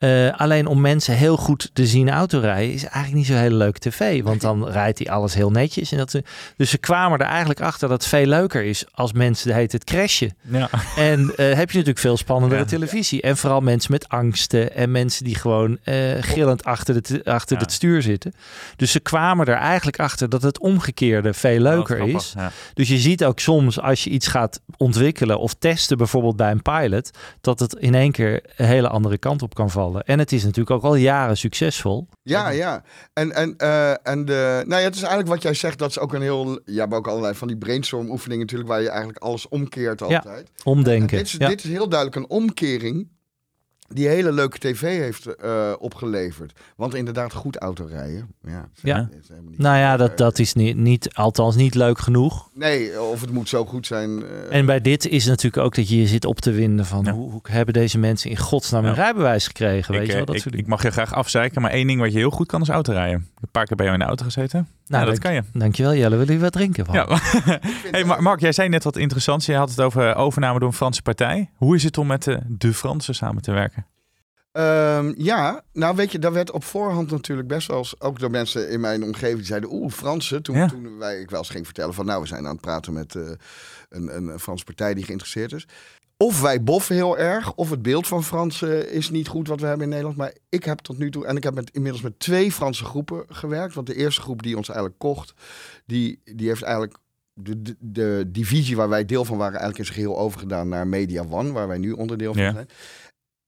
Eh, 0.03 0.39
alleen 0.39 0.67
om 0.67 0.81
mensen 0.81 1.15
heel 1.15 1.37
goed 1.37 1.69
te 1.73 1.85
zien 1.87 2.09
autorijden 2.09 2.73
is 2.73 2.83
eigenlijk 2.83 3.13
niet 3.13 3.25
zo 3.25 3.33
hele 3.33 3.55
leuke 3.55 3.79
tv. 3.79 4.23
Want 4.23 4.41
dan 4.41 4.67
rijdt 4.67 4.99
hij 4.99 5.09
alles 5.09 5.33
heel 5.33 5.49
netjes. 5.49 5.91
En 5.91 5.97
dat, 5.97 6.15
dus 6.57 6.69
ze 6.69 6.77
kwamen 6.77 7.19
er 7.19 7.25
eigenlijk 7.25 7.61
achter 7.61 7.89
dat 7.89 8.01
het 8.01 8.09
veel 8.09 8.25
leuker 8.25 8.63
is 8.63 8.85
als 8.91 9.13
mensen 9.13 9.47
de 9.47 9.53
heet 9.53 9.71
het 9.71 9.83
crashen. 9.83 10.35
Ja. 10.41 10.69
En 10.95 11.19
eh, 11.35 11.45
heb 11.45 11.69
je 11.71 11.77
natuurlijk 11.77 11.99
veel 11.99 12.17
spannendere 12.17 12.61
Ja. 12.61 12.67
televisie. 12.67 13.21
En 13.21 13.37
vooral 13.37 13.61
mensen 13.61 13.91
met 13.91 14.09
angsten 14.09 14.75
en 14.75 14.91
mensen 14.91 15.23
die 15.25 15.35
gewoon 15.35 15.77
eh, 15.83 15.95
gillend 16.19 16.63
achter, 16.63 17.01
de, 17.01 17.21
achter 17.25 17.57
Ja. 17.57 17.63
het 17.63 17.71
stuur 17.71 18.01
zitten. 18.01 18.33
Dus 18.75 18.91
ze 18.91 18.99
kwamen 18.99 19.45
er 19.45 19.55
eigenlijk 19.57 19.99
achter 19.99 20.29
dat 20.29 20.41
het 20.41 20.59
omgekeerde 20.59 21.33
veel 21.33 21.59
leuker 21.59 22.01
Oh, 22.01 22.07
is. 22.07 22.29
grappig. 22.31 22.55
Ja. 22.57 22.71
Dus 22.73 22.87
je 22.87 22.97
ziet 22.97 23.25
ook 23.25 23.39
soms 23.39 23.79
als 23.79 24.03
je 24.03 24.09
iets 24.09 24.27
gaat 24.27 24.59
ontwikkelen 24.77 25.39
of 25.39 25.53
testen, 25.53 25.97
bijvoorbeeld 25.97 26.35
bij 26.35 26.51
een 26.51 26.61
pilot, 26.61 27.09
dat 27.41 27.59
het 27.59 27.73
in 27.73 27.95
één 27.95 28.11
keer 28.11 28.41
een 28.55 28.65
hele 28.65 28.87
andere 28.89 29.17
kant 29.17 29.41
op 29.41 29.53
kan 29.55 29.69
vallen. 29.69 29.91
En 30.01 30.19
het 30.19 30.31
is 30.31 30.43
natuurlijk 30.43 30.75
ook 30.75 30.83
al 30.83 30.95
jaren 30.95 31.37
succesvol. 31.37 32.07
Ja, 32.21 32.49
ja. 32.49 32.83
En, 33.13 33.31
en, 33.31 33.57
eh, 33.57 34.07
en 34.07 34.25
de, 34.25 34.63
nou 34.67 34.81
ja, 34.81 34.87
het 34.87 34.95
is 34.95 35.01
eigenlijk 35.01 35.29
wat 35.33 35.41
jij 35.41 35.53
zegt, 35.53 35.79
dat 35.79 35.89
is 35.89 35.99
ook 35.99 36.13
een 36.13 36.21
heel... 36.21 36.59
Je 36.65 36.79
hebt 36.79 36.93
ook 36.93 37.07
allerlei 37.07 37.33
van 37.35 37.47
die 37.47 37.57
brainstorm 37.57 38.09
oefeningen 38.09 38.41
natuurlijk... 38.45 38.69
waar 38.69 38.81
je 38.81 38.89
eigenlijk 38.89 39.19
alles 39.19 39.47
omkeert 39.47 39.99
Ja. 39.99 40.05
altijd. 40.05 40.47
En 40.47 40.63
Omdenken. 40.63 41.17
dit, 41.17 41.25
is, 41.25 41.31
Ja. 41.37 41.47
dit 41.47 41.63
is 41.63 41.69
heel 41.69 41.89
duidelijk 41.89 42.19
een 42.19 42.37
omkering 42.37 43.07
die 43.93 44.07
hele 44.07 44.31
leuke 44.31 44.57
tv 44.59 44.81
heeft 44.81 45.25
eh, 45.35 45.71
opgeleverd. 45.79 46.59
Want 46.75 46.95
inderdaad, 46.95 47.33
goed 47.33 47.57
autorijden. 47.57 48.27
Ja, 48.43 48.65
Ja. 48.81 49.09
is 49.21 49.27
helemaal 49.27 49.49
niet- 49.49 49.59
Nou 49.59 49.77
ja, 49.77 49.97
dat, 49.97 50.17
dat 50.17 50.39
is 50.39 50.53
niet, 50.53 50.77
niet, 50.77 51.13
althans 51.13 51.55
niet 51.55 51.75
leuk 51.75 51.99
genoeg. 51.99 52.49
Nee, 52.53 53.01
of 53.01 53.21
het 53.21 53.31
moet 53.31 53.49
zo 53.49 53.65
goed 53.65 53.87
zijn. 53.87 54.23
eh, 54.23 54.57
En 54.59 54.65
bij 54.65 54.81
dit 54.81 55.07
is 55.07 55.25
natuurlijk 55.25 55.63
ook 55.63 55.75
dat 55.75 55.89
je 55.89 55.99
je 55.99 56.07
zit 56.07 56.25
op 56.25 56.39
te 56.39 56.51
winden 56.51 56.85
van 56.85 57.03
Ja. 57.05 57.11
hoe, 57.11 57.31
hoe 57.31 57.41
hebben 57.49 57.73
deze 57.73 57.97
mensen 57.97 58.29
in 58.29 58.37
godsnaam 58.37 58.83
een 58.83 58.89
Ja. 58.89 58.95
rijbewijs 58.95 59.47
gekregen? 59.47 59.91
Weet 59.93 60.01
Ik, 60.01 60.07
je 60.07 60.11
wel, 60.13 60.21
eh, 60.21 60.27
dat 60.27 60.35
ik, 60.35 60.41
soort 60.41 60.55
ik 60.55 60.67
mag 60.67 60.81
je 60.83 60.91
graag 60.91 61.13
afzeiken, 61.13 61.61
maar 61.61 61.71
één 61.71 61.87
ding 61.87 61.99
wat 61.99 62.11
je 62.11 62.17
heel 62.17 62.29
goed 62.29 62.47
kan 62.47 62.61
is 62.61 62.69
autorijden. 62.69 63.17
Ik 63.19 63.25
heb 63.33 63.43
Een 63.43 63.49
paar 63.51 63.65
keer 63.65 63.75
bij 63.75 63.85
jou 63.85 63.97
in 63.97 64.03
de 64.03 64.09
auto 64.09 64.25
gezeten. 64.25 64.67
Nou, 64.87 65.05
dat 65.05 65.21
dank- 65.21 65.23
kan 65.23 65.33
je. 65.33 65.59
Dankjewel 65.59 65.93
Jelle, 65.93 66.09
willen 66.09 66.25
jullie 66.25 66.41
wat 66.41 66.51
drinken? 66.51 66.85
Van? 66.85 66.95
Ja. 66.95 67.07
hey, 67.91 68.03
Mar- 68.03 68.21
Mark, 68.21 68.39
jij 68.39 68.51
zei 68.51 68.69
net 68.69 68.83
wat 68.83 68.97
interessants. 68.97 69.45
Je 69.45 69.55
had 69.55 69.69
het 69.69 69.81
over 69.81 70.15
overname 70.15 70.59
door 70.59 70.67
een 70.67 70.73
Franse 70.73 71.01
partij. 71.01 71.49
Hoe 71.55 71.75
is 71.75 71.83
het 71.83 71.97
om 71.97 72.07
met 72.07 72.23
de, 72.23 72.39
de 72.47 72.73
Fransen 72.73 73.15
samen 73.15 73.41
te 73.41 73.51
werken? 73.51 73.82
Ehm, 74.53 75.13
ja, 75.17 75.63
nou 75.71 75.95
weet 75.95 76.11
je, 76.11 76.19
daar 76.19 76.33
werd 76.33 76.51
op 76.51 76.63
voorhand 76.63 77.11
natuurlijk 77.11 77.47
best 77.47 77.67
wel 77.67 77.77
eens, 77.77 78.01
ook 78.01 78.19
door 78.19 78.31
mensen 78.31 78.69
in 78.69 78.79
mijn 78.79 79.03
omgeving, 79.03 79.37
die 79.37 79.45
zeiden, 79.45 79.73
oeh, 79.73 79.91
Fransen. 79.91 80.43
Toen, 80.43 80.55
Ja. 80.55 80.67
toen 80.67 80.97
wij, 80.97 81.19
ik 81.21 81.29
wel 81.29 81.39
eens 81.39 81.49
ging 81.49 81.65
vertellen 81.65 81.93
van, 81.93 82.05
nou, 82.05 82.21
we 82.21 82.27
zijn 82.27 82.45
aan 82.45 82.51
het 82.51 82.61
praten 82.61 82.93
met 82.93 83.15
eh, 83.15 83.21
een, 83.89 84.15
een 84.15 84.39
Franse 84.39 84.63
partij 84.63 84.93
die 84.93 85.03
geïnteresseerd 85.03 85.51
is. 85.51 85.67
Of 86.17 86.41
wij 86.41 86.63
boffen 86.63 86.95
heel 86.95 87.17
erg, 87.17 87.53
of 87.53 87.69
het 87.69 87.81
beeld 87.81 88.07
van 88.07 88.23
Fransen 88.23 88.91
is 88.91 89.09
niet 89.09 89.27
goed 89.27 89.47
wat 89.47 89.59
we 89.59 89.65
hebben 89.65 89.83
in 89.83 89.89
Nederland. 89.89 90.17
Maar 90.17 90.33
ik 90.49 90.63
heb 90.63 90.79
tot 90.79 90.97
nu 90.97 91.11
toe, 91.11 91.25
en 91.25 91.35
ik 91.37 91.43
heb 91.43 91.53
met, 91.53 91.69
inmiddels 91.73 92.03
met 92.03 92.19
twee 92.19 92.51
Franse 92.51 92.85
groepen 92.85 93.23
gewerkt. 93.29 93.73
Want 93.73 93.87
de 93.87 93.95
eerste 93.95 94.21
groep 94.21 94.43
die 94.43 94.57
ons 94.57 94.67
eigenlijk 94.67 94.99
kocht, 94.99 95.33
die, 95.85 96.19
die 96.23 96.47
heeft 96.47 96.61
eigenlijk 96.61 96.95
de, 97.33 97.61
de, 97.61 97.75
de 97.79 98.23
divisie 98.27 98.75
waar 98.75 98.89
wij 98.89 99.05
deel 99.05 99.25
van 99.25 99.37
waren, 99.37 99.59
eigenlijk 99.59 99.79
in 99.79 99.93
zijn 99.93 99.97
geheel 100.05 100.19
overgedaan 100.19 100.67
naar 100.69 100.87
Media 100.87 101.23
One, 101.29 101.51
waar 101.51 101.67
wij 101.67 101.77
nu 101.77 101.91
onderdeel 101.91 102.33
van 102.33 102.43
Ja. 102.43 102.51
zijn. 102.51 102.67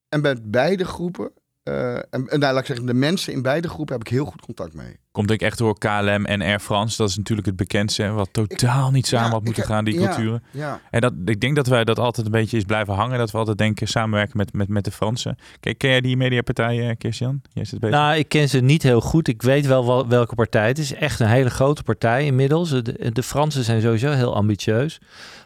En 0.10 0.22
met 0.22 0.52
beide 0.52 0.86
groepen, 0.86 1.32
eh, 1.66 1.96
en, 1.96 2.06
en 2.10 2.40
nou, 2.40 2.40
laat 2.40 2.60
ik 2.60 2.66
zeggen, 2.66 2.86
de 2.86 2.94
mensen 2.94 3.34
in 3.34 3.42
beide 3.42 3.70
groepen 3.70 3.94
heb 3.96 4.06
ik 4.06 4.12
heel 4.12 4.26
goed 4.26 4.42
contact 4.42 4.74
mee. 4.74 5.00
Komt 5.12 5.28
denk 5.28 5.40
ik 5.40 5.48
echt 5.48 5.58
door 5.58 5.78
KLM 5.78 6.26
en 6.26 6.42
Air 6.42 6.60
France. 6.60 6.98
Dat 6.98 7.10
is 7.10 7.18
natuurlijk 7.18 7.48
het 7.48 7.56
bekendste. 7.56 8.10
Wat 8.10 8.30
totaal 8.32 8.92
niet 8.92 9.08
samen 9.08 9.28
ja, 9.28 9.34
had 9.34 9.44
moeten 9.44 9.64
gaan, 9.64 9.86
die 9.86 10.00
ja. 10.00 10.08
culturen. 10.08 10.44
Ja. 10.52 10.80
En 10.92 11.02
dat, 11.02 11.14
ik 11.26 11.42
denk 11.42 11.56
dat 11.56 11.68
wij 11.68 11.84
dat 11.84 12.00
altijd 12.00 12.26
een 12.26 12.32
beetje 12.32 12.58
is 12.58 12.64
blijven 12.64 12.94
hangen. 12.94 13.18
Dat 13.18 13.32
we 13.32 13.38
altijd 13.38 13.58
denken 13.58 13.88
samenwerken 13.88 14.38
met, 14.38 14.54
met, 14.54 14.68
met 14.68 14.84
de 14.84 14.92
Fransen. 14.92 15.38
Ken, 15.60 15.78
ken 15.78 15.90
jij 15.90 16.02
die 16.02 16.18
mediapartij, 16.18 16.90
eh, 16.90 16.96
Christian? 16.98 17.42
Jij 17.54 17.66
zit 17.66 17.80
bezig. 17.80 17.96
Nou, 17.96 18.16
ik 18.16 18.30
ken 18.30 18.50
ze 18.50 18.60
niet 18.60 18.84
heel 18.84 19.02
goed. 19.02 19.28
Ik 19.28 19.42
weet 19.42 19.66
wel 19.66 19.86
wel 19.86 20.08
welke 20.08 20.36
partij. 20.36 20.68
Het 20.68 20.78
is 20.78 20.94
echt 20.94 21.20
een 21.20 21.28
hele 21.28 21.50
grote 21.50 21.84
partij 21.84 22.26
inmiddels. 22.26 22.70
De, 22.70 23.12
de 23.12 23.24
Fransen 23.24 23.64
zijn 23.64 23.82
sowieso 23.82 24.12
heel 24.12 24.36
ambitieus. 24.36 25.00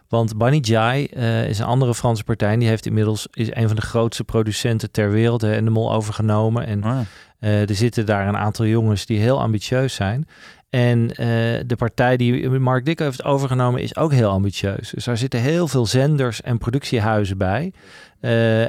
Want 0.10 0.38
Bani 0.38 0.60
Jai 0.60 1.06
eh, 1.06 1.50
is 1.50 1.60
een 1.60 1.66
andere 1.66 1.96
Franse 1.96 2.24
partij. 2.24 2.58
Die 2.58 2.68
heeft 2.68 2.86
inmiddels 2.86 3.28
is 3.32 3.56
een 3.56 3.68
van 3.68 3.76
de 3.76 3.82
grootste 3.82 4.24
producenten 4.24 4.92
ter 4.92 5.12
wereld 5.12 5.44
en 5.44 5.66
de 5.66 5.72
mol 5.72 5.94
overgenomen. 5.94 6.66
En 6.66 6.84
Ah, 6.84 7.00
eh, 7.40 7.70
er 7.70 7.76
zitten 7.76 8.06
daar 8.06 8.28
een 8.28 8.38
aantal 8.38 8.66
jongens 8.66 9.06
die 9.06 9.20
heel 9.20 9.42
ambitieus 9.42 9.94
zijn. 9.94 10.28
En 10.70 11.10
eh, 11.10 11.26
de 11.66 11.76
partij 11.78 12.18
die 12.18 12.50
Mark 12.50 12.86
Dick 12.86 13.00
heeft 13.00 13.24
overgenomen 13.24 13.82
is 13.82 13.96
ook 13.96 14.12
heel 14.12 14.30
ambitieus. 14.30 14.90
Dus 14.90 15.06
daar 15.06 15.18
zitten 15.18 15.40
heel 15.40 15.68
veel 15.68 15.86
zenders 15.86 16.42
en 16.42 16.58
productiehuizen 16.58 17.38
bij. 17.38 17.74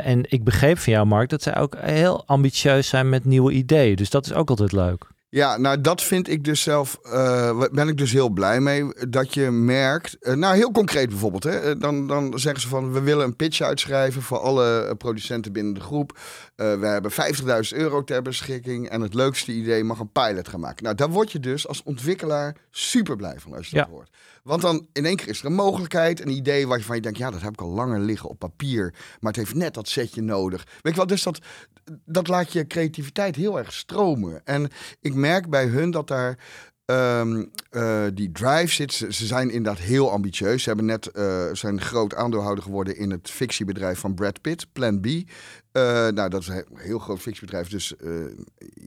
En 0.03 0.25
ik 0.29 0.45
begreep 0.45 0.79
van 0.79 0.93
jou, 0.93 1.07
Mark, 1.07 1.29
dat 1.29 1.43
zij 1.43 1.57
ook 1.57 1.77
heel 1.81 2.27
ambitieus 2.27 2.89
zijn 2.89 3.09
met 3.09 3.25
nieuwe 3.25 3.53
ideeën. 3.53 3.97
Dus 3.97 4.11
dat 4.11 4.27
is 4.27 4.33
ook 4.33 4.51
altijd 4.51 4.73
leuk. 4.73 5.07
Ja, 5.31 5.57
nou 5.57 5.81
dat 5.81 6.03
vind 6.03 6.29
ik 6.29 6.45
dus 6.45 6.63
zelf, 6.63 6.99
eh, 7.03 7.63
ben 7.73 7.89
ik 7.89 7.97
dus 7.97 8.13
heel 8.13 8.29
blij 8.29 8.61
mee. 8.61 9.09
Dat 9.09 9.35
je 9.35 9.51
merkt, 9.51 10.17
eh, 10.21 10.35
nou 10.35 10.57
heel 10.57 10.71
concreet 10.71 11.09
bijvoorbeeld, 11.09 11.43
hè, 11.43 11.59
eh, 11.61 11.75
dan, 11.79 12.07
dan 12.07 12.39
zeggen 12.39 12.61
ze 12.61 12.69
van 12.69 12.93
we 12.93 13.01
willen 13.01 13.25
een 13.25 13.37
pitch 13.37 13.61
uitschrijven 13.61 14.23
voor 14.23 14.39
alle 14.39 14.95
producenten 14.99 15.53
binnen 15.53 15.75
de 15.75 15.81
groep. 15.81 16.19
We 16.57 16.87
hebben 16.87 17.11
50.000 17.11 17.81
euro 17.81 18.05
ter 18.05 18.23
beschikking 18.23 18.89
en 18.89 19.01
het 19.01 19.15
leukste 19.15 19.53
idee 19.53 19.85
mag 19.85 19.99
een 19.99 20.13
pilot 20.13 20.49
gaan 20.49 20.61
maken. 20.61 20.85
Nou, 20.85 20.97
daar 20.97 21.11
word 21.11 21.33
je 21.33 21.41
dus 21.41 21.69
als 21.69 21.83
ontwikkelaar 21.83 22.57
super 22.71 23.17
blij 23.17 23.37
van 23.39 23.55
als 23.55 23.69
je 23.71 23.77
dat 23.77 23.87
Ja. 23.87 23.93
hoort. 23.93 24.11
Want 24.51 24.63
dan 24.63 24.87
in 24.93 25.05
één 25.05 25.17
keer 25.17 25.29
is 25.29 25.41
er 25.41 25.47
een 25.47 25.53
mogelijkheid, 25.53 26.21
een 26.21 26.29
idee 26.29 26.67
waarvan 26.67 26.97
je 26.97 27.03
denkt, 27.03 27.19
ja, 27.19 27.31
dat 27.31 27.41
heb 27.41 27.53
ik 27.53 27.61
al 27.61 27.69
langer 27.69 28.01
liggen 28.01 28.29
op 28.29 28.39
papier, 28.39 28.95
maar 29.21 29.33
het 29.33 29.37
heeft 29.37 29.55
net 29.55 29.75
dat 29.75 29.89
setje 29.89 30.23
nodig. 30.23 30.65
Weet 30.81 30.93
je 30.93 30.99
wel, 30.99 31.07
dus 31.07 31.23
dat, 31.23 31.39
dat 32.05 32.29
laat 32.29 32.53
je 32.53 32.67
creativiteit 32.67 33.37
heel 33.37 33.59
erg 33.59 33.73
stromen. 33.73 34.41
En 34.45 34.71
ik 35.01 35.15
merk 35.15 35.49
bij 35.49 35.67
hun 35.67 35.91
dat 35.91 36.09
daar 36.09 36.39
ehm, 36.85 37.45
eh, 37.71 38.05
die 38.15 38.33
drive 38.33 38.73
zit. 38.73 38.93
Ze, 38.93 39.13
ze 39.13 39.27
zijn 39.27 39.51
inderdaad 39.51 39.83
heel 39.83 40.11
ambitieus. 40.11 40.63
Ze 40.63 40.69
hebben 40.69 40.87
net 40.87 41.07
eh, 41.07 41.47
zijn 41.53 41.81
groot 41.81 42.15
aandeelhouder 42.15 42.65
geworden 42.65 42.97
in 42.97 43.11
het 43.11 43.31
fictiebedrijf 43.31 43.99
van 43.99 44.15
Brad 44.15 44.41
Pitt, 44.41 44.73
Plan 44.73 45.01
B. 45.01 45.07
Eh, 45.73 45.83
nou, 46.09 46.29
dat 46.29 46.41
is 46.41 46.49
een 46.49 46.55
he- 46.55 46.83
heel 46.83 46.99
groot 46.99 47.21
fictiebedrijf. 47.21 47.69
Dus 47.69 47.97
eh, 47.97 48.11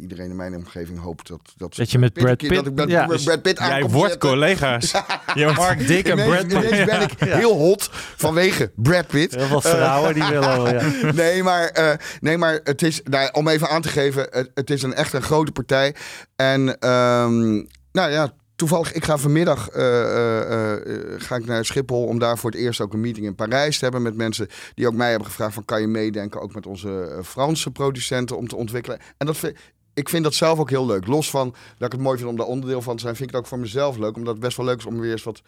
iedereen 0.02 0.30
in 0.30 0.36
mijn 0.36 0.56
omgeving 0.56 1.00
hoopt 1.00 1.28
dat... 1.28 1.40
Dat, 1.58 1.76
Dat 1.76 1.92
je 1.92 2.00
met 2.00 2.14
Brad 2.14 2.38
Pitt- 2.38 2.54
Dat 2.56 2.66
ik 2.68 2.74
met 2.74 2.90
ja, 2.90 3.06
Brad 3.06 3.24
dus 3.26 3.38
Pitt 3.42 3.58
aan 3.60 3.70
Jij 3.70 3.82
wordt 3.90 4.12
zetten. 4.12 4.30
collega's. 4.30 4.92
Je 5.36 5.44
wordt- 5.44 5.58
Mark 5.58 5.88
Dick 5.88 6.08
en 6.08 6.12
Ineens- 6.18 6.30
Brad 6.30 6.48
Pitt. 6.48 6.72
ineens 6.72 6.86
ben 6.86 7.02
ik 7.02 7.12
heel 7.40 7.54
hot 7.58 7.90
vanwege 8.16 8.72
Brad 8.76 9.08
Pitt. 9.08 9.36
Heel 9.36 9.48
veel 9.48 9.62
vrouwen 9.62 10.14
die 10.14 10.24
willen 10.24 10.40
wel, 10.64 10.70
ja. 10.74 10.82
nee, 11.24 11.44
maar, 11.44 11.68
eh, 11.68 11.94
nee, 12.20 12.38
maar 12.38 12.60
het 12.64 12.82
is, 12.82 13.02
nou, 13.04 13.30
om 13.32 13.48
even 13.48 13.70
aan 13.70 13.82
te 13.82 13.90
geven, 13.90 14.28
het, 14.32 14.52
het 14.54 14.70
is 14.70 14.82
een 14.84 14.94
echt 14.94 15.14
een 15.14 15.22
grote 15.22 15.52
partij. 15.52 15.96
En 16.36 16.80
ehm, 16.80 17.52
nou 17.92 18.12
ja, 18.12 18.34
toevallig, 18.68 18.92
ik 18.94 19.06
ga 19.06 19.18
vanmiddag 19.18 19.70
eh, 19.70 19.84
eh, 19.84 20.74
eh, 20.74 21.22
ga 21.22 21.36
ik 21.36 21.46
naar 21.46 21.66
Schiphol 21.66 22.06
om 22.06 22.20
daar 22.20 22.38
voor 22.38 22.52
het 22.52 22.60
eerst 22.60 22.82
ook 22.82 22.94
een 22.94 23.02
meeting 23.02 23.26
in 23.26 23.36
Parijs 23.36 23.78
te 23.78 23.84
hebben 23.84 24.02
met 24.02 24.16
mensen 24.16 24.48
die 24.74 24.88
ook 24.88 24.94
mij 24.94 25.10
hebben 25.10 25.28
gevraagd 25.28 25.54
van 25.54 25.66
kan 25.66 25.82
je 25.82 25.88
meedenken 25.88 26.42
ook 26.42 26.54
met 26.54 26.66
onze 26.66 27.20
Franse 27.24 27.72
producenten 27.72 28.38
om 28.38 28.48
te 28.48 28.56
ontwikkelen. 28.56 29.00
En 29.18 29.26
dat 29.26 29.38
vind, 29.38 29.58
ik 29.94 30.10
vind 30.10 30.24
dat 30.24 30.34
zelf 30.34 30.60
ook 30.60 30.70
heel 30.70 30.86
leuk. 30.86 31.08
Los 31.08 31.30
van 31.30 31.56
dat 31.78 31.88
ik 31.88 31.92
het 31.92 32.02
mooi 32.02 32.18
vind 32.18 32.30
om 32.30 32.36
daar 32.36 32.46
onderdeel 32.46 32.82
van 32.82 32.96
te 32.96 33.02
zijn, 33.02 33.16
vind 33.16 33.30
ik 33.30 33.36
het 33.36 33.44
ook 33.44 33.50
voor 33.50 33.60
mezelf 33.60 33.98
leuk. 33.98 34.16
Omdat 34.16 34.34
het 34.34 34.44
best 34.44 34.58
wel 34.58 34.66
leuk 34.66 34.78
is 34.78 34.86
om 34.86 35.00
weer 35.00 35.12
eens 35.12 35.24
wat 35.24 35.42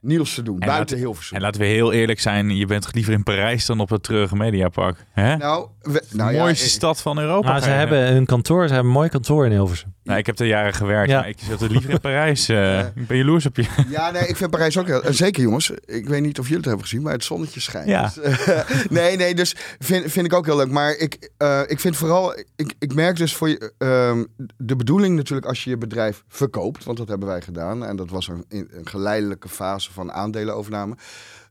nieuws 0.00 0.34
te 0.34 0.42
doen. 0.42 0.60
En 0.60 0.66
buiten 0.66 0.96
laat- 0.96 1.04
Hilversum. 1.04 1.36
En 1.36 1.42
laten 1.42 1.60
we 1.60 1.66
heel 1.66 1.92
eerlijk 1.92 2.20
zijn, 2.20 2.56
je 2.56 2.66
bent 2.66 2.94
liever 2.94 3.12
in 3.12 3.22
Parijs 3.22 3.66
dan 3.66 3.80
op 3.80 3.88
het 3.88 4.02
treurige 4.02 4.36
Mediapark. 4.36 5.06
Hè? 5.10 5.36
nou, 5.36 5.68
we, 5.80 6.04
de 6.10 6.16
nou 6.16 6.32
ja, 6.32 6.42
mooiste 6.42 6.64
eh, 6.64 6.70
stad 6.70 7.00
van 7.00 7.18
Europa. 7.18 7.48
Maar 7.48 7.60
ga 7.60 7.64
ze 7.64 7.70
hebben 7.70 8.12
hun 8.12 8.26
kantoor, 8.26 8.66
ze 8.68 8.74
hebben 8.74 8.92
een 8.92 8.98
mooi 8.98 9.08
kantoor 9.08 9.44
in 9.44 9.50
Hilversum. 9.50 9.94
Nou, 10.10 10.22
ik 10.22 10.26
heb 10.26 10.38
er 10.38 10.46
jaren 10.46 10.74
gewerkt, 10.74 11.10
Ja. 11.10 11.18
maar 11.20 11.28
ik 11.28 11.38
zit 11.38 11.60
er 11.60 11.70
liever 11.70 11.90
in 11.90 12.00
Parijs. 12.00 12.48
eh, 12.48 12.78
ik 12.78 13.06
ben 13.06 13.16
jaloers 13.16 13.46
op 13.46 13.56
je. 13.56 13.64
Ja, 13.88 14.10
nee, 14.10 14.26
ik 14.26 14.36
vind 14.36 14.50
Parijs 14.50 14.78
ook 14.78 14.86
heel... 14.86 15.02
en 15.02 15.14
Zeker 15.14 15.42
jongens, 15.42 15.70
ik 15.84 16.08
weet 16.08 16.22
niet 16.22 16.38
of 16.38 16.44
jullie 16.44 16.56
het 16.58 16.66
hebben 16.66 16.84
gezien, 16.86 17.02
maar 17.02 17.12
het 17.12 17.24
zonnetje 17.24 17.60
schijnt. 17.60 17.88
Ja. 17.88 18.02
Dus, 18.02 18.18
eh, 18.20 18.60
nee, 18.90 19.16
nee, 19.16 19.34
dus 19.34 19.56
vind, 19.78 20.10
vind 20.12 20.26
ik 20.26 20.32
ook 20.32 20.46
heel 20.46 20.56
leuk. 20.56 20.70
Maar 20.70 20.96
ik, 20.96 21.30
eh, 21.36 21.60
ik 21.66 21.80
vind 21.80 21.96
vooral, 21.96 22.38
ik, 22.56 22.74
ik 22.78 22.94
merk 22.94 23.16
dus 23.16 23.34
voor 23.36 23.48
je, 23.48 23.72
ehm, 23.78 24.24
de 24.56 24.76
bedoeling 24.76 25.16
natuurlijk 25.16 25.46
als 25.46 25.64
je 25.64 25.70
je 25.70 25.78
bedrijf 25.78 26.22
verkoopt, 26.28 26.84
want 26.84 26.98
dat 26.98 27.08
hebben 27.08 27.28
wij 27.28 27.40
gedaan. 27.40 27.84
En 27.84 27.96
dat 27.96 28.10
was 28.10 28.28
een, 28.28 28.44
een 28.48 28.68
geleidelijke 28.84 29.48
fase 29.48 29.92
van 29.92 30.12
aandelenovername. 30.12 30.96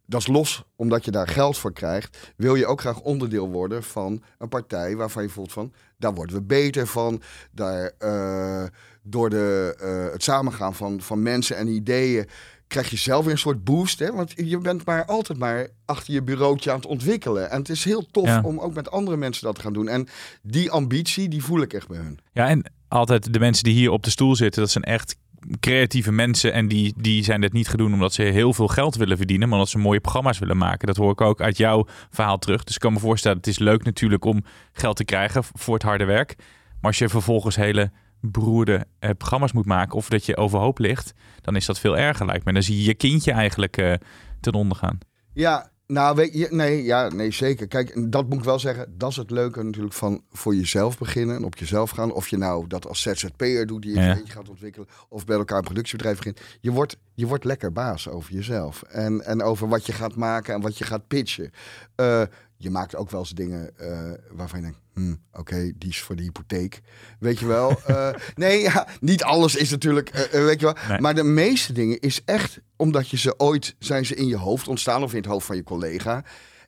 Dat 0.05 0.21
is 0.21 0.27
los, 0.27 0.63
omdat 0.75 1.05
je 1.05 1.11
daar 1.11 1.27
geld 1.27 1.57
voor 1.57 1.73
krijgt, 1.73 2.33
wil 2.35 2.55
je 2.55 2.65
ook 2.65 2.79
graag 2.81 2.99
onderdeel 2.99 3.49
worden 3.49 3.83
van 3.83 4.23
een 4.37 4.49
partij 4.49 4.95
waarvan 4.95 5.23
je 5.23 5.29
voelt 5.29 5.51
van, 5.51 5.73
daar 5.99 6.13
worden 6.13 6.35
we 6.35 6.41
beter 6.41 6.87
van. 6.87 7.21
Daar, 7.51 7.91
eh, 7.97 8.63
door 9.03 9.29
de, 9.29 9.75
eh, 9.79 10.11
het 10.13 10.23
samengaan 10.23 10.75
van, 10.75 11.01
van 11.01 11.21
mensen 11.21 11.57
en 11.57 11.67
ideeën 11.67 12.25
krijg 12.67 12.89
je 12.89 12.97
zelf 12.97 13.23
weer 13.23 13.33
een 13.33 13.39
soort 13.39 13.63
boost. 13.63 13.99
Hè? 13.99 14.11
Want 14.11 14.33
je 14.35 14.57
bent 14.57 14.85
maar 14.85 15.05
altijd 15.05 15.37
maar 15.39 15.67
achter 15.85 16.13
je 16.13 16.23
bureautje 16.23 16.69
aan 16.71 16.75
het 16.77 16.85
ontwikkelen. 16.85 17.49
En 17.51 17.57
het 17.59 17.69
is 17.69 17.83
heel 17.83 18.05
tof 18.11 18.25
Ja. 18.25 18.41
om 18.43 18.59
ook 18.59 18.73
met 18.73 18.91
andere 18.91 19.17
mensen 19.17 19.43
dat 19.45 19.55
te 19.55 19.61
gaan 19.61 19.73
doen. 19.73 19.87
En 19.87 20.07
die 20.41 20.71
ambitie, 20.71 21.29
die 21.29 21.43
voel 21.43 21.61
ik 21.61 21.73
echt 21.73 21.87
bij 21.87 21.97
hun. 21.97 22.19
Ja, 22.33 22.47
en 22.47 22.71
altijd 22.87 23.33
de 23.33 23.39
mensen 23.39 23.63
die 23.63 23.73
hier 23.73 23.89
op 23.91 24.03
de 24.03 24.09
stoel 24.09 24.35
zitten, 24.35 24.61
dat 24.61 24.71
zijn 24.71 24.83
echt 24.83 25.15
creatieve 25.59 26.11
mensen. 26.11 26.53
En 26.53 26.67
die, 26.67 26.93
die 26.97 27.23
zijn 27.23 27.41
dit 27.41 27.53
niet 27.53 27.67
gedaan 27.67 27.93
omdat 27.93 28.13
ze 28.13 28.21
heel 28.21 28.53
veel 28.53 28.67
geld 28.67 28.95
willen 28.95 29.17
verdienen, 29.17 29.47
maar 29.47 29.57
omdat 29.57 29.71
ze 29.71 29.77
mooie 29.77 29.99
programma's 29.99 30.39
willen 30.39 30.57
maken. 30.57 30.87
Dat 30.87 30.97
hoor 30.97 31.11
ik 31.11 31.21
ook 31.21 31.41
uit 31.41 31.57
jouw 31.57 31.85
verhaal 32.09 32.37
terug. 32.37 32.63
Dus 32.63 32.75
ik 32.75 32.81
kan 32.81 32.93
me 32.93 32.99
voorstellen, 32.99 33.37
het 33.37 33.47
is 33.47 33.59
leuk 33.59 33.83
natuurlijk 33.83 34.25
om 34.25 34.43
geld 34.71 34.95
te 34.95 35.05
krijgen 35.05 35.43
voor 35.43 35.73
het 35.73 35.83
harde 35.83 36.05
werk. 36.05 36.35
Maar 36.37 36.91
als 36.91 36.97
je 36.97 37.09
vervolgens 37.09 37.55
hele 37.55 37.91
beroerde 38.21 38.85
eh, 38.99 39.09
programma's 39.17 39.51
moet 39.51 39.65
maken 39.65 39.97
of 39.97 40.09
dat 40.09 40.25
je 40.25 40.37
overhoop 40.37 40.79
ligt, 40.79 41.13
dan 41.41 41.55
is 41.55 41.65
dat 41.65 41.79
veel 41.79 41.97
erger 41.97 42.25
lijkt 42.25 42.45
me. 42.45 42.53
Dan 42.53 42.63
zie 42.63 42.77
je 42.77 42.83
je 42.83 42.93
kindje 42.93 43.31
eigenlijk 43.31 43.77
eh, 43.77 43.93
ten 44.39 44.53
onder 44.53 44.77
gaan. 44.77 44.97
Ja, 45.33 45.71
nou 45.93 46.15
weet 46.15 46.33
je, 46.33 46.47
nee, 46.49 46.83
ja, 46.83 47.07
nee, 47.07 47.31
zeker. 47.31 47.67
Kijk, 47.67 47.89
en 47.89 48.09
dat 48.09 48.29
moet 48.29 48.37
ik 48.37 48.43
wel 48.43 48.59
zeggen, 48.59 48.93
dat 48.97 49.09
is 49.09 49.15
het 49.15 49.31
leuke 49.31 49.63
natuurlijk 49.63 49.93
van 49.93 50.23
voor 50.31 50.55
jezelf 50.55 50.97
beginnen 50.97 51.35
en 51.35 51.43
op 51.43 51.57
jezelf 51.57 51.89
gaan. 51.89 52.11
Of 52.11 52.27
je 52.27 52.37
nou 52.37 52.67
dat 52.67 52.87
als 52.87 53.01
ZZP'er 53.01 53.65
doet, 53.67 53.81
die 53.81 53.93
je 53.95 54.01
Ja. 54.01 54.19
gaat 54.25 54.49
ontwikkelen, 54.49 54.87
of 55.09 55.25
bij 55.25 55.37
elkaar 55.37 55.57
een 55.57 55.63
productiebedrijf 55.63 56.17
begint. 56.17 56.41
Je 56.61 56.71
wordt, 56.71 56.97
je 57.13 57.27
wordt 57.27 57.43
lekker 57.43 57.71
baas 57.71 58.09
over 58.09 58.33
jezelf 58.33 58.81
en, 58.81 59.25
en 59.25 59.41
over 59.41 59.67
wat 59.67 59.85
je 59.85 59.93
gaat 59.93 60.15
maken 60.15 60.53
en 60.53 60.61
wat 60.61 60.77
je 60.77 60.83
gaat 60.83 61.07
pitchen. 61.07 61.51
Eh, 61.95 62.21
je 62.61 62.69
maakt 62.69 62.95
ook 62.95 63.09
wel 63.09 63.19
eens 63.19 63.29
dingen 63.29 63.77
eh, 63.77 64.11
waarvan 64.31 64.59
je 64.59 64.65
denkt, 64.65 64.79
hm, 64.93 65.15
oké, 65.39 65.71
die 65.75 65.89
is 65.89 66.01
voor 66.01 66.15
de 66.15 66.23
hypotheek. 66.23 66.79
Weet 67.19 67.39
je 67.39 67.45
wel? 67.45 67.79
Eh, 67.85 68.09
nee, 68.35 68.61
ja, 68.61 68.87
niet 68.99 69.23
alles 69.23 69.55
is 69.55 69.69
natuurlijk, 69.69 70.09
eh, 70.09 70.43
weet 70.43 70.59
je 70.59 70.65
wel. 70.65 70.75
Nee. 70.87 70.99
Maar 70.99 71.15
de 71.15 71.23
meeste 71.23 71.73
dingen 71.73 71.99
is 71.99 72.21
echt 72.25 72.59
omdat 72.75 73.09
je 73.09 73.17
ze 73.17 73.39
ooit, 73.39 73.75
zijn 73.79 74.05
ze 74.05 74.15
in 74.15 74.27
je 74.27 74.37
hoofd 74.37 74.67
ontstaan 74.67 75.03
of 75.03 75.11
in 75.11 75.17
het 75.17 75.25
hoofd 75.25 75.45
van 75.45 75.55
je 75.55 75.63
collega. 75.63 76.23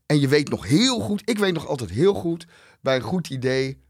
En 0.05 0.19
je 0.19 0.27
weet 0.27 0.49
nog 0.49 0.67
heel 0.67 0.99
goed, 0.99 1.21
ik 1.29 1.37
weet 1.39 1.53
nog 1.53 1.67
altijd 1.67 1.89
heel 1.89 2.13
goed, 2.13 2.47
bij 2.81 2.95
een 2.95 3.01
goed 3.01 3.29
idee, 3.29 3.81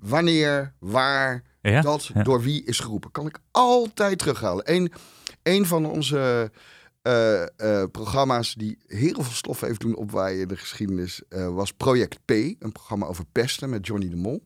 wanneer, 0.00 0.72
waar, 0.78 1.42
Ja? 1.62 1.80
dat, 1.80 2.10
Ja. 2.14 2.22
door 2.22 2.42
wie 2.42 2.64
is 2.64 2.78
geroepen. 2.80 3.10
Kan 3.10 3.26
ik 3.26 3.38
altijd 3.50 4.18
terughalen. 4.18 4.72
Een, 4.74 4.92
een 5.42 5.66
van 5.66 5.86
onze 5.86 6.50
eh, 7.02 7.42
eh, 7.42 7.88
programma's 7.90 8.54
die 8.54 8.78
heel 8.86 9.22
veel 9.22 9.32
stof 9.32 9.60
heeft 9.60 9.80
doen 9.80 9.96
opwaaien 9.96 10.40
in 10.40 10.48
de 10.48 10.56
geschiedenis 10.56 11.22
eh, 11.28 11.54
was 11.54 11.72
Project 11.72 12.18
P. 12.24 12.30
Een 12.30 12.72
programma 12.72 13.06
over 13.06 13.24
pesten 13.32 13.70
met 13.70 13.86
Johnny 13.86 14.08
de 14.08 14.16
Mol. 14.16 14.42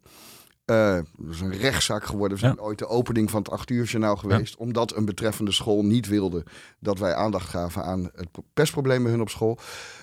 Dat 0.65 1.05
is 1.31 1.41
een 1.41 1.53
rechtszaak 1.57 2.05
geworden. 2.05 2.33
We 2.39 2.45
zijn 2.45 2.55
Ja. 2.57 2.63
ooit 2.63 2.79
de 2.79 2.87
opening 2.87 3.31
van 3.31 3.43
het 3.43 3.51
8 3.51 3.71
uur 3.71 3.85
journaal 3.85 4.17
geweest. 4.17 4.57
Omdat 4.57 4.97
een 4.97 5.05
betreffende 5.05 5.53
school 5.53 5.85
niet 5.85 6.07
wilde 6.09 6.45
dat 6.81 6.99
wij 6.99 7.15
aandacht 7.15 7.49
gaven 7.49 7.85
aan 7.85 8.11
het 8.15 8.29
pestprobleem 8.55 9.03
bij 9.03 9.13
hun 9.13 9.21
op 9.21 9.29
school. 9.29 9.59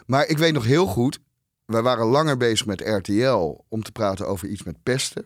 Maar 0.05 0.27
ik 0.27 0.37
weet 0.37 0.53
nog 0.53 0.65
heel 0.65 0.85
goed, 0.85 1.19
wij 1.65 1.81
waren 1.81 2.05
langer 2.05 2.37
bezig 2.37 2.65
met 2.65 2.81
RTL 2.81 3.57
om 3.69 3.83
te 3.83 3.91
praten 3.91 4.27
over 4.27 4.47
iets 4.47 4.63
met 4.63 4.83
pesten. 4.83 5.25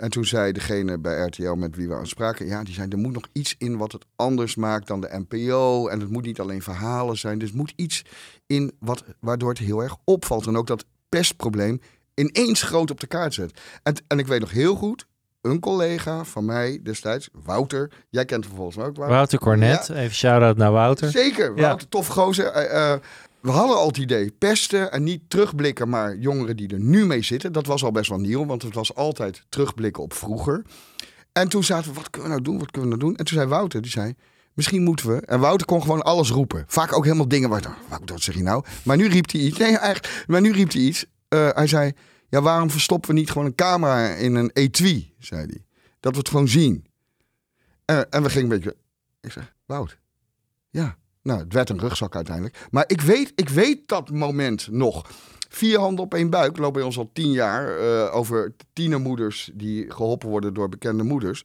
En 0.00 0.10
toen 0.10 0.24
zei 0.24 0.52
degene 0.52 0.98
bij 0.98 1.20
RTL 1.26 1.52
met 1.52 1.76
wie 1.76 1.88
we 1.88 1.94
aan 1.94 2.06
spraken, 2.06 2.46
ja, 2.46 2.62
die 2.62 2.74
zei 2.74 2.88
er 2.88 2.98
moet 2.98 3.12
nog 3.12 3.28
iets 3.32 3.54
in 3.58 3.76
wat 3.76 3.92
het 3.92 4.04
anders 4.16 4.54
maakt 4.54 4.86
dan 4.86 5.00
de 5.00 5.24
NPO. 5.28 5.88
En 5.88 6.00
het 6.00 6.10
moet 6.10 6.24
niet 6.24 6.40
alleen 6.40 6.62
verhalen 6.62 7.16
zijn. 7.18 7.38
Dus 7.38 7.50
er 7.50 7.56
moet 7.56 7.72
iets 7.76 8.04
in 8.46 8.72
wat, 8.78 9.04
waardoor 9.20 9.48
het 9.48 9.58
heel 9.58 9.82
erg 9.82 9.96
opvalt. 10.04 10.46
En 10.46 10.56
ook 10.56 10.66
dat 10.66 10.84
pestprobleem 11.08 11.80
ineens 12.14 12.62
groot 12.62 12.90
op 12.90 13.00
de 13.00 13.06
kaart 13.06 13.34
zet. 13.34 13.60
En, 13.82 13.94
en 14.06 14.18
ik 14.18 14.26
weet 14.26 14.40
nog 14.40 14.50
heel 14.50 14.74
goed, 14.74 15.06
een 15.42 15.60
collega 15.60 16.24
van 16.24 16.44
mij 16.44 16.80
destijds, 16.82 17.28
Wouter, 17.44 17.90
jij 18.08 18.24
kent 18.24 18.44
hem 18.44 18.54
volgens 18.54 18.76
mij 18.76 18.86
ook, 18.86 18.96
Wouter. 18.96 19.16
Wouter 19.16 19.38
Cornet, 19.38 19.88
even 19.88 20.14
shout-out 20.14 20.56
naar 20.56 20.72
Wouter. 20.72 21.10
Zeker, 21.10 21.56
Ja. 21.56 21.62
Wouter, 21.62 21.88
tof 21.88 22.06
gozer. 22.06 22.46
Eh, 22.46 22.92
eh, 22.92 23.00
we 23.40 23.50
hadden 23.50 23.76
al 23.76 23.86
het 23.86 23.96
idee, 23.96 24.30
pesten 24.30 24.92
en 24.92 25.02
niet 25.02 25.22
terugblikken, 25.28 25.88
maar 25.88 26.16
jongeren 26.16 26.56
die 26.56 26.68
er 26.68 26.80
nu 26.80 27.06
mee 27.06 27.22
zitten. 27.22 27.52
Dat 27.52 27.66
was 27.66 27.84
al 27.84 27.92
best 27.92 28.08
wel 28.08 28.18
nieuw, 28.18 28.46
want 28.46 28.62
het 28.62 28.74
was 28.74 28.94
altijd 28.94 29.44
terugblikken 29.48 30.02
op 30.02 30.12
vroeger. 30.12 30.64
En 31.32 31.48
toen 31.48 31.64
zaten 31.64 31.90
we, 31.90 31.96
wat 31.96 32.10
kunnen 32.10 32.28
we 32.28 32.34
nou 32.34 32.48
doen, 32.48 32.58
wat 32.58 32.70
kunnen 32.70 32.90
we 32.90 32.96
nou 32.96 33.08
doen? 33.08 33.18
En 33.18 33.24
toen 33.24 33.36
zei 33.36 33.48
Wouter, 33.48 33.82
die 33.82 33.90
zei, 33.90 34.14
misschien 34.54 34.82
moeten 34.82 35.08
we... 35.08 35.20
En 35.20 35.40
Wouter 35.40 35.66
kon 35.66 35.82
gewoon 35.82 36.02
alles 36.02 36.30
roepen. 36.30 36.64
Vaak 36.66 36.92
ook 36.92 37.04
helemaal 37.04 37.28
dingen 37.28 37.48
waar 37.48 37.58
ik 37.58 37.64
dacht, 37.64 37.88
Wouter, 37.88 38.14
wat 38.14 38.22
zeg 38.22 38.34
je 38.34 38.42
nou? 38.42 38.64
Maar 38.82 38.96
nu 38.96 39.08
riep 39.08 39.30
hij 39.30 39.40
iets. 39.40 39.58
Nee, 39.58 39.76
eigenlijk, 39.76 40.24
maar 40.26 40.40
nu 40.40 40.52
riep 40.52 40.72
hij 40.72 40.80
iets. 40.80 41.04
Eh, 41.28 41.48
hij 41.52 41.66
zei, 41.66 41.92
ja, 42.28 42.42
waarom 42.42 42.70
verstoppen 42.70 43.10
we 43.10 43.20
niet 43.20 43.30
gewoon 43.30 43.46
een 43.46 43.54
camera 43.54 44.08
in 44.08 44.34
een 44.34 44.50
etui, 44.52 45.14
zei 45.18 45.46
hij. 45.46 45.64
Dat 46.00 46.12
we 46.12 46.18
het 46.18 46.28
gewoon 46.28 46.48
zien. 46.48 46.86
En, 47.84 48.10
en 48.10 48.22
we 48.22 48.30
gingen 48.30 48.50
een 48.50 48.56
beetje... 48.58 48.76
Ik 49.20 49.32
zeg, 49.32 49.54
Wout, 49.66 49.98
ja, 50.70 50.96
nou, 51.22 51.40
het 51.40 51.52
werd 51.52 51.70
een 51.70 51.80
rugzak 51.80 52.14
uiteindelijk. 52.14 52.66
Maar 52.70 52.84
ik 52.86 53.00
weet, 53.00 53.32
ik 53.34 53.48
weet 53.48 53.88
dat 53.88 54.10
moment 54.10 54.68
nog. 54.70 55.10
Vier 55.48 55.78
handen 55.78 56.04
op 56.04 56.14
één 56.14 56.30
buik 56.30 56.58
loopt 56.58 56.74
bij 56.74 56.82
ons 56.82 56.98
al 56.98 57.10
tien 57.12 57.30
jaar 57.30 57.78
eh, 57.78 58.16
over 58.16 58.54
tienermoeders 58.72 59.50
die 59.54 59.90
geholpen 59.90 60.28
worden 60.28 60.54
door 60.54 60.68
bekende 60.68 61.02
moeders. 61.02 61.44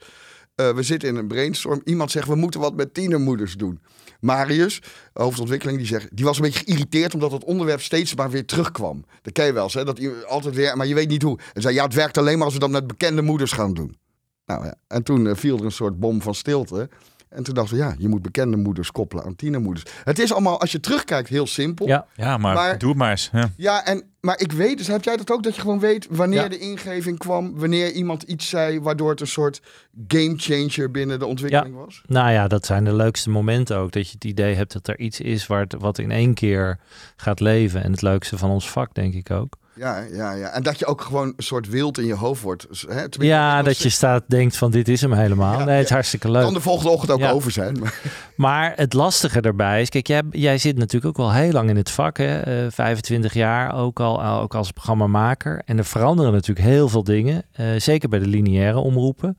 Eh, 0.56 0.70
we 0.70 0.84
zitten 0.84 1.10
in 1.10 1.16
een 1.16 1.28
brainstorm. 1.28 1.82
Iemand 1.84 2.12
zegt, 2.12 2.28
we 2.28 2.36
moeten 2.36 2.60
wat 2.60 2.76
met 2.76 2.94
tienermoeders 2.94 3.54
doen. 3.54 3.80
Marius, 4.20 4.82
hoofdontwikkeling, 5.14 5.78
die, 5.78 5.88
zegt, 5.88 6.16
die 6.16 6.26
was 6.26 6.38
een 6.38 6.44
beetje 6.44 6.64
geïrriteerd 6.66 7.14
omdat 7.14 7.32
het 7.32 7.44
onderwerp 7.44 7.82
steeds 7.82 8.16
maar 8.16 8.30
weer 8.30 8.46
terugkwam. 8.46 9.06
Dat 9.22 9.34
ken 9.34 9.46
je 9.46 9.54
wel 9.54 9.64
eens, 9.64 9.74
hè? 9.74 9.84
Dat 9.84 10.26
altijd 10.26 10.56
weer, 10.56 10.78
maar 10.78 10.88
je 10.88 10.94
weet 10.94 11.10
niet 11.10 11.22
hoe. 11.22 11.40
En 11.54 11.62
zei, 11.62 11.74
ja, 11.74 11.84
het 11.84 11.94
werkt 11.94 12.18
alleen 12.18 12.36
maar 12.36 12.46
als 12.46 12.54
we 12.54 12.60
dat 12.60 12.70
met 12.70 12.88
bekende 12.88 13.22
moeders 13.22 13.52
gaan 13.52 13.74
doen. 13.74 13.98
Nou 14.46 14.66
ja, 14.66 14.76
en 14.88 15.04
toen 15.04 15.28
eh, 15.28 15.36
viel 15.36 15.58
er 15.58 15.66
een 15.66 15.72
soort 15.72 16.00
bom 16.00 16.22
van 16.22 16.36
stilte. 16.36 16.90
En 17.36 17.44
toen 17.44 17.54
dachten 17.54 17.78
we, 17.78 17.84
ja, 17.84 17.96
je 17.98 18.08
moet 18.08 18.22
bekende 18.22 18.58
moeders 18.58 18.92
koppelen 18.92 19.24
aan 19.26 19.36
tienermoeders. 19.36 19.86
Het 20.04 20.20
is 20.20 20.32
allemaal, 20.32 20.60
als 20.62 20.72
je 20.72 20.80
terugkijkt, 20.80 21.30
heel 21.30 21.48
simpel. 21.48 21.88
Ja. 21.88 22.06
Ja, 22.16 22.38
maar, 22.38 22.54
Maar- 22.56 22.78
doe 22.78 22.90
het 22.90 22.98
maar 22.98 23.12
eens. 23.12 23.30
Ja. 23.34 23.50
Ja, 23.58 23.86
en, 23.86 24.04
maar 24.20 24.40
ik 24.40 24.52
weet, 24.52 24.78
dus 24.78 24.88
heb 24.88 25.04
jij 25.04 25.18
dat 25.18 25.32
ook, 25.32 25.44
dat 25.44 25.56
je 25.56 25.62
gewoon 25.62 25.80
weet 25.80 26.08
wanneer 26.10 26.42
Ja. 26.42 26.48
de 26.48 26.58
ingeving 26.60 27.18
kwam, 27.18 27.56
wanneer 27.60 27.92
iemand 27.92 28.24
iets 28.24 28.50
zei, 28.50 28.80
waardoor 28.80 29.10
het 29.10 29.22
een 29.22 29.28
soort 29.28 29.62
game 30.08 30.34
changer 30.38 30.92
binnen 30.92 31.20
de 31.20 31.26
ontwikkeling 31.26 31.76
was? 31.76 32.02
Nou 32.08 32.32
ja, 32.32 32.48
dat 32.48 32.66
zijn 32.66 32.84
de 32.84 32.94
leukste 32.96 33.30
momenten 33.30 33.78
ook. 33.78 33.92
Dat 33.92 34.08
je 34.08 34.14
het 34.14 34.26
idee 34.26 34.56
hebt 34.56 34.74
dat 34.74 34.88
er 34.88 35.00
iets 35.00 35.20
is 35.20 35.48
waar 35.48 35.62
het, 35.62 35.76
wat 35.80 35.98
in 35.98 36.12
één 36.12 36.34
keer 36.34 36.80
gaat 37.16 37.40
leven. 37.40 37.84
En 37.84 37.92
het 37.92 38.02
leukste 38.02 38.38
van 38.38 38.50
ons 38.50 38.70
vak, 38.70 38.94
denk 38.94 39.14
ik 39.14 39.32
ook. 39.32 39.54
Ja, 39.76 40.00
ja, 40.12 40.32
ja. 40.32 40.48
En 40.50 40.64
dat 40.64 40.80
je 40.80 40.86
ook 40.86 41.02
gewoon 41.02 41.28
een 41.28 41.44
soort 41.44 41.70
wild 41.70 41.98
in 41.98 42.06
je 42.06 42.14
hoofd 42.16 42.42
wordt. 42.42 42.68
Hè? 42.88 43.04
Ja, 43.10 43.62
dat 43.62 43.78
je 43.78 43.90
staat, 43.90 44.24
denkt 44.28 44.58
van 44.58 44.72
dit 44.72 44.88
is 44.88 45.02
hem 45.02 45.14
helemaal. 45.14 45.60
Ja, 45.60 45.66
nee, 45.66 45.76
het 45.76 45.86
is 45.86 45.90
hartstikke 45.92 46.32
leuk. 46.32 46.44
kan 46.44 46.54
de 46.54 46.62
volgende 46.62 46.92
ochtend 46.92 47.12
ook 47.12 47.20
Ja. 47.20 47.32
over 47.32 47.52
zijn. 47.52 47.80
Maar, 47.80 48.00
Maar 48.36 48.74
het 48.76 48.94
lastige 48.94 49.42
daarbij 49.42 49.82
is, 49.82 49.90
kijk, 49.90 50.08
jij, 50.08 50.22
jij 50.32 50.58
zit 50.58 50.78
natuurlijk 50.78 51.06
ook 51.06 51.26
wel 51.26 51.34
heel 51.34 51.52
lang 51.52 51.70
in 51.70 51.76
het 51.76 51.92
vak, 51.92 52.18
hè? 52.18 52.40
eh, 52.40 52.72
25 52.72 53.34
jaar 53.34 53.76
ook 53.76 54.00
al, 54.00 54.24
ook 54.26 54.56
als 54.56 54.72
programmamaker. 54.72 55.62
En 55.66 55.78
er 55.78 55.86
veranderen 55.86 56.32
natuurlijk 56.32 56.68
heel 56.68 56.90
veel 56.90 57.04
dingen, 57.04 57.44
eh, 57.52 57.66
zeker 57.78 58.10
bij 58.10 58.20
de 58.20 58.28
lineaire 58.28 58.78
omroepen 58.80 59.38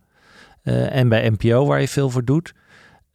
eh, 0.62 0.96
en 0.96 1.08
bij 1.08 1.30
NPO 1.30 1.66
waar 1.66 1.80
je 1.80 1.88
veel 1.88 2.10
voor 2.10 2.24
doet. 2.24 2.54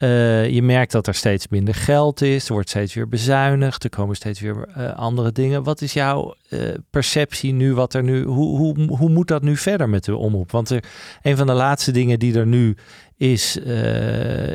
Eh, 0.01 0.49
je 0.49 0.61
merkt 0.61 0.91
dat 0.91 1.07
er 1.07 1.15
steeds 1.15 1.47
minder 1.47 1.75
geld 1.75 2.21
is. 2.21 2.47
Er 2.47 2.53
wordt 2.53 2.69
steeds 2.69 2.93
weer 2.93 3.07
bezuinigd. 3.07 3.83
Er 3.83 3.89
komen 3.89 4.15
steeds 4.15 4.39
weer 4.39 4.67
eh, 4.75 4.93
andere 4.93 5.31
dingen. 5.31 5.63
Wat 5.63 5.81
is 5.81 5.93
jouw 5.93 6.35
eh, 6.49 6.59
perceptie 6.89 7.53
nu? 7.53 7.73
Wat 7.73 7.93
er 7.93 8.03
nu 8.03 8.23
hoe, 8.23 8.57
hoe, 8.57 8.95
hoe 8.97 9.09
moet 9.09 9.27
dat 9.27 9.41
nu 9.41 9.57
verder 9.57 9.89
met 9.89 10.03
de 10.03 10.15
omroep? 10.15 10.51
Want 10.51 10.69
er, 10.69 10.83
een 11.21 11.37
van 11.37 11.47
de 11.47 11.53
laatste 11.53 11.91
dingen 11.91 12.19
die 12.19 12.39
er 12.39 12.47
nu 12.47 12.75
is 13.17 13.57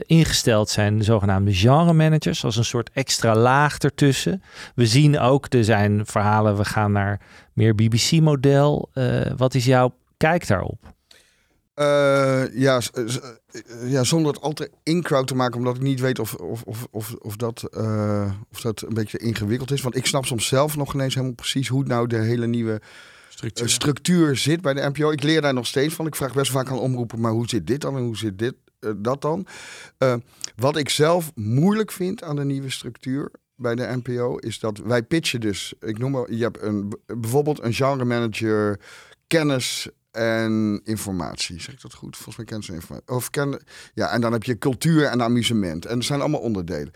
ingesteld 0.07 0.69
zijn 0.69 0.99
de 0.99 1.05
zogenaamde 1.05 1.55
genre 1.55 1.93
managers. 1.93 2.45
Als 2.45 2.57
een 2.57 2.65
soort 2.65 2.91
extra 2.93 3.35
laag 3.35 3.79
ertussen. 3.79 4.43
We 4.75 4.87
zien 4.87 5.19
ook, 5.19 5.47
er 5.53 5.65
zijn 5.65 6.07
verhalen, 6.07 6.57
we 6.57 6.65
gaan 6.65 6.93
naar 6.93 7.21
meer 7.53 7.75
BBC-model. 7.75 8.89
wat 9.37 9.55
is 9.55 9.65
jouw 9.65 9.95
kijk 10.17 10.47
daarop? 10.47 10.95
Uh, 11.79 12.59
ja, 12.59 12.81
ja, 13.85 14.05
zonder 14.05 14.33
het 14.33 14.43
altijd 14.43 14.71
in-crowd 14.83 15.27
te 15.27 15.35
maken, 15.35 15.59
omdat 15.59 15.77
ik 15.77 15.83
niet 15.83 16.01
weet 16.01 16.19
of, 16.19 16.35
of, 16.35 16.63
of, 16.63 16.87
of, 16.91 17.15
of, 17.19 17.37
dat, 17.37 17.69
uh, 17.79 18.33
of 18.53 18.61
dat 18.61 18.83
een 18.83 18.95
beetje 18.95 19.19
ingewikkeld 19.19 19.71
is. 19.71 19.83
Want 19.83 19.97
ik 19.97 20.07
snap 20.07 20.27
soms 20.27 20.47
zelf 20.47 20.77
nog 20.77 20.95
ineens 20.95 21.15
helemaal 21.15 21.35
precies 21.35 21.69
hoe 21.69 21.85
nou 21.85 22.07
de 22.07 22.19
hele 22.19 22.47
nieuwe 22.47 22.81
structuur, 23.29 23.69
structuur 23.69 24.37
zit 24.37 24.61
bij 24.61 24.75
de 24.75 24.89
NPO. 24.89 25.11
Ik 25.11 25.23
leer 25.23 25.41
daar 25.41 25.55
nog 25.55 25.67
steeds 25.67 25.95
van. 25.95 26.07
Ik 26.07 26.15
vraag 26.15 26.35
best 26.35 26.51
vaak 26.51 26.71
aan 26.71 26.79
omroepen, 26.79 27.21
maar 27.21 27.33
hoe 27.33 27.49
zit 27.49 27.67
dit 27.67 27.81
dan 27.81 27.97
en 27.97 28.03
hoe 28.03 28.17
zit 28.17 28.39
dit, 28.39 28.55
dat 28.97 29.23
dan? 29.23 29.47
wat 30.57 30.77
ik 30.77 30.89
zelf 30.89 31.33
moeilijk 31.35 31.93
vind 31.93 32.23
aan 32.23 32.37
de 32.37 32.45
nieuwe 32.45 32.71
structuur, 32.71 33.31
bij 33.57 33.75
de 33.75 34.01
NPO 34.03 34.37
is 34.37 34.59
dat 34.59 34.79
wij 34.79 35.03
pitchen 35.03 35.41
dus. 35.41 35.75
Ik 35.81 35.99
noem 35.99 36.11
maar, 36.11 36.33
je 36.33 36.43
hebt 36.43 36.63
een, 36.63 36.93
bijvoorbeeld 37.07 37.63
een 37.63 37.75
genre 37.75 38.05
manager, 38.05 38.81
kennis 39.27 39.89
en 40.17 40.81
informatie. 40.85 41.61
Zeg 41.61 41.75
ik 41.75 41.81
dat 41.81 41.95
goed? 41.95 42.15
Volgens 42.15 42.37
mij 42.37 42.47
kennen 42.47 42.67
ze 42.67 42.73
informatie. 42.73 43.09
Of 43.09 43.31
ken, 43.31 43.63
ja, 43.95 44.11
en 44.11 44.21
dan 44.21 44.33
heb 44.33 44.43
je 44.43 44.59
cultuur 44.59 45.05
en 45.05 45.23
amusement. 45.23 45.87
En 45.87 45.99
er 45.99 46.05
zijn 46.05 46.21
allemaal 46.21 46.41
onderdelen. 46.41 46.91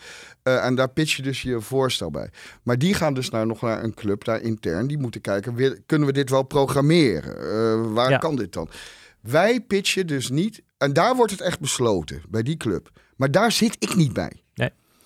Uh, 0.44 0.64
en 0.64 0.74
daar 0.74 0.90
pitch 0.90 1.16
je 1.16 1.22
dus 1.22 1.42
je 1.42 1.60
voorstel 1.60 2.10
bij. 2.10 2.30
Maar 2.62 2.78
die 2.78 2.94
gaan 2.94 3.14
dus 3.14 3.30
naar, 3.30 3.46
nog 3.46 3.60
naar 3.60 3.84
een 3.84 3.94
club 3.94 4.24
daar 4.24 4.40
intern. 4.40 4.86
Die 4.86 4.98
moeten 4.98 5.20
kijken, 5.20 5.54
weer, 5.54 5.82
kunnen 5.86 6.06
we 6.06 6.12
dit 6.12 6.30
wel 6.30 6.42
programmeren? 6.42 7.36
Uh, 7.86 7.92
waar 7.92 8.18
kan 8.18 8.36
dit 8.36 8.52
dan? 8.52 8.68
Wij 9.20 9.60
pitchen 9.60 10.06
dus 10.06 10.30
niet. 10.30 10.62
En 10.78 10.92
daar 10.92 11.16
wordt 11.16 11.32
het 11.32 11.40
echt 11.40 11.60
besloten, 11.60 12.22
bij 12.28 12.42
die 12.42 12.56
club. 12.56 12.90
Maar 13.16 13.30
daar 13.30 13.52
zit 13.52 13.76
ik 13.78 13.94
niet 13.96 14.12
bij. 14.12 14.42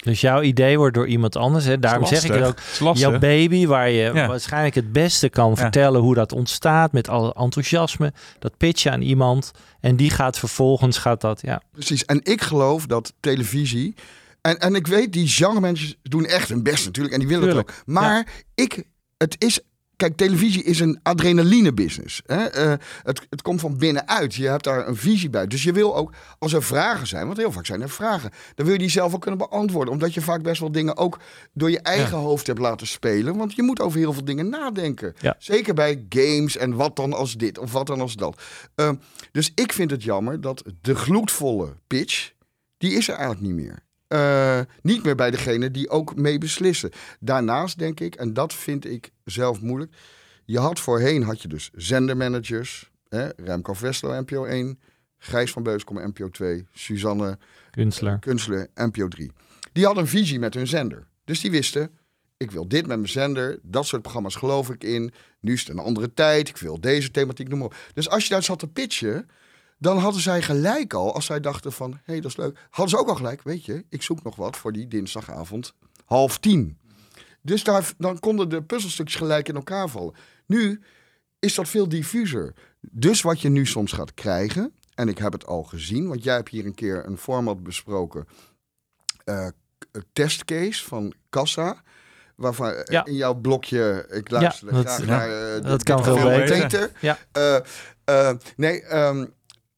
Dus 0.04 0.20
jouw 0.20 0.42
idee 0.42 0.78
wordt 0.78 0.94
door 0.94 1.06
iemand 1.06 1.36
anders. 1.36 1.64
Hè? 1.64 1.78
Daarom 1.78 2.06
zeg 2.06 2.24
ik 2.24 2.32
het 2.32 2.44
ook. 2.80 2.96
Jouw 2.96 3.18
baby, 3.18 3.66
waar 3.66 3.90
je 3.90 4.12
waarschijnlijk 4.12 4.74
het 4.74 4.92
beste 4.92 5.28
kan 5.28 5.56
vertellen 5.56 6.00
hoe 6.00 6.14
dat 6.14 6.32
ontstaat. 6.32 6.92
Met 6.92 7.08
alle 7.08 7.34
enthousiasme. 7.34 8.12
Dat 8.38 8.56
pitch 8.56 8.86
aan 8.86 9.00
iemand. 9.00 9.50
En 9.80 9.96
die 9.96 10.10
gaat 10.10 10.38
vervolgens 10.38 10.98
gaat 10.98 11.20
dat. 11.20 11.40
Ja. 11.42 11.62
Precies. 11.72 12.04
En 12.04 12.20
ik 12.22 12.42
geloof 12.42 12.86
dat 12.86 13.12
televisie. 13.20 13.94
En, 14.40 14.58
en 14.58 14.74
ik 14.74 14.86
weet, 14.86 15.12
die 15.12 15.28
genre 15.28 15.60
mensen 15.60 15.94
doen 16.02 16.26
echt 16.26 16.48
hun 16.48 16.62
best 16.62 16.84
natuurlijk. 16.84 17.14
En 17.14 17.20
die 17.20 17.28
willen 17.28 17.48
het 17.48 17.56
ook. 17.56 17.72
Maar 17.84 18.26
ik, 18.54 18.84
het 19.16 19.36
is 19.38 19.60
Kijk, 20.04 20.16
televisie 20.16 20.62
is 20.62 20.80
een 20.80 21.00
adrenaline 21.02 21.72
business. 21.72 22.22
Hè? 22.26 22.66
Uh, 22.66 22.74
het, 23.02 23.26
het 23.30 23.42
komt 23.42 23.60
van 23.60 23.78
binnenuit. 23.78 24.34
Je 24.34 24.48
hebt 24.48 24.64
daar 24.64 24.88
een 24.88 24.96
visie 24.96 25.30
bij. 25.30 25.46
Dus 25.46 25.62
je 25.62 25.72
wil 25.72 25.96
ook, 25.96 26.12
als 26.38 26.52
er 26.52 26.62
vragen 26.62 27.06
zijn, 27.06 27.26
want 27.26 27.38
heel 27.38 27.52
vaak 27.52 27.66
zijn 27.66 27.82
er 27.82 27.90
vragen, 27.90 28.30
dan 28.54 28.64
wil 28.64 28.74
je 28.74 28.80
die 28.80 28.90
zelf 28.90 29.14
ook 29.14 29.20
kunnen 29.20 29.38
beantwoorden. 29.38 29.92
Omdat 29.92 30.14
je 30.14 30.20
vaak 30.20 30.42
best 30.42 30.60
wel 30.60 30.72
dingen 30.72 30.96
ook 30.96 31.18
door 31.52 31.70
je 31.70 31.80
eigen 31.80 32.18
hoofd 32.18 32.46
hebt 32.46 32.58
laten 32.58 32.86
spelen. 32.86 33.36
Want 33.36 33.54
je 33.54 33.62
moet 33.62 33.80
over 33.80 33.98
heel 33.98 34.12
veel 34.12 34.24
dingen 34.24 34.48
nadenken. 34.48 35.14
Zeker 35.38 35.74
bij 35.74 36.06
games 36.08 36.56
en 36.56 36.74
wat 36.74 36.96
dan 36.96 37.12
als 37.12 37.34
dit 37.34 37.58
of 37.58 37.72
wat 37.72 37.86
dan 37.86 38.00
als 38.00 38.14
dat. 38.14 38.42
Uh, 38.76 38.90
dus 39.32 39.52
ik 39.54 39.72
vind 39.72 39.90
het 39.90 40.02
jammer 40.02 40.40
dat 40.40 40.62
de 40.80 40.94
gloedvolle 40.94 41.76
pitch, 41.86 42.32
die 42.78 42.92
is 42.92 43.08
er 43.08 43.14
eigenlijk 43.14 43.46
niet 43.46 43.64
meer. 43.64 43.82
Uh, 44.14 44.60
niet 44.82 45.04
meer 45.04 45.14
bij 45.14 45.30
degene 45.30 45.70
die 45.70 45.90
ook 45.90 46.16
mee 46.16 46.38
beslissen. 46.38 46.90
Daarnaast 47.20 47.78
denk 47.78 48.00
ik, 48.00 48.14
en 48.14 48.32
dat 48.32 48.54
vind 48.54 48.84
ik 48.84 49.10
zelf 49.24 49.60
moeilijk. 49.60 49.92
Je 50.44 50.58
had 50.58 50.80
voorheen 50.80 51.22
had 51.22 51.42
je 51.42 51.48
dus 51.48 51.70
zendermanagers. 51.74 52.90
Hè, 53.08 53.28
Remco 53.36 53.72
Vestlo, 53.72 54.20
NPO 54.20 54.44
1. 54.44 54.78
Gijs 55.18 55.50
van 55.50 55.62
Beuskom, 55.62 56.08
NPO 56.08 56.28
2. 56.28 56.66
Suzanne 56.72 57.38
Kunstler. 57.70 58.18
Kunstler, 58.18 58.68
NPO 58.74 59.08
3. 59.08 59.30
Die 59.72 59.84
hadden 59.84 60.02
een 60.02 60.08
visie 60.08 60.38
met 60.38 60.54
hun 60.54 60.66
zender. 60.66 61.06
Dus 61.24 61.40
die 61.40 61.50
wisten, 61.50 61.90
ik 62.36 62.50
wil 62.50 62.68
dit 62.68 62.86
met 62.86 62.96
mijn 62.96 63.08
zender. 63.08 63.58
Dat 63.62 63.86
soort 63.86 64.02
programma's 64.02 64.34
geloof 64.34 64.70
ik 64.70 64.84
in. 64.84 65.12
Nu 65.40 65.52
is 65.52 65.60
het 65.60 65.68
een 65.68 65.78
andere 65.78 66.14
tijd. 66.14 66.48
Ik 66.48 66.56
wil 66.56 66.80
deze 66.80 67.10
thematiek 67.10 67.48
noemen. 67.48 67.70
Dus 67.94 68.08
als 68.08 68.22
je 68.22 68.30
daar 68.30 68.42
zat 68.42 68.58
te 68.58 68.68
pitchen 68.68 69.28
dan 69.84 69.98
hadden 69.98 70.22
zij 70.22 70.42
gelijk 70.42 70.94
al, 70.94 71.14
als 71.14 71.26
zij 71.26 71.40
dachten 71.40 71.72
van, 71.72 71.90
hé, 71.90 71.98
hey, 72.04 72.20
dat 72.20 72.30
is 72.30 72.36
leuk. 72.36 72.58
Hadden 72.70 72.88
ze 72.88 72.98
ook 72.98 73.08
al 73.08 73.14
gelijk, 73.14 73.42
weet 73.42 73.64
je, 73.64 73.84
ik 73.88 74.02
zoek 74.02 74.22
nog 74.22 74.36
wat 74.36 74.56
voor 74.56 74.72
die 74.72 74.88
dinsdagavond 74.88 75.74
half 76.04 76.38
tien. 76.38 76.78
Dus 77.42 77.64
daar, 77.64 77.92
dan 77.98 78.18
konden 78.18 78.48
de 78.48 78.62
puzzelstukjes 78.62 79.16
gelijk 79.16 79.48
in 79.48 79.54
elkaar 79.54 79.88
vallen. 79.88 80.14
Nu 80.46 80.80
is 81.38 81.54
dat 81.54 81.68
veel 81.68 81.88
diffuser. 81.88 82.54
Dus 82.80 83.22
wat 83.22 83.40
je 83.40 83.48
nu 83.48 83.66
soms 83.66 83.92
gaat 83.92 84.14
krijgen, 84.14 84.72
en 84.94 85.08
ik 85.08 85.18
heb 85.18 85.32
het 85.32 85.46
al 85.46 85.62
gezien, 85.62 86.08
want 86.08 86.24
jij 86.24 86.34
hebt 86.34 86.48
hier 86.48 86.66
een 86.66 86.74
keer 86.74 87.06
een 87.06 87.18
format 87.18 87.62
besproken, 87.62 88.26
uh, 89.24 89.48
testcase 90.12 90.84
van 90.84 91.12
Kassa. 91.28 91.82
Waarvan 92.34 92.72
eh, 92.72 93.00
in 93.04 93.14
jouw 93.14 93.34
blokje, 93.34 94.06
ik 94.10 94.30
luister 94.30 94.74
ja, 94.74 94.82
dat, 94.82 95.06
naar 95.06 95.56
uh, 95.56 95.64
dat 95.64 95.82
kan 95.82 96.04
veel 96.04 96.24
beter. 96.24 96.90
Ja. 97.00 97.18
Uh, 98.08 98.30
nee, 98.56 98.96
um, 98.96 99.34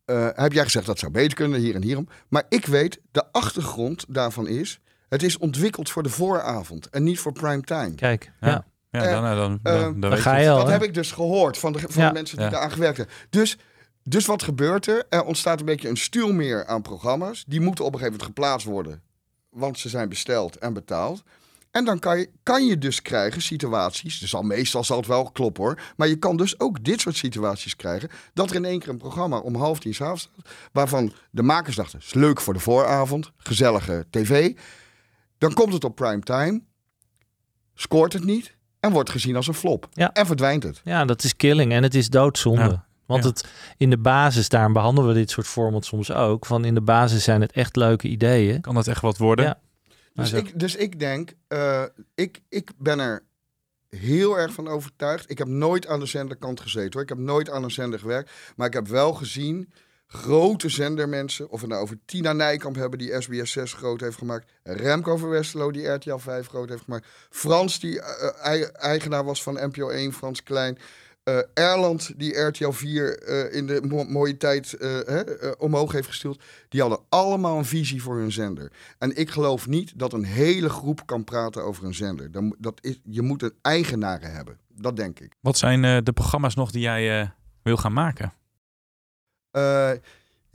uh, 0.07 0.28
heb 0.32 0.52
jij 0.52 0.64
gezegd 0.64 0.86
dat 0.86 0.98
zou 0.98 1.12
beter 1.12 1.34
kunnen, 1.34 1.61
hier 1.61 1.74
en 1.74 1.82
hierom. 1.82 2.09
Maar 2.28 2.44
ik 2.48 2.66
weet, 2.66 3.00
de 3.11 3.24
achtergrond 3.32 4.04
daarvan 4.09 4.48
is... 4.48 4.80
het 5.09 5.22
is 5.22 5.38
ontwikkeld 5.38 5.90
voor 5.90 6.02
de 6.02 6.09
vooravond 6.09 6.90
en 6.90 7.02
niet 7.02 7.18
voor 7.18 7.32
prime 7.32 7.62
time. 7.62 7.94
Kijk, 7.94 8.32
ja. 8.40 8.64
Ja, 8.90 9.20
dan, 9.20 9.36
dan, 9.36 9.59
dan, 9.62 10.00
dan, 10.00 10.00
dan 10.00 10.18
ga 10.18 10.36
je 10.36 10.50
al, 10.50 10.59
Dat 10.59 10.68
heb 10.68 10.82
ik 10.82 10.94
dus 10.94 11.12
gehoord 11.12 11.59
van 11.59 11.72
de, 11.72 11.78
van 11.78 12.07
de 12.07 12.12
mensen 12.12 12.38
die 12.38 12.48
daar 12.48 12.61
aan 12.61 12.70
gewerkt 12.70 12.96
hebben. 12.96 13.14
Dus, 13.30 13.59
dus 14.02 14.26
wat 14.26 14.42
gebeurt 14.42 14.86
er? 14.86 15.04
Er 15.09 15.24
ontstaat 15.24 15.61
een 15.61 15.66
beetje 15.66 15.88
een 15.88 15.96
stuurmeer 15.96 16.66
aan 16.66 16.82
programma's. 16.82 17.44
Die 17.46 17.61
moeten 17.61 17.84
op 17.84 17.92
een 17.92 17.98
gegeven 17.98 18.18
moment 18.18 18.36
geplaatst 18.36 18.66
worden. 18.66 19.02
Want 19.50 19.78
ze 19.78 19.88
zijn 19.88 20.09
besteld 20.09 20.57
en 20.57 20.72
betaald. 20.72 21.22
En 21.77 21.85
dan 21.85 21.99
kan 21.99 22.18
je, 22.18 22.31
kan 22.43 22.66
je 22.66 22.79
dus 22.79 23.03
krijgen 23.03 23.43
situaties, 23.43 24.18
dus 24.18 24.35
al 24.35 24.43
meestal 24.43 24.85
zal 24.85 24.97
het 24.97 25.07
wel 25.07 25.31
kloppen 25.31 25.62
hoor, 25.62 25.81
maar 25.97 26.09
je 26.09 26.16
kan 26.16 26.37
dus 26.37 26.61
ook 26.61 26.85
dit 26.85 27.01
soort 27.01 27.16
situaties 27.16 27.77
krijgen, 27.77 28.09
dat 28.35 28.51
er 28.51 28.57
in 28.57 28.64
één 28.64 28.79
keer 28.79 28.89
een 28.89 28.99
programma 28.99 29.39
om 29.39 29.55
half 29.55 29.79
tien 29.79 29.95
s'avonds 29.95 30.22
staat, 30.22 30.55
waarvan 30.72 31.12
de 31.31 31.43
makers 31.43 31.77
dachten, 31.77 31.99
is 31.99 32.14
leuk 32.14 32.41
voor 32.41 32.55
de 32.55 32.61
vooravond, 32.61 33.31
gezellige 33.37 34.07
tv. 34.11 34.57
Dan 35.39 35.53
komt 35.53 35.72
het 35.72 35.85
op 35.85 35.97
prime 35.97 36.20
time, 36.20 36.62
scoort 37.74 38.12
het 38.12 38.24
niet 38.24 38.57
en 38.81 38.93
wordt 38.93 39.11
gezien 39.11 39.37
als 39.37 39.47
een 39.47 39.55
flop. 39.55 39.89
Ja. 39.93 40.12
En 40.12 40.27
verdwijnt 40.27 40.62
het. 40.62 40.81
Ja, 40.85 41.05
dat 41.05 41.24
is 41.24 41.37
killing 41.37 41.72
en 41.72 41.83
het 41.83 41.95
is 41.95 42.09
doodzonde. 42.09 42.85
Want 43.07 43.24
het, 43.24 43.49
in 43.77 43.91
de 43.91 43.99
basis, 43.99 44.49
daarom 44.49 44.72
behandelen 44.72 45.09
we 45.09 45.14
dit 45.18 45.31
soort 45.31 45.47
formats 45.47 45.89
soms 45.89 46.12
ook. 46.12 46.47
Van 46.47 46.64
in 46.64 46.74
de 46.74 46.81
basis 46.81 47.24
zijn 47.24 47.41
het 47.41 47.53
echt 47.53 47.77
leuke 47.77 48.09
ideeën. 48.09 48.61
Kan 48.61 48.74
dat 48.74 48.87
echt 48.87 49.01
wat 49.01 49.18
worden? 49.18 49.45
Ja. 49.45 49.59
Dus, 50.16 50.32
ik, 50.32 50.58
dus 50.58 50.76
ik 50.76 50.98
denk, 50.98 51.32
uh, 51.48 51.82
ik, 52.14 52.40
ik 52.48 52.70
ben 52.76 52.98
er 52.98 53.22
heel 53.88 54.38
erg 54.38 54.52
van 54.52 54.68
overtuigd. 54.68 55.30
Ik 55.30 55.38
heb 55.38 55.48
nooit 55.48 55.86
aan 55.86 56.00
de 56.00 56.06
zenderkant 56.06 56.60
gezeten 56.60 56.92
hoor. 56.92 57.02
Ik 57.02 57.08
heb 57.08 57.18
nooit 57.18 57.50
aan 57.50 57.64
een 57.64 57.70
zender 57.70 57.98
gewerkt. 57.98 58.30
Maar 58.56 58.66
ik 58.66 58.72
heb 58.72 58.88
wel 58.88 59.12
gezien 59.12 59.72
grote 60.06 60.68
zendermensen, 60.68 61.50
of 61.50 61.60
we 61.60 61.66
nou 61.66 61.82
over 61.82 61.98
Tina 62.04 62.32
Nijkamp 62.32 62.76
hebben 62.76 62.98
die 62.98 63.20
SBS 63.20 63.52
6 63.52 63.72
groot 63.72 64.00
heeft 64.00 64.18
gemaakt, 64.18 64.52
Remco 64.62 65.16
van 65.16 65.28
Westerlo 65.28 65.70
die 65.70 65.86
RTL 65.86 66.16
5 66.16 66.48
groot 66.48 66.68
heeft 66.68 66.84
gemaakt, 66.84 67.06
Frans 67.30 67.80
die 67.80 67.94
uh, 67.94 68.64
eigenaar 68.72 69.24
was 69.24 69.42
van 69.42 69.58
NPO 69.60 69.88
1, 69.88 70.12
Frans 70.12 70.42
Klein, 70.42 70.78
uh, 71.29 71.39
Erland, 71.55 72.12
die 72.16 72.39
RTL 72.39 72.70
4 72.70 73.29
uh, 73.29 73.55
in 73.55 73.66
de 73.66 74.05
mooie 74.09 74.37
tijd 74.37 74.77
uh, 74.79 74.99
hè, 75.05 75.51
omhoog 75.59 75.93
heeft 75.93 76.09
gestuurd, 76.09 76.43
die 76.68 76.81
hadden 76.81 76.99
allemaal 77.09 77.59
een 77.59 77.64
visie 77.64 78.03
voor 78.03 78.16
hun 78.16 78.33
zender. 78.33 78.72
En 78.99 79.16
ik 79.16 79.31
geloof 79.31 79.66
niet 79.66 79.99
dat 79.99 80.12
een 80.12 80.24
hele 80.24 80.68
groep 80.68 81.07
kan 81.07 81.24
praten 81.24 81.64
over 81.64 81.85
een 81.85 81.95
zender. 81.95 82.31
Dan, 82.31 82.57
dat 82.59 82.79
is, 82.81 83.01
je 83.05 83.22
moet 83.22 83.43
een 83.43 83.55
eigenaren 83.62 84.33
hebben. 84.33 84.59
Dat 84.68 84.97
denk 84.97 85.20
ik. 85.20 85.33
Wat 85.41 85.59
zijn 85.59 86.05
de 86.05 86.12
programma's 86.12 86.55
nog 86.55 86.70
die 86.70 86.81
jij 86.81 87.33
wil 87.62 87.77
gaan 87.77 87.93
maken? 87.93 88.33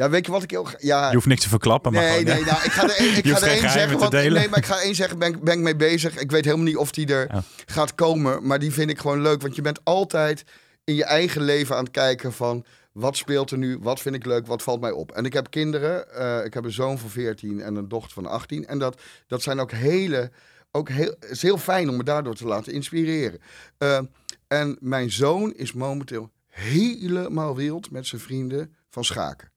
Ja, 0.01 0.09
weet 0.09 0.25
je 0.25 0.31
wat 0.31 0.43
ik 0.43 0.51
heel 0.51 0.67
ja, 0.77 1.07
Je 1.07 1.15
hoeft 1.15 1.27
niks 1.27 1.41
te 1.41 1.49
verklappen, 1.49 1.93
maar 1.93 2.01
nee, 2.01 2.19
gewoon, 2.19 2.35
nee, 2.35 2.43
nou, 2.43 2.63
ik 2.63 2.71
ga 2.71 2.83
er, 2.83 3.17
ik 3.17 3.27
ga 3.27 3.41
er 3.41 3.47
één 3.47 3.69
zeggen. 3.69 3.99
Want, 3.99 4.11
nee, 4.11 4.49
maar 4.49 4.57
ik 4.57 4.65
ga 4.65 4.81
één 4.81 4.95
zeggen, 4.95 5.19
ben, 5.19 5.43
ben 5.43 5.53
ik 5.53 5.59
mee 5.59 5.75
bezig. 5.75 6.17
Ik 6.17 6.31
weet 6.31 6.45
helemaal 6.45 6.65
niet 6.65 6.77
of 6.77 6.91
die 6.91 7.07
er 7.07 7.43
gaat 7.65 7.95
komen, 7.95 8.47
maar 8.47 8.59
die 8.59 8.71
vind 8.71 8.89
ik 8.89 8.99
gewoon 8.99 9.21
leuk. 9.21 9.41
Want 9.41 9.55
je 9.55 9.61
bent 9.61 9.79
altijd 9.83 10.43
in 10.83 10.95
je 10.95 11.03
eigen 11.03 11.41
leven 11.41 11.75
aan 11.75 11.83
het 11.83 11.93
kijken 11.93 12.33
van 12.33 12.65
wat 12.91 13.17
speelt 13.17 13.51
er 13.51 13.57
nu, 13.57 13.77
wat 13.81 13.99
vind 13.99 14.15
ik 14.15 14.25
leuk, 14.25 14.47
wat 14.47 14.63
valt 14.63 14.81
mij 14.81 14.91
op. 14.91 15.11
En 15.11 15.25
ik 15.25 15.33
heb 15.33 15.49
kinderen, 15.49 16.05
uh, 16.17 16.45
ik 16.45 16.53
heb 16.53 16.63
een 16.63 16.71
zoon 16.71 16.99
van 16.99 17.09
14 17.09 17.61
en 17.61 17.75
een 17.75 17.87
dochter 17.87 18.13
van 18.13 18.25
18. 18.25 18.67
En 18.67 18.79
dat, 18.79 19.01
dat 19.27 19.41
zijn 19.41 19.59
ook 19.59 19.71
hele, 19.71 20.31
ook 20.71 20.89
heel, 20.89 21.15
het 21.19 21.29
is 21.29 21.41
heel 21.41 21.57
fijn 21.57 21.89
om 21.89 21.97
me 21.97 22.03
daardoor 22.03 22.35
te 22.35 22.47
laten 22.47 22.73
inspireren. 22.73 23.39
Uh, 23.79 23.99
en 24.47 24.77
mijn 24.79 25.11
zoon 25.11 25.53
is 25.53 25.73
momenteel 25.73 26.31
helemaal 26.47 27.55
wild 27.55 27.91
met 27.91 28.07
zijn 28.07 28.21
vrienden 28.21 28.75
van 28.89 29.03
schaken. 29.03 29.51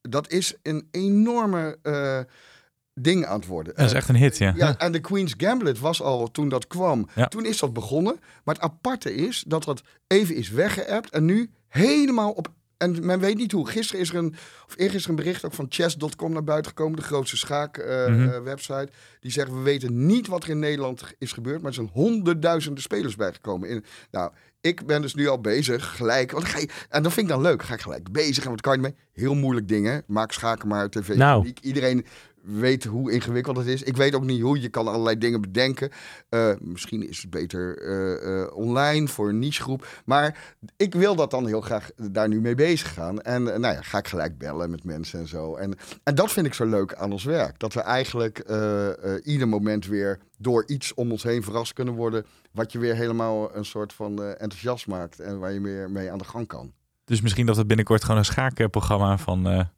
Dat 0.00 0.30
is 0.30 0.54
een 0.62 0.88
enorme. 0.90 1.78
Uh, 1.82 2.20
ding 3.02 3.26
aan 3.26 3.38
het 3.38 3.48
worden. 3.48 3.74
Dat 3.76 3.86
is 3.86 3.92
echt 3.92 4.08
een 4.08 4.16
hit, 4.16 4.38
ja. 4.38 4.52
Ja, 4.56 4.78
en 4.78 4.92
de 4.92 5.00
Queen's 5.00 5.34
Gambit 5.36 5.78
was 5.78 6.02
al 6.02 6.30
toen 6.30 6.48
dat 6.48 6.66
kwam. 6.66 7.08
Ja. 7.14 7.28
Toen 7.28 7.44
is 7.44 7.58
dat 7.58 7.72
begonnen. 7.72 8.20
Maar 8.44 8.54
het 8.54 8.64
aparte 8.64 9.14
is 9.14 9.44
dat 9.46 9.64
dat 9.64 9.82
even 10.06 10.34
is 10.34 10.50
weggeëpt 10.50 11.10
en 11.10 11.24
nu 11.24 11.50
helemaal 11.68 12.30
op. 12.30 12.52
En 12.76 13.06
men 13.06 13.20
weet 13.20 13.36
niet 13.36 13.52
hoe. 13.52 13.68
Gisteren 13.68 14.00
is 14.00 14.10
er 14.10 14.16
een, 14.16 14.34
of 14.66 14.76
eergisteren 14.76 15.18
een 15.18 15.24
bericht 15.24 15.44
ook 15.44 15.52
van 15.52 15.66
chess.com 15.68 16.32
naar 16.32 16.44
buiten 16.44 16.70
gekomen, 16.70 16.96
de 16.96 17.04
grootste 17.04 17.36
schaak-website. 17.36 18.10
Mhm. 18.10 18.42
website 18.42 18.88
die 19.20 19.30
zegt: 19.30 19.50
We 19.50 19.60
weten 19.60 20.06
niet 20.06 20.26
wat 20.26 20.44
er 20.44 20.50
in 20.50 20.58
Nederland 20.58 21.02
is 21.18 21.32
gebeurd, 21.32 21.58
maar 21.58 21.68
er 21.68 21.74
zijn 21.74 21.90
honderdduizenden 21.92 22.82
spelers 22.82 23.16
bijgekomen. 23.16 23.68
In, 23.68 23.84
nou, 24.10 24.32
ik 24.60 24.86
ben 24.86 25.02
dus 25.02 25.14
nu 25.14 25.28
al 25.28 25.40
bezig, 25.40 25.96
gelijk. 25.96 26.30
Want 26.30 26.44
dan 26.44 26.52
ga 26.52 26.58
je, 26.58 26.68
en 26.88 27.02
dat 27.02 27.12
vind 27.12 27.26
ik 27.26 27.32
dan 27.32 27.42
leuk. 27.42 27.62
Ga 27.62 27.74
ik 27.74 27.80
gelijk 27.80 28.12
bezig 28.12 28.44
en 28.44 28.50
wat 28.50 28.60
kan 28.60 28.74
je 28.74 28.80
mee? 28.80 28.94
Heel 29.12 29.34
moeilijk 29.34 29.68
dingen. 29.68 30.04
Maak 30.06 30.32
schaken 30.32 30.68
maar 30.68 30.88
tv. 30.88 31.14
Nou. 31.14 31.36
publiek. 31.36 31.58
Iedereen 31.60 32.06
weet 32.48 32.84
hoe 32.84 33.12
ingewikkeld 33.12 33.56
het 33.56 33.66
is. 33.66 33.82
Ik 33.82 33.96
weet 33.96 34.14
ook 34.14 34.24
niet 34.24 34.40
hoe. 34.40 34.60
Je 34.60 34.68
kan 34.68 34.88
allerlei 34.88 35.18
dingen 35.18 35.40
bedenken. 35.40 35.90
Eh, 36.28 36.52
misschien 36.60 37.08
is 37.08 37.20
het 37.20 37.30
beter 37.30 37.78
eh, 37.78 38.42
eh, 38.42 38.56
online 38.56 39.08
voor 39.08 39.28
een 39.28 39.38
nichegroep. 39.38 39.86
Maar 40.04 40.56
ik 40.76 40.94
wil 40.94 41.14
dat 41.14 41.30
dan 41.30 41.46
heel 41.46 41.60
graag 41.60 41.90
daar 41.96 42.28
nu 42.28 42.40
mee 42.40 42.54
bezig 42.54 42.92
gaan. 42.92 43.20
En 43.20 43.42
nou 43.42 43.60
ja, 43.60 43.82
ga 43.82 43.98
ik 43.98 44.08
gelijk 44.08 44.38
bellen 44.38 44.70
met 44.70 44.84
mensen 44.84 45.20
en 45.20 45.28
zo. 45.28 45.54
En, 45.54 45.76
en 46.02 46.14
dat 46.14 46.32
vind 46.32 46.46
ik 46.46 46.54
zo 46.54 46.66
leuk 46.66 46.94
aan 46.94 47.12
ons 47.12 47.24
werk. 47.24 47.58
Dat 47.58 47.72
we 47.72 47.80
eigenlijk 47.80 48.38
ieder 49.24 49.48
moment 49.48 49.86
weer 49.86 50.18
door 50.38 50.64
iets 50.66 50.94
om 50.94 51.10
ons 51.10 51.22
heen 51.22 51.42
verrast 51.42 51.72
kunnen 51.72 51.94
worden. 51.94 52.26
Wat 52.52 52.72
je 52.72 52.78
weer 52.78 52.94
helemaal 52.94 53.56
een 53.56 53.64
soort 53.64 53.92
van 53.92 54.22
enthousiast 54.22 54.86
maakt. 54.86 55.20
En 55.20 55.38
waar 55.38 55.52
je 55.52 55.60
meer 55.60 55.90
mee 55.90 56.10
aan 56.12 56.18
de 56.18 56.24
gang 56.24 56.46
kan. 56.46 56.72
Dus 57.04 57.20
misschien 57.20 57.46
dat 57.46 57.56
het 57.56 57.66
binnenkort 57.66 58.02
gewoon 58.02 58.18
een 58.18 58.24
schaakprogramma 58.24 59.18
van 59.18 59.68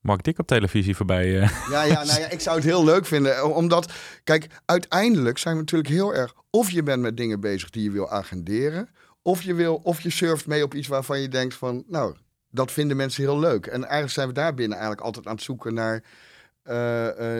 Mark 0.00 0.22
Dik 0.22 0.38
op 0.38 0.46
televisie 0.46 0.96
voorbij... 0.96 1.40
eh, 1.40 1.50
Ja, 1.70 1.82
ja, 1.82 2.04
nou 2.04 2.20
ja, 2.20 2.30
ik 2.30 2.40
zou 2.40 2.56
het 2.56 2.64
heel 2.64 2.84
leuk 2.84 3.06
vinden. 3.06 3.54
Omdat, 3.54 3.92
kijk, 4.24 4.46
uiteindelijk 4.64 5.38
zijn 5.38 5.54
we 5.54 5.60
natuurlijk 5.60 5.90
heel 5.90 6.14
erg... 6.14 6.34
Of 6.50 6.70
je 6.70 6.82
bent 6.82 7.02
met 7.02 7.16
dingen 7.16 7.40
bezig 7.40 7.70
die 7.70 7.82
je 7.82 7.90
wil 7.90 8.10
agenderen. 8.10 8.88
Of 9.22 9.42
je, 9.42 9.54
wil, 9.54 9.80
of 9.82 10.00
je 10.00 10.10
surft 10.10 10.46
mee 10.46 10.62
op 10.62 10.74
iets 10.74 10.88
waarvan 10.88 11.20
je 11.20 11.28
denkt 11.28 11.54
van... 11.54 11.84
Nou, 11.86 12.14
dat 12.50 12.72
vinden 12.72 12.96
mensen 12.96 13.22
heel 13.22 13.38
leuk. 13.38 13.66
En 13.66 13.80
eigenlijk 13.82 14.12
zijn 14.12 14.28
we 14.28 14.34
daar 14.34 14.54
binnen 14.54 14.78
eigenlijk 14.78 15.06
altijd 15.06 15.26
aan 15.26 15.34
het 15.34 15.42
zoeken 15.42 15.74
naar 15.74 15.94
eh, 15.94 16.00
eh, 16.00 16.02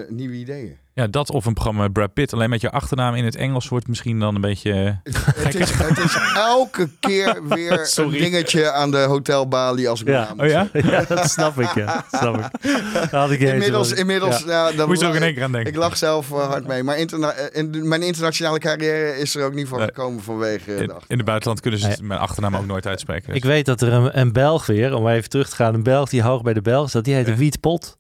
nieuwe 0.09 0.35
ideeën. 0.35 0.79
Ja, 0.95 1.07
dat 1.07 1.31
of 1.31 1.45
een 1.45 1.53
programma 1.55 1.83
met 1.83 1.93
Brad 1.93 2.13
Pitt. 2.13 2.33
Alleen 2.33 2.51
met 2.51 2.61
je 2.61 2.71
achternaam 2.71 3.15
in 3.15 3.25
het 3.25 3.37
Engels 3.37 3.69
wordt 3.69 3.89
misschien 3.89 4.19
dan 4.19 4.35
een 4.35 4.41
beetje... 4.41 4.73
eh, 4.73 5.13
Het 5.45 5.55
is, 5.55 5.71
het 5.71 5.99
is 5.99 6.17
elke 6.37 6.89
keer 7.01 7.41
weer 7.49 7.73
een 7.81 7.87
Sorry. 7.87 8.19
dingetje 8.19 8.71
aan 8.71 8.91
de 8.91 8.99
hotelbalie 8.99 9.89
als 9.89 10.01
ik 10.01 10.07
Ja. 10.09 10.25
naam 10.25 10.41
Oh 10.41 10.47
ja? 10.47 10.69
ja, 10.91 11.05
dat 11.09 11.31
snap 11.31 11.59
ik, 11.61 11.75
ja. 11.75 12.05
Dat 12.11 12.21
snap 12.21 12.37
ik. 12.37 12.73
Daar 13.11 13.21
had 13.21 13.31
ik 13.31 13.41
Inmiddels, 13.41 13.93
inmiddels 13.93 14.43
ja. 14.47 14.73
dan 14.73 14.89
Moest 14.89 15.03
er 15.03 15.09
ook 15.09 15.15
in 15.15 15.23
één 15.23 15.35
keer 15.35 15.43
aan 15.43 15.53
denken. 15.53 15.73
Ik 15.73 15.79
lag 15.79 15.97
zelf 15.97 16.31
eh, 16.31 16.49
hard 16.49 16.67
mee. 16.67 16.83
Maar 16.83 16.99
interna- 16.99 17.33
eh, 17.33 17.59
in 17.63 17.89
mijn 17.89 18.03
internationale 18.03 18.59
carrière 18.59 19.17
is 19.19 19.35
er 19.35 19.45
ook 19.45 19.55
niet 19.55 19.69
van 19.69 19.79
Nee. 19.79 19.87
gekomen 19.87 20.23
vanwege 20.23 20.75
in, 20.75 20.87
de 20.87 20.95
in 21.07 21.17
het 21.17 21.27
buitenland 21.27 21.61
kunnen 21.61 21.81
ze 21.81 21.87
Nee. 21.87 21.97
mijn 22.03 22.21
achternaam 22.21 22.57
ook 22.57 22.67
nooit 22.67 22.87
uitspreken. 22.87 23.35
Ik 23.35 23.45
weet 23.45 23.67
dat 23.67 23.81
er 23.81 23.93
een, 23.93 24.19
een 24.19 24.33
Belg 24.33 24.67
weer, 24.67 24.95
om 24.95 25.09
even 25.09 25.29
terug 25.31 25.49
te 25.49 25.57
gaan, 25.57 25.75
een 25.75 25.83
Belg 25.83 26.09
die 26.09 26.23
hoog 26.23 26.43
bij 26.43 26.53
de 26.55 26.63
Belg 26.63 26.91
zat, 26.91 27.05
die 27.05 27.15
heette 27.15 27.31
Ja. 27.31 27.37
Wietpot. 27.37 27.99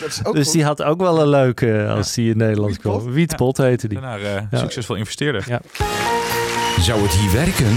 Dat 0.00 0.08
is 0.08 0.24
ook 0.24 0.34
Dus 0.34 0.44
goed. 0.44 0.52
die 0.54 0.64
had 0.64 0.82
ook 0.82 1.00
wel 1.00 1.20
een 1.20 1.28
leuke 1.28 1.86
als 1.96 2.12
die 2.14 2.30
in 2.30 2.36
Nederland 2.36 2.70
Wietpot? 2.72 3.00
kwam. 3.00 3.12
Wietpot 3.12 3.56
heette 3.56 3.88
die. 3.88 4.00
Daarna 4.00 4.16
eh, 4.36 4.42
Ja. 4.50 4.58
succesvol 4.58 4.96
investeerder. 4.96 5.44
Ja. 5.48 5.60
Zou 6.80 7.02
het 7.02 7.12
hier 7.12 7.32
werken? 7.32 7.76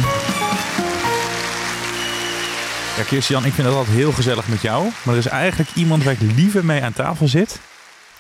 Ja, 2.98 3.04
Kirstian, 3.08 3.46
ik 3.46 3.54
vind 3.54 3.68
het 3.68 3.76
altijd 3.78 3.96
heel 3.96 4.12
gezellig 4.12 4.48
met 4.48 4.62
jou. 4.62 4.84
Maar 5.04 5.14
er 5.14 5.20
is 5.20 5.28
eigenlijk 5.28 5.70
iemand 5.76 6.04
waar 6.04 6.14
ik 6.14 6.22
liever 6.36 6.66
mee 6.66 6.82
aan 6.84 6.94
tafel 6.94 7.28
zit. 7.28 7.60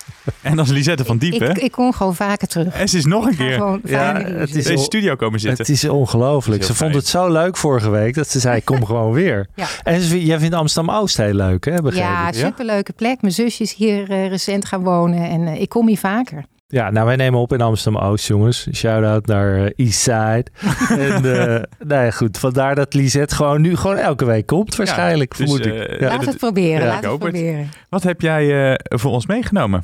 En 0.42 0.56
dat 0.56 0.66
is 0.66 0.72
Lisette 0.72 1.06
van 1.06 1.18
Diepen. 1.18 1.50
Ik, 1.50 1.58
ik 1.58 1.72
kom 1.72 1.94
gewoon 1.94 2.16
vaker 2.16 2.48
terug. 2.48 2.74
En 2.74 2.88
ze 2.90 2.98
is 2.98 3.06
nog 3.06 3.26
een 3.26 3.32
Ik 3.32 3.38
keer 3.38 3.52
gewoon 3.54 3.82
Ja, 3.84 4.14
het 4.16 4.26
deze- 4.28 4.42
is 4.44 4.50
in 4.50 4.56
deze 4.56 4.74
al- 4.74 4.78
studio 4.78 5.16
komen 5.16 5.40
zitten. 5.40 5.66
Het 5.66 5.70
is 5.76 5.90
ongelooflijk. 5.90 6.64
Ze 6.64 6.74
vond 6.76 6.96
het 6.96 7.08
zo 7.08 7.32
leuk 7.32 7.58
vorige 7.58 7.90
week 7.90 8.14
dat 8.16 8.30
ze 8.30 8.40
zei: 8.40 8.64
Kom 8.64 8.86
gewoon 8.86 9.12
weer. 9.12 9.48
Ja. 9.56 9.66
En 9.84 10.02
ze, 10.02 10.26
jij 10.26 10.40
vindt 10.40 10.56
Amsterdam 10.56 10.96
Oost 10.96 11.18
heel 11.18 11.34
leuk, 11.34 11.66
hè? 11.66 11.82
Begreep 11.82 12.04
Ja, 12.04 12.28
ik. 12.28 12.34
superleuke 12.34 12.94
plek. 12.94 13.22
Mijn 13.22 13.34
zusje 13.34 13.64
is 13.64 13.74
hier 13.74 14.10
eh, 14.12 14.28
recent 14.28 14.66
gaan 14.66 14.84
wonen 14.84 15.30
en 15.30 15.48
eh, 15.48 15.62
ik 15.62 15.70
kom 15.70 15.88
hier 15.88 15.98
vaker. 15.98 16.44
Ja, 16.68 16.90
nou, 16.92 17.06
wij 17.06 17.16
nemen 17.16 17.40
op 17.40 17.54
in 17.54 17.62
Amsterdam 17.62 18.02
Oost, 18.04 18.28
jongens. 18.28 18.68
Shout-out 18.74 19.26
naar 19.26 19.56
eh, 19.66 19.72
Eastside. 19.76 20.46
en 20.90 21.26
eh 21.46 21.62
nou 21.88 22.04
ja, 22.06 22.12
goed. 22.12 22.38
Vandaar 22.38 22.76
dat 22.76 22.94
Lisette 22.94 23.36
gewoon 23.36 23.62
nu 23.62 23.76
gewoon 23.76 23.98
elke 23.98 24.26
week 24.26 24.46
komt, 24.46 24.76
waarschijnlijk, 24.76 25.38
dus, 25.38 25.50
vermoed 25.50 25.66
eh, 25.66 25.82
ik. 25.82 25.90
Ja, 25.90 25.96
Ja. 26.00 26.08
Laat 26.08 26.18
dat- 26.20 26.26
het 26.26 26.38
proberen, 26.38 26.80
ja, 26.82 26.86
laat 26.88 27.04
ik 27.04 27.10
het 27.10 27.20
proberen. 27.20 27.70
Wat 27.90 28.04
heb 28.04 28.22
jij 28.22 28.72
eh, 28.74 28.98
voor 28.98 29.12
ons 29.12 29.26
meegenomen? 29.26 29.84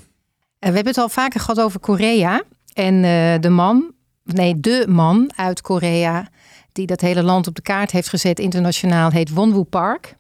Eh, 0.62 0.70
we 0.70 0.76
hebben 0.76 0.94
het 0.94 1.02
al 1.02 1.10
vaker 1.10 1.40
gehad 1.40 1.60
over 1.60 1.80
Korea. 1.80 2.44
En 2.74 2.96
eh, 2.96 3.40
de 3.40 3.50
man, 3.50 3.92
nee, 4.24 4.60
de 4.60 4.86
man 4.90 5.32
uit 5.36 5.62
Korea, 5.62 6.28
die 6.72 6.86
dat 6.86 7.02
hele 7.02 7.24
land 7.24 7.48
op 7.48 7.56
de 7.56 7.62
kaart 7.62 7.92
heeft 7.92 8.10
gezet 8.10 8.40
internationaal, 8.40 9.10
heet 9.10 9.30
Wonwoo 9.30 9.64
Park. 9.64 10.16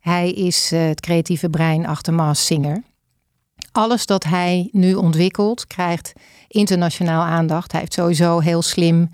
Hij 0.00 0.32
is 0.32 0.72
eh, 0.72 0.86
het 0.86 1.00
creatieve 1.00 1.50
brein 1.50 1.86
achter 1.86 2.14
Maas 2.14 2.46
Singer. 2.46 2.82
Alles 3.72 4.06
dat 4.06 4.24
hij 4.24 4.68
nu 4.72 4.94
ontwikkelt, 4.94 5.66
krijgt 5.66 6.12
internationaal 6.48 7.22
aandacht. 7.22 7.72
Hij 7.72 7.80
heeft 7.80 7.94
sowieso 7.94 8.38
heel 8.38 8.62
slim 8.62 9.10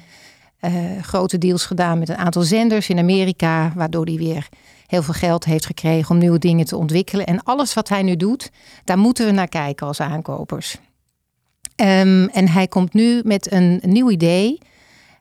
grote 1.00 1.38
deals 1.38 1.66
gedaan 1.66 1.98
met 1.98 2.08
een 2.08 2.16
aantal 2.16 2.42
zenders 2.42 2.88
in 2.88 2.98
Amerika, 2.98 3.72
waardoor 3.74 4.04
hij 4.04 4.16
weer 4.16 4.48
heel 4.86 5.02
veel 5.02 5.14
geld 5.14 5.44
heeft 5.44 5.66
gekregen 5.66 6.10
om 6.10 6.18
nieuwe 6.18 6.38
dingen 6.38 6.66
te 6.66 6.76
ontwikkelen. 6.76 7.26
En 7.26 7.42
alles 7.42 7.74
wat 7.74 7.88
hij 7.88 8.02
nu 8.02 8.16
doet, 8.16 8.50
daar 8.84 8.98
moeten 8.98 9.26
we 9.26 9.32
naar 9.32 9.48
kijken 9.48 9.86
als 9.86 10.00
aankopers. 10.00 10.76
Ehm, 11.76 12.26
en 12.32 12.48
hij 12.48 12.66
komt 12.66 12.92
nu 12.92 13.20
met 13.24 13.52
een 13.52 13.80
nieuw 13.82 14.10
idee. 14.10 14.58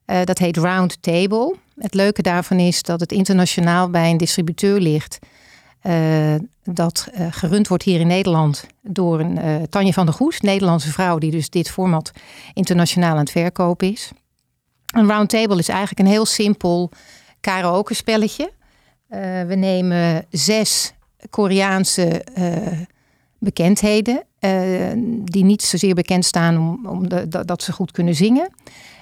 Eh, 0.05 0.24
dat 0.24 0.38
heet 0.38 0.57
Round 0.57 1.01
Table. 1.01 1.55
Het 1.76 1.93
leuke 1.93 2.22
daarvan 2.22 2.59
is 2.59 2.84
dat 2.84 2.99
het 2.99 3.11
internationaal 3.11 3.89
bij 3.89 4.09
een 4.09 4.18
distributeur 4.18 4.80
ligt. 4.80 5.20
eh, 5.82 6.36
dat 6.63 7.09
eh, 7.13 7.28
gerund 7.30 7.68
wordt 7.68 7.84
hier 7.84 7.99
in 7.99 8.07
Nederland 8.07 8.66
door 8.82 9.20
een 9.20 9.70
Tanje 9.70 9.93
van 9.93 10.05
der 10.05 10.16
Goes, 10.16 10.39
Nederlandse 10.39 10.91
vrouw, 10.91 11.18
die 11.18 11.32
dus 11.32 11.49
dit 11.49 11.70
format 11.70 12.11
internationaal 12.53 13.11
aan 13.11 13.18
het 13.18 13.32
verkopen 13.32 13.91
is. 13.91 14.11
Een 14.93 15.07
round 15.07 15.30
table 15.30 15.57
is 15.57 15.70
eigenlijk 15.70 15.99
een 15.99 16.13
heel 16.13 16.26
simpel 16.26 16.91
karaoke 17.41 17.93
spelletje. 17.93 18.51
Eh, 19.08 19.43
we 19.43 19.56
nemen 19.56 20.26
zes 20.30 20.93
Koreaanse 21.30 22.24
eh, 22.24 22.80
bekendheden. 23.39 24.24
eh, 24.39 24.51
die 25.24 25.43
niet 25.43 25.64
zozeer 25.64 25.93
bekend 25.95 26.26
staan 26.26 26.58
om, 26.58 26.88
om 26.88 27.08
dat, 27.45 27.64
ze 27.64 27.72
goed 27.72 27.91
kunnen 27.91 28.16
zingen. 28.16 28.49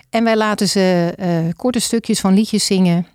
En 0.10 0.24
wij 0.24 0.38
laten 0.38 0.68
ze 0.68 1.52
korte 1.56 1.80
stukjes 1.80 2.20
van 2.20 2.34
liedjes 2.34 2.66
zingen. 2.66 3.08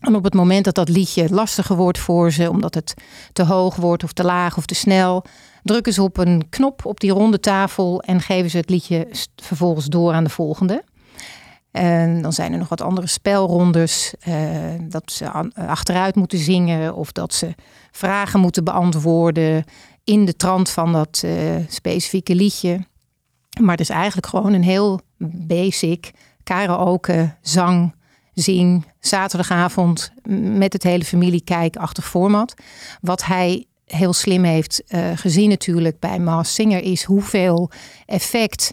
En 0.00 0.14
op 0.14 0.24
het 0.24 0.34
moment 0.34 0.64
dat 0.64 0.74
dat 0.74 0.88
liedje 0.88 1.28
lastiger 1.30 1.76
wordt 1.76 1.98
voor 1.98 2.32
ze, 2.32 2.50
omdat 2.50 2.74
het 2.74 2.94
te 3.32 3.44
hoog 3.44 3.76
wordt 3.76 4.04
of 4.04 4.12
te 4.12 4.24
laag 4.24 4.56
of 4.56 4.66
te 4.66 4.74
snel, 4.74 5.24
drukken 5.62 5.92
ze 5.92 6.02
op 6.02 6.16
een 6.18 6.48
knop 6.48 6.84
op 6.84 7.00
die 7.00 7.10
ronde 7.10 7.40
tafel 7.40 8.02
en 8.02 8.20
geven 8.20 8.50
ze 8.50 8.56
het 8.56 8.70
liedje 8.70 9.08
vervolgens 9.36 9.86
door 9.86 10.12
aan 10.12 10.24
de 10.24 10.30
volgende. 10.30 10.84
En 11.70 12.22
dan 12.22 12.32
zijn 12.32 12.52
er 12.52 12.58
nog 12.58 12.68
wat 12.68 12.80
andere 12.80 13.06
spelrondes. 13.06 14.14
eh, 14.20 14.34
dat 14.82 15.12
ze 15.12 15.30
aan- 15.30 15.52
achteruit 15.54 16.14
moeten 16.14 16.38
zingen 16.38 16.94
of 16.94 17.12
dat 17.12 17.34
ze 17.34 17.54
vragen 17.90 18.40
moeten 18.40 18.64
beantwoorden 18.64 19.64
in 20.04 20.24
de 20.24 20.36
trant 20.36 20.70
van 20.70 20.92
dat 20.92 21.22
eh, 21.24 21.32
specifieke 21.68 22.34
liedje. 22.34 22.86
Maar 23.60 23.70
het 23.70 23.80
is 23.80 23.88
eigenlijk 23.88 24.26
gewoon 24.26 24.52
een 24.52 24.62
heel 24.62 25.00
basic 25.46 26.10
karaoke, 26.42 27.34
zang, 27.40 27.94
zing, 28.34 28.84
zaterdagavond 29.00 30.12
met 30.56 30.72
het 30.72 30.82
hele 30.82 31.04
familie 31.04 31.40
kijkachtig 31.44 32.08
format. 32.08 32.54
Wat 33.00 33.24
hij 33.24 33.64
heel 33.84 34.12
slim 34.12 34.44
heeft 34.44 34.82
eh, 34.86 35.10
gezien 35.14 35.48
natuurlijk 35.48 35.98
bij 35.98 36.18
Maas 36.18 36.54
Singer 36.54 36.82
is 36.82 37.02
hoeveel 37.04 37.70
effect 38.06 38.72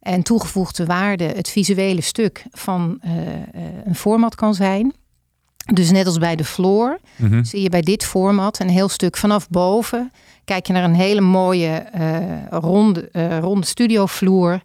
en 0.00 0.22
toegevoegde 0.22 0.86
waarde 0.86 1.24
het 1.24 1.48
visuele 1.48 2.00
stuk 2.00 2.44
van 2.50 2.98
eh, 3.00 3.32
eh, 3.32 3.42
een 3.84 3.94
format 3.94 4.34
kan 4.34 4.54
zijn. 4.54 4.92
Dus 5.72 5.90
net 5.90 6.06
als 6.06 6.18
bij 6.18 6.36
de 6.36 6.44
floor 6.44 6.98
Mhm. 7.16 7.44
zie 7.44 7.62
je 7.62 7.68
bij 7.68 7.80
dit 7.82 8.04
format 8.04 8.58
een 8.60 8.68
heel 8.68 8.88
stuk 8.88 9.16
vanaf 9.16 9.48
boven. 9.48 10.12
Kijk 10.44 10.66
je 10.66 10.72
naar 10.72 10.84
een 10.84 10.94
hele 10.94 11.20
mooie 11.20 11.68
eh, 11.76 12.16
ronde, 12.50 13.08
eh, 13.10 13.38
ronde 13.38 13.66
studiovloer 13.66 14.60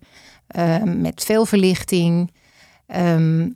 met 0.85 1.23
veel 1.23 1.45
verlichting. 1.45 2.31
Ehm, 2.87 3.49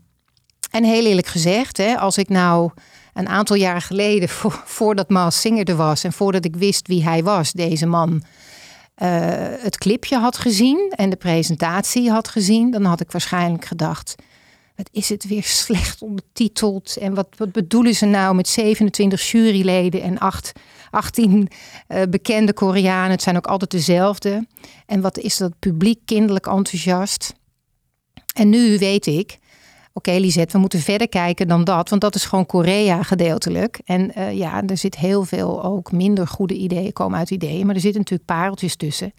en 0.71 0.83
heel 0.83 1.05
eerlijk 1.05 1.27
gezegd, 1.27 1.77
hè, 1.77 1.97
als 1.97 2.17
ik 2.17 2.29
nou 2.29 2.71
een 3.13 3.27
aantal 3.27 3.55
jaar 3.55 3.81
geleden, 3.81 4.29
vo- 4.39 4.61
voordat 4.65 5.09
Maas 5.09 5.41
Singer 5.41 5.69
er 5.69 5.75
was 5.75 6.03
en 6.03 6.13
voordat 6.13 6.45
ik 6.45 6.55
wist 6.55 6.87
wie 6.87 7.03
hij 7.03 7.23
was, 7.23 7.51
deze 7.51 7.85
man, 7.85 8.23
eh, 8.97 9.09
het 9.59 9.77
clipje 9.77 10.17
had 10.17 10.37
gezien 10.37 10.93
en 10.95 11.09
de 11.09 11.15
presentatie 11.15 12.11
had 12.11 12.27
gezien, 12.27 12.71
dan 12.71 12.83
had 12.83 13.01
ik 13.01 13.11
waarschijnlijk 13.11 13.65
gedacht: 13.65 14.15
wat 14.75 14.89
is 14.91 15.09
het 15.09 15.27
weer 15.27 15.43
slecht 15.43 16.01
ondertiteld? 16.01 16.97
En 16.97 17.13
wat, 17.13 17.27
wat 17.37 17.51
bedoelen 17.51 17.95
ze 17.95 18.05
nou 18.05 18.35
met 18.35 18.47
27 18.47 19.31
juryleden 19.31 20.01
en 20.01 20.17
acht 20.17 20.51
18 20.89 21.47
eh, 21.87 22.01
bekende 22.09 22.53
Koreanen. 22.53 23.11
Het 23.11 23.21
zijn 23.21 23.37
ook 23.37 23.47
altijd 23.47 23.71
dezelfde. 23.71 24.47
En 24.85 25.01
wat 25.01 25.17
is 25.17 25.37
dat 25.37 25.59
publiek 25.59 25.99
kinderlijk 26.05 26.47
enthousiast. 26.47 27.33
En 28.33 28.49
nu 28.49 28.77
weet 28.77 29.05
ik, 29.05 29.37
oké 29.97 30.11
Lisette, 30.11 30.51
we 30.51 30.59
moeten 30.59 30.79
verder 30.79 31.09
kijken 31.09 31.47
dan 31.47 31.63
dat. 31.63 31.89
Want 31.89 32.01
dat 32.01 32.15
is 32.15 32.25
gewoon 32.25 32.45
Korea 32.45 33.03
gedeeltelijk. 33.03 33.79
En 33.85 34.13
eh, 34.13 34.37
ja, 34.37 34.63
er 34.67 34.77
zit 34.77 34.95
heel 34.95 35.23
veel 35.23 35.63
ook 35.63 35.91
minder 35.91 36.27
goede 36.27 36.53
ideeën 36.53 36.93
komen 36.93 37.17
uit 37.17 37.31
ideeën. 37.31 37.65
Maar 37.65 37.75
er 37.75 37.81
zitten 37.81 38.01
natuurlijk 38.01 38.29
pareltjes 38.29 38.75
tussen. 38.75 39.13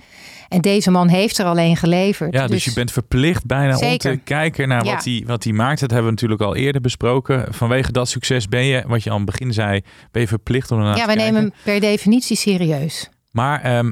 En 0.48 0.60
deze 0.60 0.90
man 0.90 1.08
heeft 1.08 1.38
er 1.38 1.44
alleen 1.44 1.76
geleverd. 1.76 2.32
Ja, 2.32 2.46
dus, 2.46 2.64
je 2.64 2.72
bent 2.72 2.92
verplicht 2.92 3.46
bijna 3.46 3.78
om 3.78 3.98
te 3.98 4.20
kijken 4.24 4.68
naar 4.68 4.84
Ja. 4.84 4.94
wat, 4.94 5.04
hij, 5.04 5.24
wat 5.26 5.44
hij 5.44 5.52
maakt. 5.52 5.80
Dat 5.80 5.90
hebben 5.90 6.08
we 6.08 6.14
natuurlijk 6.14 6.40
al 6.40 6.56
eerder 6.56 6.80
besproken. 6.80 7.54
Vanwege 7.54 7.92
dat 7.92 8.08
succes 8.08 8.48
ben 8.48 8.64
je, 8.64 8.84
wat 8.86 9.02
je 9.02 9.10
aan 9.10 9.16
het 9.16 9.26
begin 9.26 9.52
zei, 9.52 9.80
ben 10.10 10.22
je 10.22 10.28
verplicht 10.28 10.70
om 10.70 10.78
ernaar 10.78 10.96
Ja, 10.96 11.00
te 11.00 11.06
wij 11.06 11.24
nemen 11.24 11.40
hem 11.40 11.52
per 11.64 11.80
definitie 11.80 12.36
serieus. 12.36 13.08
Maar 13.30 13.62
ehm 13.62 13.90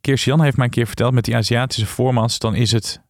Kirsten 0.00 0.40
heeft 0.40 0.56
mij 0.56 0.64
een 0.66 0.72
keer 0.72 0.86
verteld 0.86 1.14
met 1.14 1.24
die 1.24 1.36
Aziatische 1.36 1.86
formats, 1.86 2.38
dan 2.38 2.54
is 2.54 2.72
het 2.72 3.00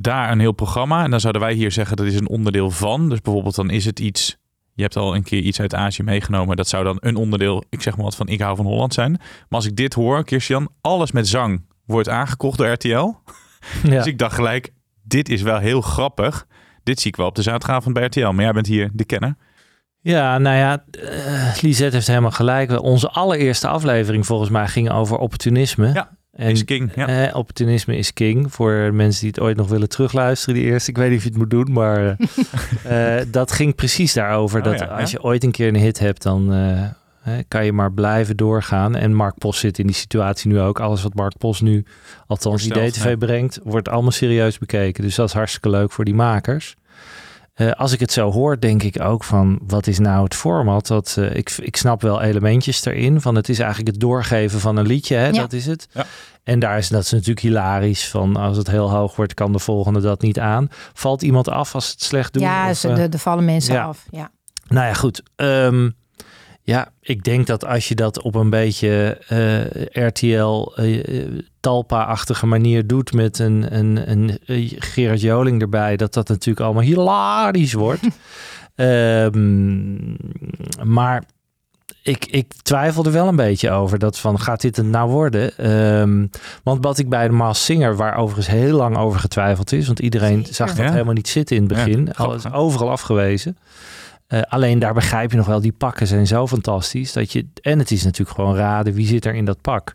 daar 0.00 0.30
een 0.30 0.40
heel 0.40 0.52
programma. 0.52 1.04
En 1.04 1.10
dan 1.10 1.20
zouden 1.20 1.42
wij 1.42 1.52
hier 1.52 1.72
zeggen 1.72 1.96
dat 1.96 2.06
is 2.06 2.14
een 2.14 2.28
onderdeel 2.28 2.70
van. 2.70 3.08
Dus 3.08 3.20
bijvoorbeeld 3.20 3.54
dan 3.54 3.70
is 3.70 3.84
het 3.84 4.00
iets, 4.00 4.36
je 4.74 4.82
hebt 4.82 4.96
al 4.96 5.14
een 5.14 5.22
keer 5.22 5.42
iets 5.42 5.60
uit 5.60 5.74
Azië 5.74 6.02
meegenomen. 6.02 6.56
Dat 6.56 6.68
zou 6.68 6.84
dan 6.84 6.96
een 7.00 7.16
onderdeel, 7.16 7.64
ik 7.68 7.82
zeg 7.82 7.96
maar 7.96 8.04
wat 8.04 8.16
van 8.16 8.28
ik 8.28 8.40
hou 8.40 8.56
van 8.56 8.66
Holland 8.66 8.94
zijn. 8.94 9.10
Maar 9.10 9.20
als 9.48 9.66
ik 9.66 9.76
dit 9.76 9.94
hoor, 9.94 10.24
Kirsten, 10.24 10.68
alles 10.80 11.12
met 11.12 11.28
zang 11.28 11.64
wordt 11.84 12.08
aangekocht 12.08 12.58
door 12.58 12.68
RTL. 12.68 13.12
Ja. 13.82 13.90
Dus 13.90 14.06
ik 14.06 14.18
dacht 14.18 14.34
gelijk, 14.34 14.72
dit 15.02 15.28
is 15.28 15.42
wel 15.42 15.58
heel 15.58 15.80
grappig. 15.80 16.46
Dit 16.82 17.00
zie 17.00 17.10
ik 17.10 17.16
wel 17.16 17.26
op 17.26 17.34
de 17.34 17.42
zaterdagavond 17.42 17.94
bij 17.94 18.04
RTL. 18.04 18.30
Maar 18.30 18.44
jij 18.44 18.52
bent 18.52 18.66
hier 18.66 18.90
de 18.92 19.04
kenner. 19.04 19.36
Ja, 20.00 20.38
nou 20.38 20.56
ja, 20.56 20.84
Lisette 21.60 21.94
heeft 21.94 22.06
helemaal 22.06 22.30
gelijk. 22.30 22.82
Onze 22.82 23.10
allereerste 23.10 23.68
aflevering 23.68 24.26
volgens 24.26 24.50
mij 24.50 24.68
ging 24.68 24.90
over 24.90 25.16
opportunisme. 25.16 25.92
Ja, 25.92 26.18
en, 26.40 26.50
is 26.50 26.64
king, 26.64 26.90
ja. 26.94 27.26
eh, 27.28 27.36
opportunisme 27.36 27.96
is 27.96 28.12
king. 28.12 28.52
Voor 28.52 28.94
mensen 28.94 29.20
die 29.20 29.30
het 29.30 29.40
ooit 29.40 29.56
nog 29.56 29.68
willen 29.68 29.88
terugluisteren, 29.88 30.54
die 30.54 30.64
eerste. 30.64 30.90
Ik 30.90 30.96
weet 30.96 31.08
niet 31.08 31.18
of 31.18 31.22
je 31.22 31.28
het 31.28 31.38
moet 31.38 31.50
doen, 31.50 31.72
maar 31.72 32.16
eh, 32.86 33.18
eh, 33.20 33.26
dat 33.28 33.52
ging 33.52 33.74
precies 33.74 34.12
daarover. 34.12 34.58
Oh 34.58 34.64
dat 34.64 34.78
ja, 34.78 34.84
als 34.84 35.10
ja. 35.10 35.18
je 35.18 35.24
ooit 35.24 35.44
een 35.44 35.50
keer 35.50 35.68
een 35.68 35.76
hit 35.76 35.98
hebt, 35.98 36.22
dan 36.22 36.52
eh, 37.22 37.32
kan 37.48 37.64
je 37.64 37.72
maar 37.72 37.92
blijven 37.92 38.36
doorgaan. 38.36 38.96
En 38.96 39.14
Mark 39.14 39.38
Post 39.38 39.60
zit 39.60 39.78
in 39.78 39.86
die 39.86 39.96
situatie 39.96 40.50
nu 40.50 40.60
ook. 40.60 40.80
Alles 40.80 41.02
wat 41.02 41.14
Mark 41.14 41.38
Post 41.38 41.62
nu, 41.62 41.84
althans 42.26 42.66
IDTV 42.66 43.04
ja. 43.04 43.16
brengt, 43.16 43.58
wordt 43.62 43.88
allemaal 43.88 44.10
serieus 44.10 44.58
bekeken. 44.58 45.02
Dus 45.02 45.14
dat 45.14 45.28
is 45.28 45.34
hartstikke 45.34 45.70
leuk 45.70 45.92
voor 45.92 46.04
die 46.04 46.14
makers. 46.14 46.76
Eh, 47.60 47.70
als 47.70 47.92
ik 47.92 48.00
het 48.00 48.12
zo 48.12 48.32
hoor, 48.32 48.60
denk 48.60 48.82
ik 48.82 49.00
ook 49.00 49.24
van 49.24 49.58
wat 49.66 49.86
is 49.86 49.98
nou 49.98 50.24
het 50.24 50.34
format? 50.34 50.86
Dat, 50.86 51.16
eh, 51.18 51.34
ik, 51.34 51.50
ik 51.62 51.76
snap 51.76 52.02
wel 52.02 52.22
elementjes 52.22 52.84
erin. 52.84 53.20
Van 53.20 53.34
het 53.34 53.48
is 53.48 53.58
eigenlijk 53.58 53.90
het 53.90 54.00
doorgeven 54.00 54.60
van 54.60 54.76
een 54.76 54.86
liedje, 54.86 55.16
hè? 55.16 55.26
Ja. 55.26 55.30
dat 55.30 55.52
is 55.52 55.66
het. 55.66 55.88
Ja. 55.92 56.06
En 56.42 56.58
daar 56.58 56.78
is 56.78 56.88
dat 56.88 57.02
is 57.02 57.10
natuurlijk 57.10 57.40
hilarisch. 57.40 58.08
Van 58.08 58.36
als 58.36 58.56
het 58.56 58.70
heel 58.70 58.90
hoog 58.90 59.16
wordt, 59.16 59.34
kan 59.34 59.52
de 59.52 59.58
volgende 59.58 60.00
dat 60.00 60.22
niet 60.22 60.38
aan. 60.38 60.68
Valt 60.92 61.22
iemand 61.22 61.48
af 61.48 61.74
als 61.74 61.90
het 61.90 62.02
slecht 62.02 62.32
doet? 62.32 62.42
ja, 62.42 62.70
Of, 62.70 62.76
ze, 62.76 62.88
eh, 62.88 62.96
de, 62.96 63.08
de 63.08 63.18
vallen 63.18 63.44
mensen 63.44 63.74
ja. 63.74 63.84
af. 63.84 64.06
Ja. 64.10 64.30
nou 64.68 64.86
ja, 64.86 64.94
goed. 64.94 65.22
Ehm, 65.36 65.90
ja, 66.70 66.88
ik 67.00 67.24
denk 67.24 67.46
dat 67.46 67.64
als 67.64 67.88
je 67.88 67.94
dat 67.94 68.22
op 68.22 68.34
een 68.34 68.50
beetje 68.50 69.18
eh, 69.28 70.06
RTL 70.06 70.72
eh, 70.74 71.20
eh, 71.20 71.28
Talpa-achtige 71.60 72.46
manier 72.46 72.86
doet 72.86 73.12
met 73.12 73.38
een, 73.38 73.78
een, 73.78 74.00
een 74.10 74.38
Gerard 74.78 75.20
Joling 75.20 75.60
erbij, 75.60 75.96
dat 75.96 76.14
dat 76.14 76.28
natuurlijk 76.28 76.60
allemaal 76.60 76.82
hilarisch 76.82 77.72
wordt. 77.72 78.02
Ehm, 78.74 79.94
maar 80.82 81.24
ik, 82.02 82.26
ik 82.26 82.52
twijfel 82.62 83.04
er 83.04 83.12
wel 83.12 83.28
een 83.28 83.36
beetje 83.36 83.70
over. 83.70 83.98
Dat 83.98 84.18
van, 84.18 84.40
gaat 84.40 84.60
dit 84.60 84.76
het 84.76 84.86
nou 84.86 85.10
worden? 85.10 85.56
Ehm, 85.58 86.26
want 86.62 86.84
wat 86.84 86.98
ik 86.98 87.08
bij 87.08 87.28
de 87.28 87.34
Maas 87.34 87.64
Singer, 87.64 87.96
waar 87.96 88.16
overigens 88.16 88.46
heel 88.56 88.76
lang 88.76 88.96
over 88.96 89.20
getwijfeld 89.20 89.72
is. 89.72 89.86
Want 89.86 89.98
iedereen 89.98 90.38
Zeker. 90.38 90.54
zag 90.54 90.68
dat 90.74 90.86
Ja. 90.86 90.92
helemaal 90.92 91.14
niet 91.14 91.28
zitten 91.28 91.56
in 91.56 91.62
het 91.62 91.72
begin. 91.72 92.14
Alles 92.14 92.52
overal 92.52 92.90
afgewezen. 92.90 93.56
Eh, 94.30 94.40
alleen 94.48 94.78
daar 94.78 94.94
begrijp 94.94 95.30
je 95.30 95.36
nog 95.36 95.46
wel, 95.46 95.60
die 95.60 95.72
pakken 95.72 96.06
zijn 96.06 96.26
zo 96.26 96.46
fantastisch. 96.46 97.12
Dat 97.12 97.32
je, 97.32 97.46
en 97.62 97.78
het 97.78 97.90
is 97.90 98.04
natuurlijk 98.04 98.36
gewoon 98.36 98.56
raden, 98.56 98.94
wie 98.94 99.06
zit 99.06 99.24
er 99.24 99.34
in 99.34 99.44
dat 99.44 99.60
pak? 99.60 99.94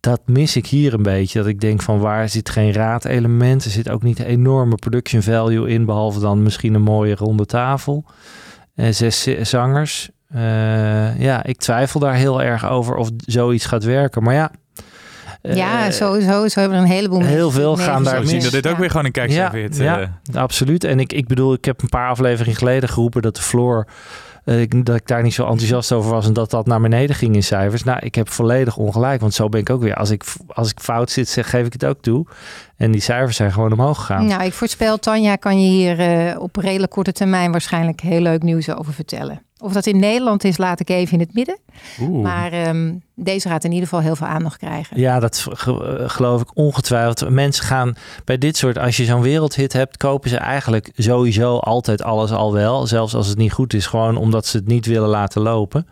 Dat 0.00 0.20
mis 0.26 0.56
ik 0.56 0.66
hier 0.66 0.94
een 0.94 1.02
beetje. 1.02 1.38
Dat 1.38 1.48
ik 1.48 1.60
denk 1.60 1.82
van 1.82 1.98
waar 1.98 2.28
zit 2.28 2.48
geen 2.48 2.72
raadelement? 2.72 3.64
Er 3.64 3.70
zit 3.70 3.90
ook 3.90 4.02
niet 4.02 4.18
enorme 4.18 4.74
production 4.74 5.22
value 5.22 5.68
in. 5.68 5.84
Behalve 5.84 6.20
dan 6.20 6.42
misschien 6.42 6.74
een 6.74 6.82
mooie 6.82 7.14
ronde 7.14 7.46
tafel. 7.46 8.04
Eh, 8.74 8.92
zes 8.92 9.22
zangers. 9.40 10.10
Eh, 10.28 11.20
ja, 11.20 11.44
ik 11.44 11.56
twijfel 11.56 12.00
daar 12.00 12.14
heel 12.14 12.42
erg 12.42 12.68
over 12.68 12.96
of 12.96 13.10
zoiets 13.16 13.66
gaat 13.66 13.84
werken. 13.84 14.22
Maar 14.22 14.34
ja. 14.34 14.50
Eh, 15.44 15.56
ja, 15.56 15.90
sowieso. 15.90 16.48
Zo 16.48 16.60
hebben 16.60 16.78
we 16.78 16.84
een 16.84 16.90
heleboel 16.90 17.20
heel 17.20 17.36
mensen 17.36 17.52
veel 17.60 17.76
mee 17.76 17.84
gaan 17.86 18.04
daar 18.04 18.24
zien 18.26 18.42
dat 18.42 18.52
dit 18.52 18.66
ook 18.66 18.76
weer 18.78 18.90
gewoon 18.90 19.04
een 19.04 19.12
kijk 19.12 19.30
Ja, 19.30 19.36
serveert. 19.50 19.76
ja. 19.76 20.00
eh. 20.00 20.36
Absoluut. 20.40 20.84
En 20.84 21.00
ik, 21.00 21.12
ik 21.12 21.26
bedoel, 21.26 21.52
ik 21.52 21.64
heb 21.64 21.82
een 21.82 21.88
paar 21.88 22.08
afleveringen 22.08 22.56
geleden 22.58 22.88
geroepen 22.88 23.22
dat 23.22 23.36
de 23.36 23.42
Floor. 23.42 23.86
eh, 24.44 24.60
ik, 24.60 24.84
dat 24.84 24.96
ik 24.96 25.06
daar 25.06 25.22
niet 25.22 25.34
zo 25.34 25.42
enthousiast 25.46 25.92
over 25.92 26.10
was 26.10 26.26
en 26.26 26.32
dat 26.32 26.50
dat 26.50 26.66
naar 26.66 26.80
beneden 26.80 27.16
ging 27.16 27.34
in 27.34 27.42
cijfers. 27.42 27.84
Nou, 27.84 27.98
ik 28.02 28.14
heb 28.14 28.28
volledig 28.30 28.76
ongelijk, 28.76 29.20
want 29.20 29.34
zo 29.34 29.48
ben 29.48 29.60
ik 29.60 29.70
ook 29.70 29.82
weer. 29.82 29.94
Als 29.94 30.10
ik, 30.10 30.24
als 30.46 30.70
ik 30.70 30.80
fout 30.80 31.10
zit, 31.10 31.28
zeg, 31.28 31.50
geef 31.50 31.66
ik 31.66 31.72
het 31.72 31.84
ook 31.84 32.00
toe. 32.02 32.26
En 32.76 32.90
die 32.90 33.00
cijfers 33.00 33.36
zijn 33.36 33.52
gewoon 33.52 33.72
omhoog 33.72 33.98
gegaan. 33.98 34.26
Nou, 34.26 34.42
ik 34.44 34.52
voorspel, 34.52 34.98
Tanja 34.98 35.36
kan 35.36 35.60
je 35.60 35.68
hier 35.68 35.98
eh, 36.00 36.40
op 36.40 36.56
redelijk 36.56 36.92
korte 36.92 37.12
termijn 37.12 37.50
waarschijnlijk 37.52 38.00
heel 38.00 38.20
leuk 38.20 38.42
nieuws 38.42 38.74
over 38.74 38.92
vertellen. 38.92 39.42
Of 39.64 39.72
dat 39.72 39.86
in 39.86 39.98
Nederland 39.98 40.44
is, 40.44 40.56
laat 40.56 40.80
ik 40.80 40.88
even 40.88 41.12
in 41.12 41.20
het 41.20 41.34
midden. 41.34 41.58
Oeh. 42.00 42.22
Maar 42.22 42.52
ehm, 42.52 42.92
deze 43.14 43.48
gaat 43.48 43.64
in 43.64 43.70
ieder 43.72 43.88
geval 43.88 44.02
heel 44.04 44.16
veel 44.16 44.26
aandacht 44.26 44.56
krijgen. 44.58 45.00
Ja, 45.00 45.20
dat 45.20 45.46
ge- 45.50 46.04
geloof 46.06 46.40
ik 46.40 46.50
ongetwijfeld. 46.54 47.30
Mensen 47.30 47.64
gaan 47.64 47.96
bij 48.24 48.38
dit 48.38 48.56
soort, 48.56 48.78
als 48.78 48.96
je 48.96 49.04
zo'n 49.04 49.22
wereldhit 49.22 49.72
hebt, 49.72 49.96
kopen 49.96 50.30
ze 50.30 50.36
eigenlijk 50.36 50.90
sowieso 50.96 51.56
altijd 51.58 52.02
alles 52.02 52.30
al 52.30 52.52
wel. 52.52 52.86
Zelfs 52.86 53.14
als 53.14 53.26
het 53.26 53.38
niet 53.38 53.52
goed 53.52 53.74
is, 53.74 53.86
gewoon 53.86 54.16
omdat 54.16 54.46
ze 54.46 54.56
het 54.56 54.66
niet 54.66 54.86
willen 54.86 55.08
laten 55.08 55.42
lopen. 55.42 55.86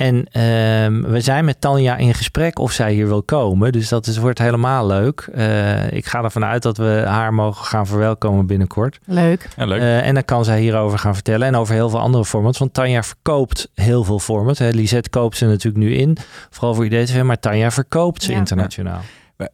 En 0.00 0.26
ehm, 0.32 1.02
we 1.10 1.20
zijn 1.20 1.44
met 1.44 1.60
Tanja 1.60 1.96
in 1.96 2.14
gesprek 2.14 2.58
of 2.58 2.72
zij 2.72 2.92
hier 2.92 3.06
wil 3.06 3.22
komen. 3.22 3.72
Dus 3.72 3.88
dat 3.88 4.06
is, 4.06 4.16
wordt 4.16 4.38
helemaal 4.38 4.86
leuk. 4.86 5.28
Eh, 5.34 5.92
ik 5.92 6.06
ga 6.06 6.22
ervan 6.22 6.44
uit 6.44 6.62
dat 6.62 6.76
we 6.76 7.02
haar 7.06 7.34
mogen 7.34 7.64
gaan 7.64 7.86
verwelkomen 7.86 8.46
binnenkort. 8.46 8.98
Leuk. 9.04 9.48
Ja, 9.56 9.66
leuk. 9.66 9.80
Eh, 9.80 10.06
en 10.06 10.14
dan 10.14 10.24
kan 10.24 10.44
zij 10.44 10.60
hierover 10.60 10.98
gaan 10.98 11.14
vertellen. 11.14 11.46
En 11.46 11.56
over 11.56 11.74
heel 11.74 11.90
veel 11.90 12.00
andere 12.00 12.24
formats. 12.24 12.58
Want 12.58 12.74
Tanja 12.74 13.02
verkoopt 13.02 13.70
heel 13.74 14.04
veel 14.04 14.18
formats. 14.18 14.58
Hè. 14.58 14.68
Lisette 14.68 15.10
koopt 15.10 15.36
ze 15.36 15.46
natuurlijk 15.46 15.84
nu 15.84 15.94
in. 15.94 16.16
Vooral 16.50 16.74
voor 16.74 16.84
IDTV. 16.86 17.22
Maar 17.22 17.38
Tanja 17.38 17.70
verkoopt 17.70 18.22
ze 18.22 18.32
Ja. 18.32 18.38
internationaal. 18.38 19.00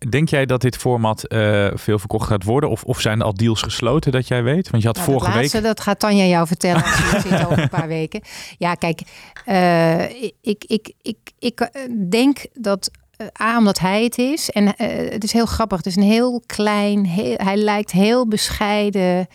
Denk 0.09 0.29
jij 0.29 0.47
dat 0.47 0.61
dit 0.61 0.77
format 0.77 1.25
eh, 1.27 1.69
veel 1.75 1.99
verkocht 1.99 2.27
gaat 2.29 2.45
worden? 2.45 2.71
Of, 2.71 2.83
of 2.85 3.01
zijn 3.01 3.19
er 3.19 3.25
al 3.25 3.35
deals 3.35 3.63
gesloten 3.63 4.13
dat 4.13 4.29
jij 4.29 4.43
weet? 4.43 4.71
Want 4.71 4.83
je 4.83 4.89
had 4.89 4.97
Nou, 4.97 5.11
vorige 5.11 5.31
laatste, 5.31 5.57
week... 5.57 5.67
dat 5.67 5.81
gaat 5.81 5.99
Tanja 5.99 6.25
jou 6.25 6.47
vertellen 6.47 6.83
als 6.85 6.97
je 6.97 7.21
zit 7.29 7.45
over 7.47 7.59
een 7.59 7.69
paar 7.69 7.89
weken. 7.99 8.21
Ja, 8.59 8.75
kijk, 8.75 9.01
eh, 9.45 10.11
ik, 10.43 10.65
ik, 10.67 10.93
ik, 11.03 11.17
ik 11.39 11.61
eh, 11.61 11.83
denk 12.11 12.47
dat 12.55 12.91
eh, 13.17 13.27
A, 13.47 13.59
omdat 13.59 13.79
hij 13.79 14.03
het 14.05 14.19
is. 14.19 14.51
En 14.51 14.77
eh, 14.77 15.13
het 15.13 15.25
is 15.25 15.33
heel 15.33 15.47
grappig. 15.47 15.77
Het 15.77 15.87
is 15.87 15.97
een 15.97 16.03
heel 16.03 16.43
klein, 16.47 17.05
heel, 17.07 17.35
hij 17.37 17.57
lijkt 17.57 17.93
heel 17.93 18.29
bescheiden. 18.29 19.27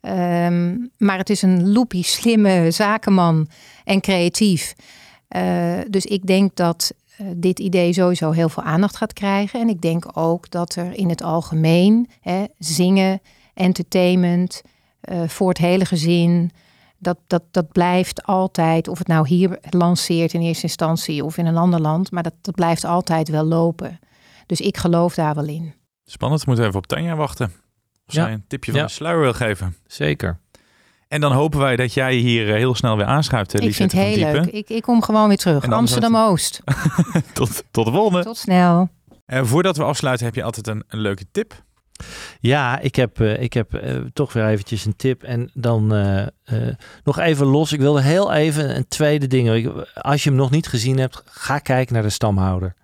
ehm, 0.00 0.76
maar 0.96 1.18
het 1.18 1.30
is 1.30 1.42
een 1.42 1.72
loopie, 1.72 2.04
slimme 2.04 2.70
zakenman 2.70 3.48
en 3.84 4.00
creatief. 4.00 4.74
Eh, 5.28 5.78
dus 5.88 6.04
ik 6.04 6.26
denk 6.26 6.56
dat 6.56 6.92
eh, 6.92 6.99
dit 7.36 7.58
idee 7.58 7.92
sowieso 7.92 8.30
heel 8.30 8.48
veel 8.48 8.62
aandacht 8.62 8.96
gaat 8.96 9.12
krijgen. 9.12 9.60
En 9.60 9.68
ik 9.68 9.80
denk 9.80 10.18
ook 10.18 10.50
dat 10.50 10.74
er 10.74 10.92
in 10.92 11.08
het 11.08 11.22
algemeen 11.22 12.08
hè, 12.20 12.44
zingen, 12.58 13.20
entertainment, 13.54 14.62
eh, 15.00 15.28
voor 15.28 15.48
het 15.48 15.58
hele 15.58 15.84
gezin. 15.84 16.50
Dat, 16.98 17.18
dat, 17.26 17.42
dat 17.50 17.72
blijft 17.72 18.22
altijd, 18.22 18.88
of 18.88 18.98
het 18.98 19.06
nou 19.06 19.28
hier 19.28 19.58
lanceert 19.70 20.32
in 20.34 20.40
eerste 20.40 20.62
instantie 20.62 21.24
of 21.24 21.36
in 21.38 21.46
een 21.46 21.56
ander 21.56 21.80
land, 21.80 22.10
maar 22.10 22.22
dat, 22.22 22.34
dat 22.40 22.54
blijft 22.54 22.84
altijd 22.84 23.28
wel 23.28 23.44
lopen. 23.44 23.98
Dus 24.46 24.60
ik 24.60 24.76
geloof 24.76 25.14
daar 25.14 25.34
wel 25.34 25.46
in. 25.46 25.74
Spannend, 26.04 26.40
we 26.40 26.46
moeten 26.48 26.66
even 26.66 26.78
op 26.78 26.86
Tanja 26.86 27.16
wachten. 27.16 27.46
Of 28.06 28.14
Ja. 28.14 28.22
zij 28.24 28.32
een 28.32 28.44
tipje 28.46 28.70
van 28.70 28.80
Ja. 28.80 28.86
de 28.86 28.92
sluier 28.92 29.20
wil 29.20 29.32
geven. 29.32 29.76
Zeker. 29.86 30.38
En 31.10 31.20
dan 31.20 31.32
hopen 31.32 31.58
wij 31.58 31.76
dat 31.76 31.94
jij 31.94 32.14
hier 32.14 32.48
eh, 32.48 32.54
heel 32.54 32.74
snel 32.74 32.96
weer 32.96 33.06
aanschuift, 33.06 33.54
eh, 33.54 33.66
ik 33.66 33.74
vind 33.74 33.92
het 33.92 34.00
heel 34.00 34.14
Diepen. 34.14 34.32
leuk. 34.32 34.46
Ik, 34.46 34.68
ik 34.68 34.82
kom 34.82 35.02
gewoon 35.02 35.28
weer 35.28 35.36
terug. 35.36 35.70
Amsterdam-Oost. 35.70 36.60
Tot, 37.32 37.64
tot 37.70 37.84
de 37.84 37.92
volgende. 37.92 38.22
Tot 38.24 38.36
snel. 38.36 38.88
En 39.26 39.46
voordat 39.46 39.76
we 39.76 39.82
afsluiten 39.84 40.26
heb 40.26 40.34
je 40.34 40.42
altijd 40.42 40.66
een, 40.66 40.84
een 40.88 40.98
leuke 40.98 41.24
tip. 41.32 41.62
Ja, 42.40 42.78
ik 42.78 42.94
heb, 42.96 43.20
eh, 43.20 43.42
ik 43.42 43.52
heb 43.52 43.74
eh, 43.74 43.96
toch 44.12 44.32
weer 44.32 44.46
eventjes 44.46 44.84
een 44.84 44.96
tip. 44.96 45.22
En 45.22 45.50
dan 45.54 45.94
eh, 45.94 46.20
eh, 46.22 46.74
nog 47.04 47.18
even 47.18 47.46
los. 47.46 47.72
Ik 47.72 47.80
wilde 47.80 48.02
heel 48.02 48.32
even 48.32 48.76
een 48.76 48.88
tweede 48.88 49.26
ding. 49.26 49.72
Als 49.94 50.22
je 50.22 50.28
hem 50.28 50.38
nog 50.38 50.50
niet 50.50 50.68
gezien 50.68 50.98
hebt, 50.98 51.22
ga 51.24 51.58
kijken 51.58 51.94
naar 51.94 52.02
de 52.02 52.10
stamhouder. 52.10 52.74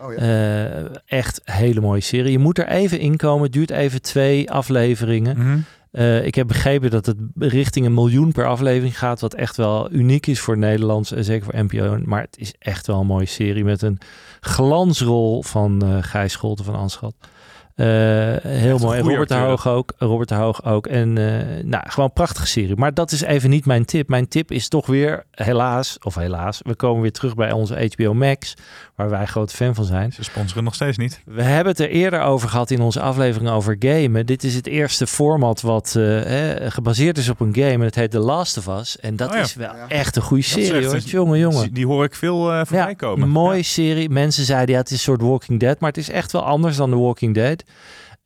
Oh 0.00 0.12
ja. 0.14 0.18
Eh, 0.18 0.84
echt 1.06 1.40
hele 1.44 1.80
mooie 1.80 2.00
serie. 2.00 2.30
Je 2.32 2.38
moet 2.38 2.58
er 2.58 2.68
even 2.68 2.98
inkomen. 2.98 3.42
Het 3.42 3.52
duurt 3.52 3.70
even 3.70 4.02
twee 4.02 4.50
afleveringen. 4.50 5.36
Mhm. 5.38 5.58
Eh, 5.90 6.26
ik 6.26 6.34
heb 6.34 6.46
begrepen 6.46 6.90
dat 6.90 7.06
het 7.06 7.16
richting 7.38 7.86
een 7.86 7.94
miljoen 7.94 8.32
per 8.32 8.46
aflevering 8.46 8.98
gaat, 8.98 9.20
wat 9.20 9.34
echt 9.34 9.56
wel 9.56 9.92
uniek 9.92 10.26
is 10.26 10.40
voor 10.40 10.58
Nederlands 10.58 11.12
en 11.12 11.24
zeker 11.24 11.44
voor 11.44 11.64
NPO. 11.64 12.00
Maar 12.04 12.20
het 12.20 12.38
is 12.38 12.54
echt 12.58 12.86
wel 12.86 13.00
een 13.00 13.06
mooie 13.06 13.26
serie 13.26 13.64
met 13.64 13.82
een 13.82 13.98
glansrol 14.40 15.42
van 15.42 15.82
eh 15.82 15.96
Gijs 16.00 16.32
Scholten 16.32 16.64
van 16.64 16.74
Anschat. 16.74 17.14
Eh, 17.78 17.86
heel 18.50 18.78
mooi. 18.78 18.98
En 18.98 19.04
Robert 19.04 19.28
de. 19.28 19.34
Hoog 19.34 19.68
ook. 19.68 19.92
Robert 19.98 20.28
de 20.28 20.34
Hoog 20.34 20.64
ook. 20.64 20.86
En 20.86 21.18
eh, 21.18 21.64
nou, 21.64 21.82
gewoon 21.88 22.04
een 22.08 22.12
prachtige 22.14 22.46
serie. 22.46 22.76
Maar 22.76 22.94
dat 22.94 23.12
is 23.12 23.20
even 23.22 23.50
niet 23.50 23.66
mijn 23.66 23.84
tip. 23.84 24.08
Mijn 24.08 24.28
tip 24.28 24.50
is 24.50 24.68
toch 24.68 24.86
weer, 24.86 25.24
helaas, 25.30 25.98
of 26.02 26.14
helaas, 26.14 26.60
we 26.62 26.74
komen 26.74 27.02
weer 27.02 27.12
terug 27.12 27.34
bij 27.34 27.52
onze 27.52 27.90
HBO 27.96 28.14
Max, 28.14 28.54
waar 28.94 29.10
wij 29.10 29.26
grote 29.26 29.56
fan 29.56 29.74
van 29.74 29.84
zijn. 29.84 30.12
Ze 30.12 30.22
sponsoren 30.24 30.64
nog 30.64 30.74
steeds 30.74 30.96
niet. 30.96 31.20
We 31.24 31.42
hebben 31.42 31.72
het 31.72 31.80
er 31.80 31.88
eerder 31.88 32.20
over 32.20 32.48
gehad 32.48 32.70
in 32.70 32.80
onze 32.80 33.00
aflevering 33.00 33.50
over 33.50 33.76
gamen. 33.78 34.26
Dit 34.26 34.44
is 34.44 34.54
het 34.54 34.66
eerste 34.66 35.06
format 35.06 35.60
wat 35.60 35.94
eh, 35.96 36.02
hè, 36.04 36.70
gebaseerd 36.70 37.18
is 37.18 37.28
op 37.28 37.40
een 37.40 37.54
game. 37.54 37.68
En 37.72 37.80
het 37.80 37.94
heet 37.94 38.10
The 38.10 38.18
Last 38.18 38.56
of 38.58 38.66
Us. 38.78 38.98
En 39.00 39.16
dat 39.16 39.28
Oh 39.30 39.34
ja. 39.34 39.40
is 39.42 39.54
wel 39.54 39.70
echt 39.88 40.16
een 40.16 40.22
goede 40.22 40.42
serie 40.42 40.86
hoor. 40.86 40.98
Jongen, 40.98 41.38
jongen. 41.38 41.72
Die, 41.74 41.86
hoor 41.86 42.04
ik 42.04 42.14
veel 42.14 42.50
eh 42.52 42.56
voorbij 42.58 42.78
Ja, 42.88 42.92
komen. 42.94 43.22
een 43.22 43.32
mooie 43.32 43.62
serie. 43.62 44.08
Mensen 44.10 44.44
zeiden 44.44 44.74
ja, 44.74 44.80
het 44.80 44.90
is 44.90 44.96
een 44.96 45.02
soort 45.02 45.22
Walking 45.22 45.60
Dead. 45.60 45.80
Maar 45.80 45.88
het 45.88 45.98
is 45.98 46.10
echt 46.10 46.32
wel 46.32 46.44
anders 46.44 46.76
dan 46.76 46.90
The 46.90 46.98
Walking 46.98 47.34
Dead. 47.34 47.64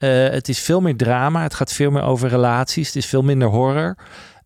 Eh, 0.02 0.28
het 0.28 0.48
is 0.48 0.58
veel 0.58 0.80
meer 0.80 0.96
drama. 0.96 1.42
Het 1.42 1.54
gaat 1.54 1.72
veel 1.72 1.90
meer 1.90 2.02
over 2.02 2.28
relaties. 2.28 2.86
Het 2.86 2.96
is 2.96 3.06
veel 3.06 3.22
minder 3.22 3.48
horror. 3.48 3.96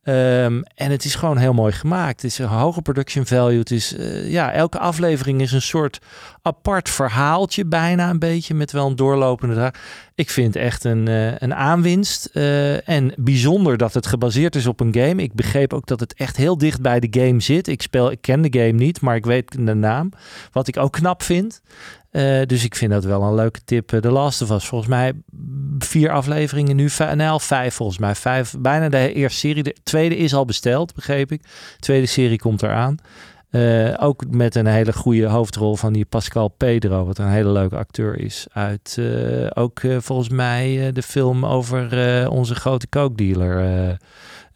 Ehm, 0.02 0.62
en 0.74 0.90
het 0.90 1.04
is 1.04 1.14
gewoon 1.14 1.36
heel 1.36 1.52
mooi 1.52 1.72
gemaakt. 1.72 2.22
Het 2.22 2.30
is 2.30 2.38
een 2.38 2.46
hoge 2.46 2.82
production 2.82 3.26
value. 3.26 3.58
Het 3.58 3.70
is, 3.70 3.96
eh, 3.96 4.30
ja, 4.30 4.52
elke 4.52 4.78
aflevering 4.78 5.40
is 5.40 5.52
een 5.52 5.62
soort 5.62 5.98
apart 6.42 6.88
verhaaltje 6.88 7.64
bijna 7.64 8.10
een 8.10 8.18
beetje. 8.18 8.54
Met 8.54 8.72
wel 8.72 8.86
een 8.86 8.96
doorlopende 8.96 9.54
draag. 9.54 9.70
Ik 10.14 10.30
vind 10.30 10.56
echt 10.56 10.84
een, 10.84 11.08
eh, 11.08 11.38
een 11.38 11.54
aanwinst. 11.54 12.24
En 12.84 13.12
bijzonder 13.16 13.76
dat 13.76 13.94
het 13.94 14.06
gebaseerd 14.06 14.54
is 14.54 14.66
op 14.66 14.80
een 14.80 14.94
game. 14.94 15.22
Ik 15.22 15.34
begreep 15.34 15.72
ook 15.72 15.86
dat 15.86 16.00
het 16.00 16.14
echt 16.14 16.36
heel 16.36 16.58
dicht 16.58 16.80
bij 16.80 17.00
de 17.00 17.20
game 17.20 17.40
zit. 17.40 17.68
Ik, 17.68 17.82
speel, 17.82 18.10
ik 18.10 18.20
ken 18.20 18.42
de 18.42 18.60
game 18.60 18.72
niet, 18.72 19.00
maar 19.00 19.16
ik 19.16 19.26
weet 19.26 19.66
de 19.66 19.74
naam. 19.74 20.10
Wat 20.52 20.68
ik 20.68 20.76
ook 20.76 20.92
knap 20.92 21.22
vind. 21.22 21.60
Eh, 22.16 22.46
dus 22.46 22.64
ik 22.64 22.74
vind 22.74 22.92
dat 22.92 23.04
wel 23.04 23.22
een 23.22 23.34
leuke 23.34 23.60
tip. 23.64 23.92
Eh, 23.92 24.00
The 24.00 24.10
Last 24.10 24.42
of 24.42 24.50
Us, 24.50 24.66
volgens 24.66 24.90
mij 24.90 25.12
vier 25.78 26.10
afleveringen 26.10 26.76
nu. 26.76 26.88
Al 27.18 27.40
vijf 27.40 27.74
volgens 27.74 27.98
mij. 27.98 28.14
Vijf, 28.14 28.54
bijna 28.58 28.88
de 28.88 29.12
eerste 29.12 29.38
serie. 29.38 29.62
De 29.62 29.76
tweede 29.82 30.16
is 30.16 30.34
al 30.34 30.44
besteld, 30.44 30.94
begreep 30.94 31.32
ik. 31.32 31.42
De 31.42 31.48
tweede 31.78 32.06
serie 32.06 32.38
komt 32.38 32.62
eraan. 32.62 32.96
Eh, 33.50 33.94
ook 33.98 34.24
met 34.30 34.54
een 34.54 34.66
hele 34.66 34.92
goede 34.92 35.26
hoofdrol 35.26 35.76
van 35.76 35.92
die 35.92 36.04
Pascal 36.04 36.48
Pedro, 36.48 37.04
wat 37.04 37.18
een 37.18 37.28
hele 37.28 37.50
leuke 37.50 37.76
acteur 37.76 38.18
is. 38.18 38.46
Uit 38.52 38.96
eh, 38.98 39.46
ook 39.54 39.80
eh, 39.80 39.96
volgens 40.00 40.28
mij 40.28 40.86
eh, 40.86 40.94
de 40.94 41.02
film 41.02 41.46
over 41.46 42.08
eh, 42.22 42.30
onze 42.30 42.54
grote 42.54 42.88
coke-dealer. 42.88 43.98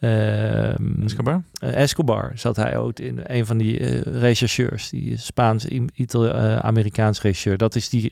Eh, 0.01 0.69
ehm, 0.69 1.03
Escobar? 1.03 1.43
eh, 1.53 1.81
Escobar 1.81 2.31
zat 2.35 2.55
hij 2.55 2.77
ook 2.77 2.99
in 2.99 3.19
een 3.23 3.45
van 3.45 3.57
die 3.57 3.79
eh, 3.79 4.01
rechercheurs, 4.01 4.89
die 4.89 5.17
Spaans-Amerikaans 5.17 7.21
rechercheur. 7.21 7.57
Dat 7.57 7.75
is 7.75 7.89
die 7.89 8.11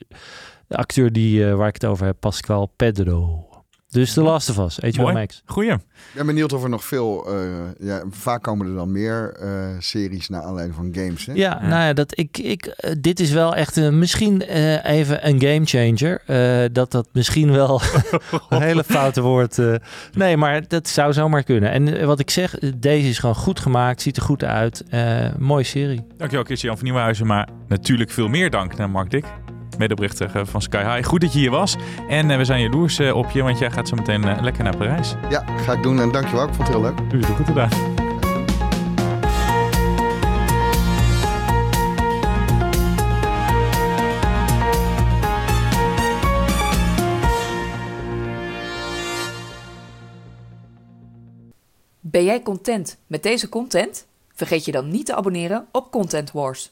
acteur 0.68 1.12
die, 1.12 1.46
eh, 1.46 1.54
waar 1.54 1.68
ik 1.68 1.74
het 1.74 1.86
over 1.86 2.06
heb, 2.06 2.16
Pascal 2.20 2.66
Pedro. 2.76 3.48
Dus 3.90 4.12
The 4.12 4.22
Last 4.22 4.50
of 4.50 4.58
Us, 4.58 4.78
HBO 4.94 5.02
Mooi. 5.02 5.14
Max. 5.14 5.42
Goeie. 5.46 5.72
Ik 5.72 5.80
ben 6.14 6.26
benieuwd 6.26 6.52
of 6.52 6.62
er 6.62 6.68
nog 6.68 6.84
veel... 6.84 7.26
eh, 7.28 7.38
ja, 7.78 8.02
vaak 8.10 8.42
komen 8.42 8.66
er 8.66 8.74
dan 8.74 8.92
meer 8.92 9.32
eh, 9.40 9.68
series 9.78 10.28
naar 10.28 10.42
aanleiding 10.42 10.76
van 10.76 10.88
games. 10.94 11.26
Hè? 11.26 11.32
Ja, 11.32 11.60
nou 11.60 11.82
ja, 11.82 11.92
dat 11.92 12.18
ik, 12.18 12.38
ik, 12.38 12.66
eh, 12.66 12.92
dit 13.00 13.20
is 13.20 13.30
wel 13.30 13.54
echt 13.54 13.76
een, 13.76 13.98
misschien 13.98 14.46
eh, 14.46 14.84
even 14.84 15.28
een 15.28 15.40
game 15.42 15.64
changer. 15.64 16.22
Eh, 16.26 16.68
dat 16.72 16.90
dat 16.90 17.08
misschien 17.12 17.52
wel 17.52 17.80
een 18.48 18.62
hele 18.70 18.84
foute 18.84 19.20
woord. 19.20 19.58
eh, 19.58 19.74
nee, 20.12 20.36
maar 20.36 20.68
dat 20.68 20.88
zou 20.88 21.12
zomaar 21.12 21.42
kunnen. 21.42 21.70
En 21.70 22.06
wat 22.06 22.20
ik 22.20 22.30
zeg, 22.30 22.58
deze 22.76 23.08
is 23.08 23.18
gewoon 23.18 23.34
goed 23.34 23.60
gemaakt, 23.60 24.02
ziet 24.02 24.16
er 24.16 24.22
goed 24.22 24.44
uit. 24.44 24.84
Eh, 24.88 25.26
mooie 25.38 25.64
serie. 25.64 26.06
Dankjewel 26.16 26.44
Christian 26.44 26.74
van 26.76 26.84
Nieuwenhuizen. 26.84 27.26
Maar 27.26 27.48
natuurlijk 27.68 28.10
veel 28.10 28.28
meer 28.28 28.50
dank 28.50 28.76
naar 28.76 28.90
Mark 28.90 29.10
Dik. 29.10 29.24
Medeoprichter 29.80 30.46
van 30.46 30.62
Sky 30.62 30.82
High. 30.82 31.08
Goed 31.08 31.20
dat 31.20 31.32
je 31.32 31.38
hier 31.38 31.50
was. 31.50 31.76
En 32.08 32.30
eh, 32.30 32.36
we 32.36 32.44
zijn 32.44 32.60
jaloers 32.60 32.98
eh, 32.98 33.16
op 33.16 33.30
je, 33.30 33.42
want 33.42 33.58
jij 33.58 33.70
gaat 33.70 33.88
zo 33.88 33.96
meteen 33.96 34.24
eh, 34.24 34.42
lekker 34.42 34.64
naar 34.64 34.76
Parijs. 34.76 35.14
Ja, 35.28 35.44
ga 35.56 35.72
ik 35.72 35.82
doen 35.82 36.00
en 36.00 36.12
dankjewel. 36.12 36.48
Ik 36.48 36.54
vond 36.54 36.68
het 36.68 36.76
heel 36.76 36.80
leuk. 36.80 37.00
U 37.12 37.18
het 37.18 37.26
goed 37.26 37.46
gedaan. 37.46 37.68
Ben 52.00 52.24
jij 52.24 52.42
content 52.42 52.98
met 53.06 53.22
deze 53.22 53.48
content? 53.48 54.06
Vergeet 54.34 54.64
je 54.64 54.72
dan 54.72 54.90
niet 54.90 55.06
te 55.06 55.14
abonneren 55.14 55.66
op 55.72 55.90
Content 55.90 56.32
Wars. 56.32 56.70